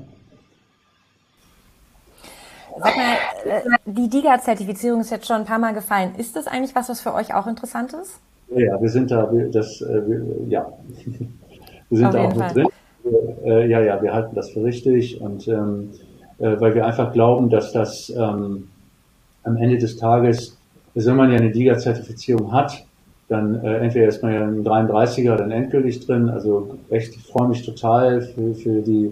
Sag 2.78 2.96
mal, 2.96 3.16
äh, 3.46 3.62
die 3.88 4.08
DIGA-Zertifizierung 4.08 5.02
ist 5.02 5.10
jetzt 5.10 5.26
schon 5.26 5.38
ein 5.38 5.46
paar 5.46 5.58
Mal 5.58 5.74
gefallen. 5.74 6.14
Ist 6.20 6.36
das 6.36 6.46
eigentlich 6.46 6.76
was, 6.76 6.90
was 6.90 7.02
für 7.02 7.16
euch 7.16 7.34
auch 7.34 7.48
interessant 7.48 7.94
ist? 7.94 8.20
Ja, 8.56 8.80
wir 8.80 8.90
sind 8.90 9.10
da, 9.10 9.32
das, 9.52 9.82
wir, 9.82 10.48
ja, 10.48 10.72
wir 11.90 11.98
sind 11.98 12.06
Auf 12.06 12.14
da 12.14 12.22
auch 12.24 12.36
mit 12.36 12.38
Fall. 12.38 12.54
drin. 12.54 12.68
Äh, 13.44 13.68
ja, 13.70 13.82
ja, 13.82 14.02
wir 14.02 14.14
halten 14.14 14.36
das 14.36 14.52
für 14.52 14.64
richtig 14.64 15.20
und 15.22 15.48
ähm, 15.48 15.90
äh, 16.40 16.60
weil 16.60 16.76
wir 16.76 16.86
einfach 16.86 17.14
glauben, 17.14 17.50
dass 17.50 17.72
das 17.72 18.10
ähm, 18.10 18.68
am 19.44 19.58
Ende 19.58 19.78
des 19.78 19.98
Tages, 19.98 20.58
wenn 20.94 21.16
man 21.16 21.32
ja 21.32 21.38
eine 21.38 21.52
DIGA-Zertifizierung 21.52 22.52
hat, 22.52 22.86
dann 23.28 23.64
äh, 23.64 23.78
entweder 23.78 24.08
ist 24.08 24.22
man 24.22 24.34
ja 24.34 24.46
ein 24.46 24.64
33er 24.64 25.36
dann 25.38 25.52
endgültig 25.52 26.06
drin. 26.06 26.30
Also 26.30 26.78
echt, 26.90 27.16
ich 27.16 27.24
freue 27.24 27.48
mich 27.48 27.66
total 27.66 28.22
für, 28.22 28.54
für 28.54 28.82
die 28.82 29.12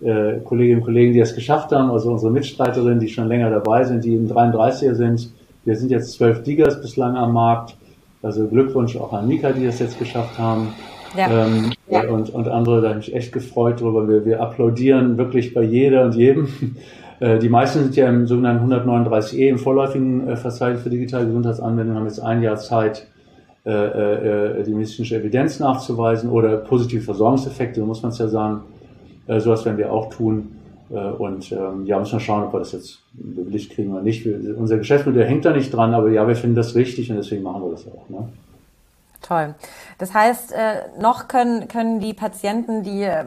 äh, 0.00 0.38
Kolleginnen 0.44 0.78
und 0.78 0.84
Kollegen, 0.84 1.12
die 1.12 1.20
es 1.20 1.34
geschafft 1.34 1.72
haben, 1.72 1.90
also 1.90 2.12
unsere 2.12 2.30
Mitstreiterinnen, 2.30 3.00
die 3.00 3.08
schon 3.08 3.26
länger 3.26 3.50
dabei 3.50 3.84
sind, 3.84 4.04
die 4.04 4.14
im 4.14 4.28
33er 4.28 4.94
sind. 4.94 5.32
Wir 5.64 5.76
sind 5.76 5.90
jetzt 5.90 6.12
zwölf 6.12 6.44
Digas 6.44 6.80
bislang 6.80 7.16
am 7.16 7.32
Markt. 7.32 7.76
Also 8.22 8.46
Glückwunsch 8.46 8.96
auch 8.96 9.12
an 9.12 9.28
Mika, 9.28 9.52
die 9.52 9.66
das 9.66 9.78
jetzt 9.80 9.98
geschafft 9.98 10.38
haben. 10.38 10.68
Ja. 11.16 11.46
Ähm, 11.46 11.72
ja. 11.88 12.08
Und, 12.08 12.30
und 12.30 12.48
andere, 12.48 12.82
da 12.82 12.90
habe 12.90 13.00
ich 13.00 13.08
mich 13.08 13.16
echt 13.16 13.32
gefreut 13.32 13.80
drüber. 13.80 14.08
Wir, 14.08 14.24
wir 14.24 14.40
applaudieren 14.40 15.16
wirklich 15.16 15.54
bei 15.54 15.62
jeder 15.62 16.04
und 16.04 16.14
jedem. 16.14 16.48
Äh, 17.20 17.40
die 17.40 17.48
meisten 17.48 17.80
sind 17.80 17.96
ja 17.96 18.08
im 18.08 18.28
sogenannten 18.28 18.72
139e, 18.72 19.48
im 19.48 19.58
vorläufigen 19.58 20.28
äh, 20.28 20.36
Verzeichnis 20.36 20.82
für 20.82 20.90
digitale 20.90 21.26
Gesundheitsanwendungen, 21.26 21.98
haben 21.98 22.06
jetzt 22.06 22.20
ein 22.20 22.42
Jahr 22.42 22.56
Zeit, 22.58 23.08
äh, 23.64 24.62
die 24.62 24.72
medizinische 24.72 25.16
Evidenz 25.16 25.58
nachzuweisen 25.58 26.30
oder 26.30 26.56
positive 26.58 27.02
Versorgungseffekte, 27.02 27.80
so 27.80 27.86
muss 27.86 28.02
man 28.02 28.12
es 28.12 28.18
ja 28.18 28.28
sagen. 28.28 28.60
Sowas 29.26 29.64
werden 29.64 29.78
wir 29.78 29.92
auch 29.92 30.10
tun. 30.10 30.52
Und 30.88 31.52
ähm, 31.52 31.84
ja, 31.84 31.98
müssen 31.98 32.12
wir 32.12 32.20
schauen, 32.20 32.44
ob 32.44 32.54
wir 32.54 32.60
das 32.60 32.72
jetzt 32.72 33.00
bewilligt 33.12 33.72
kriegen 33.72 33.92
oder 33.92 34.00
nicht. 34.00 34.24
Wir, 34.24 34.56
unser 34.56 34.78
Geschäftsmodell 34.78 35.26
hängt 35.26 35.44
da 35.44 35.52
nicht 35.52 35.70
dran, 35.70 35.92
aber 35.92 36.08
ja, 36.08 36.26
wir 36.26 36.36
finden 36.36 36.56
das 36.56 36.76
richtig 36.76 37.10
und 37.10 37.16
deswegen 37.16 37.42
machen 37.42 37.62
wir 37.62 37.72
das 37.72 37.86
auch. 37.88 38.08
Ne? 38.08 38.28
Toll. 39.20 39.54
Das 39.98 40.14
heißt, 40.14 40.52
äh, 40.52 41.00
noch 41.00 41.26
können, 41.26 41.66
können 41.66 41.98
die 41.98 42.14
Patienten, 42.14 42.84
die 42.84 43.02
äh, 43.02 43.24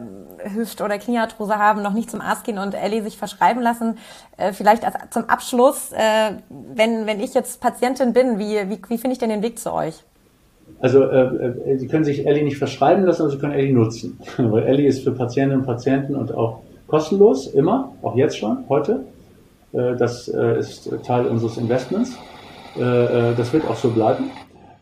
Hüft- 0.54 0.80
oder 0.80 0.98
Kniearthrose 0.98 1.58
haben, 1.58 1.82
noch 1.82 1.92
nicht 1.92 2.10
zum 2.10 2.22
Arzt 2.22 2.44
gehen 2.44 2.58
und 2.58 2.74
Ellie 2.74 3.02
sich 3.02 3.18
verschreiben 3.18 3.62
lassen. 3.62 3.98
Äh, 4.38 4.52
vielleicht 4.52 4.84
als, 4.84 4.94
zum 5.10 5.24
Abschluss, 5.28 5.92
äh, 5.92 6.32
wenn, 6.48 7.06
wenn 7.06 7.20
ich 7.20 7.34
jetzt 7.34 7.60
Patientin 7.60 8.14
bin, 8.14 8.38
wie, 8.38 8.70
wie, 8.70 8.80
wie 8.88 8.98
finde 8.98 9.12
ich 9.12 9.18
denn 9.18 9.28
den 9.28 9.42
Weg 9.42 9.58
zu 9.58 9.72
euch? 9.72 10.02
Also 10.80 11.02
äh, 11.02 11.76
Sie 11.76 11.88
können 11.88 12.04
sich 12.04 12.26
Ellie 12.26 12.42
nicht 12.42 12.58
verschreiben 12.58 13.04
lassen, 13.04 13.22
aber 13.22 13.30
Sie 13.30 13.38
können 13.38 13.52
Ellie 13.52 13.74
nutzen. 13.74 14.18
Weil 14.38 14.62
Ellie 14.64 14.88
ist 14.88 15.04
für 15.04 15.12
Patientinnen 15.12 15.60
und 15.60 15.66
Patienten 15.66 16.16
und 16.16 16.34
auch 16.34 16.60
kostenlos, 16.86 17.48
immer, 17.48 17.92
auch 18.02 18.16
jetzt 18.16 18.38
schon, 18.38 18.64
heute. 18.70 19.04
Äh, 19.72 19.94
das 19.96 20.26
äh, 20.28 20.58
ist 20.58 20.90
Teil 21.04 21.26
unseres 21.26 21.58
Investments. 21.58 22.16
Das 22.74 23.52
wird 23.52 23.66
auch 23.68 23.76
so 23.76 23.90
bleiben. 23.90 24.30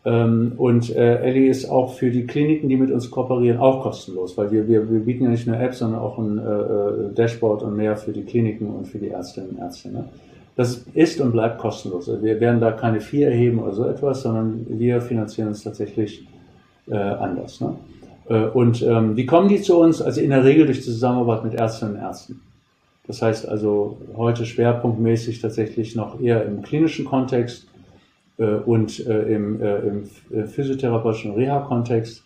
Ähm, 0.03 0.53
und 0.57 0.95
äh, 0.95 1.17
Ellie 1.19 1.49
ist 1.49 1.69
auch 1.69 1.93
für 1.93 2.09
die 2.09 2.25
Kliniken, 2.25 2.69
die 2.69 2.77
mit 2.77 2.91
uns 2.91 3.11
kooperieren, 3.11 3.59
auch 3.59 3.83
kostenlos, 3.83 4.35
weil 4.37 4.51
wir, 4.51 4.67
wir, 4.67 4.89
wir 4.89 4.99
bieten 5.01 5.25
ja 5.25 5.29
nicht 5.29 5.45
nur 5.45 5.59
Apps, 5.59 5.79
sondern 5.79 6.01
auch 6.01 6.17
ein 6.17 6.39
äh, 6.39 6.41
äh, 6.41 7.13
Dashboard 7.13 7.61
und 7.61 7.75
mehr 7.75 7.95
für 7.95 8.11
die 8.11 8.23
Kliniken 8.23 8.67
und 8.67 8.87
für 8.87 8.97
die 8.97 9.09
Ärztinnen 9.09 9.51
und 9.51 9.59
Ärzte. 9.59 9.89
Ne? 9.89 10.05
Das 10.55 10.85
ist 10.95 11.21
und 11.21 11.31
bleibt 11.31 11.59
kostenlos. 11.59 12.09
Also 12.09 12.23
wir 12.23 12.39
werden 12.39 12.59
da 12.59 12.71
keine 12.71 12.99
Vier 12.99 13.27
erheben 13.27 13.59
oder 13.59 13.73
so 13.73 13.85
etwas, 13.85 14.23
sondern 14.23 14.65
wir 14.67 15.01
finanzieren 15.01 15.49
uns 15.49 15.63
tatsächlich 15.63 16.27
äh, 16.89 16.95
anders. 16.95 17.61
Ne? 17.61 17.75
Äh, 18.27 18.45
und 18.47 18.81
ähm, 18.81 19.15
wie 19.15 19.27
kommen 19.27 19.49
die 19.49 19.61
zu 19.61 19.79
uns? 19.79 20.01
Also 20.01 20.19
in 20.19 20.31
der 20.31 20.43
Regel 20.43 20.65
durch 20.65 20.83
Zusammenarbeit 20.83 21.43
mit 21.43 21.53
Ärztinnen 21.53 21.95
und 21.95 22.01
Ärzten. 22.01 22.41
Das 23.05 23.21
heißt 23.21 23.47
also 23.47 23.97
heute 24.15 24.45
schwerpunktmäßig 24.45 25.41
tatsächlich 25.41 25.95
noch 25.95 26.19
eher 26.19 26.45
im 26.45 26.61
klinischen 26.61 27.05
Kontext, 27.05 27.67
und 28.37 29.05
äh, 29.05 29.33
im, 29.33 29.61
äh, 29.61 29.77
im 29.79 30.47
physiotherapeutischen 30.47 31.33
Reha-Kontext 31.33 32.23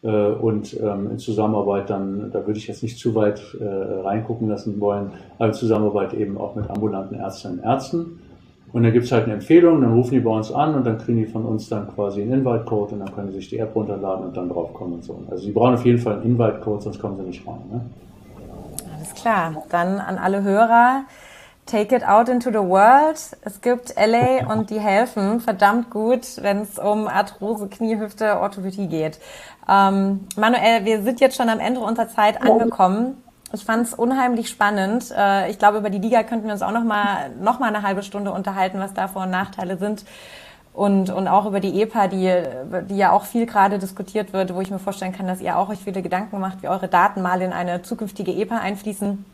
und 0.00 0.78
ähm, 0.80 1.10
in 1.10 1.18
Zusammenarbeit 1.18 1.90
dann, 1.90 2.30
da 2.30 2.46
würde 2.46 2.58
ich 2.58 2.68
jetzt 2.68 2.84
nicht 2.84 2.98
zu 2.98 3.16
weit 3.16 3.42
reingucken 3.60 4.48
lassen 4.48 4.78
wollen, 4.78 5.10
aber 5.38 5.48
in 5.48 5.54
Zusammenarbeit 5.54 6.14
eben 6.14 6.38
auch 6.38 6.54
mit 6.54 6.70
ambulanten 6.70 7.18
Ärztinnen 7.18 7.58
und 7.58 7.64
Ärzten. 7.64 8.20
Und 8.72 8.82
dann 8.82 8.92
gibt 8.92 9.06
es 9.06 9.12
halt 9.12 9.24
eine 9.24 9.34
Empfehlung, 9.34 9.80
dann 9.80 9.94
rufen 9.94 10.12
die 10.12 10.20
bei 10.20 10.30
uns 10.30 10.52
an 10.52 10.74
und 10.74 10.86
dann 10.86 10.98
kriegen 10.98 11.18
die 11.18 11.26
von 11.26 11.44
uns 11.44 11.68
dann 11.68 11.88
quasi 11.88 12.20
einen 12.22 12.34
Invite-Code 12.34 12.94
und 12.94 13.00
dann 13.00 13.14
können 13.14 13.28
sie 13.28 13.38
sich 13.38 13.48
die 13.48 13.58
App 13.58 13.74
runterladen 13.74 14.26
und 14.26 14.36
dann 14.36 14.48
draufkommen 14.48 14.94
und 14.94 15.04
so. 15.04 15.20
Also 15.30 15.44
sie 15.44 15.52
brauchen 15.52 15.74
auf 15.74 15.84
jeden 15.86 15.98
Fall 15.98 16.14
einen 16.14 16.24
Invite-Code, 16.24 16.82
sonst 16.82 17.00
kommen 17.00 17.16
sie 17.16 17.22
nicht 17.22 17.46
rein. 17.46 17.60
Ne? 17.72 17.80
Alles 18.94 19.14
klar. 19.14 19.62
Dann 19.70 19.98
an 19.98 20.18
alle 20.18 20.42
Hörer. 20.42 21.04
Take 21.68 21.94
it 21.94 22.02
out 22.02 22.30
into 22.30 22.50
the 22.50 22.66
world. 22.66 23.18
Es 23.42 23.60
gibt 23.60 23.94
LA 23.94 24.50
und 24.50 24.70
die 24.70 24.80
helfen 24.80 25.38
verdammt 25.40 25.90
gut, 25.90 26.40
wenn 26.40 26.62
es 26.62 26.78
um 26.78 27.06
Arthrose, 27.06 27.68
Kniehüfte, 27.68 28.40
Orthopädie 28.40 28.86
geht. 28.86 29.18
Ähm, 29.68 30.26
Manuel, 30.36 30.86
wir 30.86 31.02
sind 31.02 31.20
jetzt 31.20 31.36
schon 31.36 31.50
am 31.50 31.60
Ende 31.60 31.80
unserer 31.80 32.08
Zeit 32.08 32.40
angekommen. 32.40 33.22
Ich 33.52 33.66
fand 33.66 33.86
es 33.86 33.92
unheimlich 33.92 34.48
spannend. 34.48 35.12
Äh, 35.14 35.50
ich 35.50 35.58
glaube, 35.58 35.76
über 35.76 35.90
die 35.90 35.98
Liga 35.98 36.22
könnten 36.22 36.46
wir 36.46 36.54
uns 36.54 36.62
auch 36.62 36.72
noch 36.72 36.84
mal, 36.84 37.30
noch 37.38 37.58
mal 37.58 37.68
eine 37.68 37.82
halbe 37.82 38.02
Stunde 38.02 38.32
unterhalten, 38.32 38.80
was 38.80 38.94
da 38.94 39.06
Vor- 39.06 39.24
und 39.24 39.30
Nachteile 39.30 39.76
sind. 39.76 40.06
und, 40.72 41.10
und 41.10 41.28
auch 41.28 41.44
über 41.44 41.60
die 41.60 41.82
EPA, 41.82 42.06
die, 42.06 42.32
die 42.88 42.96
ja 42.96 43.12
auch 43.12 43.24
viel 43.24 43.44
gerade 43.44 43.78
diskutiert 43.78 44.32
wird, 44.32 44.54
wo 44.54 44.62
ich 44.62 44.70
mir 44.70 44.78
vorstellen 44.78 45.12
kann, 45.12 45.26
dass 45.26 45.42
ihr 45.42 45.58
auch 45.58 45.68
euch 45.68 45.80
viele 45.80 46.00
Gedanken 46.00 46.40
macht, 46.40 46.62
wie 46.62 46.68
eure 46.68 46.88
Daten 46.88 47.20
mal 47.20 47.42
in 47.42 47.52
eine 47.52 47.82
zukünftige 47.82 48.32
EPA 48.32 48.56
einfließen. 48.56 49.26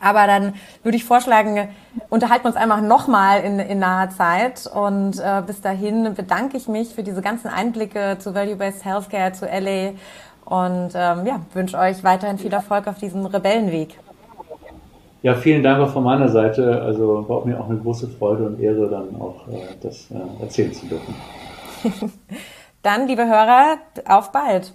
Aber 0.00 0.26
dann 0.26 0.54
würde 0.82 0.96
ich 0.96 1.04
vorschlagen, 1.04 1.68
unterhalten 2.10 2.44
wir 2.44 2.48
uns 2.48 2.56
einfach 2.56 2.80
nochmal 2.80 3.40
in, 3.40 3.58
in 3.58 3.78
naher 3.78 4.10
Zeit. 4.10 4.66
Und 4.72 5.18
äh, 5.18 5.42
bis 5.46 5.60
dahin 5.60 6.14
bedanke 6.14 6.56
ich 6.56 6.68
mich 6.68 6.94
für 6.94 7.02
diese 7.02 7.22
ganzen 7.22 7.48
Einblicke 7.48 8.16
zu 8.18 8.34
Value-Based 8.34 8.84
Healthcare, 8.84 9.32
zu 9.32 9.46
LA 9.46 9.92
und 10.44 10.92
ähm, 10.94 11.26
ja, 11.26 11.40
wünsche 11.54 11.78
euch 11.78 12.02
weiterhin 12.04 12.38
viel 12.38 12.52
Erfolg 12.52 12.86
auf 12.86 12.98
diesem 12.98 13.24
Rebellenweg. 13.26 13.98
Ja, 15.22 15.36
vielen 15.36 15.62
Dank 15.62 15.80
auch 15.80 15.92
von 15.92 16.02
meiner 16.02 16.28
Seite. 16.28 16.82
Also 16.82 17.28
war 17.28 17.46
mir 17.46 17.58
auch 17.60 17.70
eine 17.70 17.78
große 17.78 18.08
Freude 18.08 18.44
und 18.44 18.60
Ehre, 18.60 18.88
dann 18.88 19.20
auch 19.20 19.46
äh, 19.48 19.76
das 19.80 20.10
äh, 20.10 20.42
erzählen 20.42 20.72
zu 20.72 20.86
dürfen. 20.86 21.14
dann, 22.82 23.06
liebe 23.06 23.24
Hörer, 23.24 23.78
auf 24.06 24.32
bald. 24.32 24.74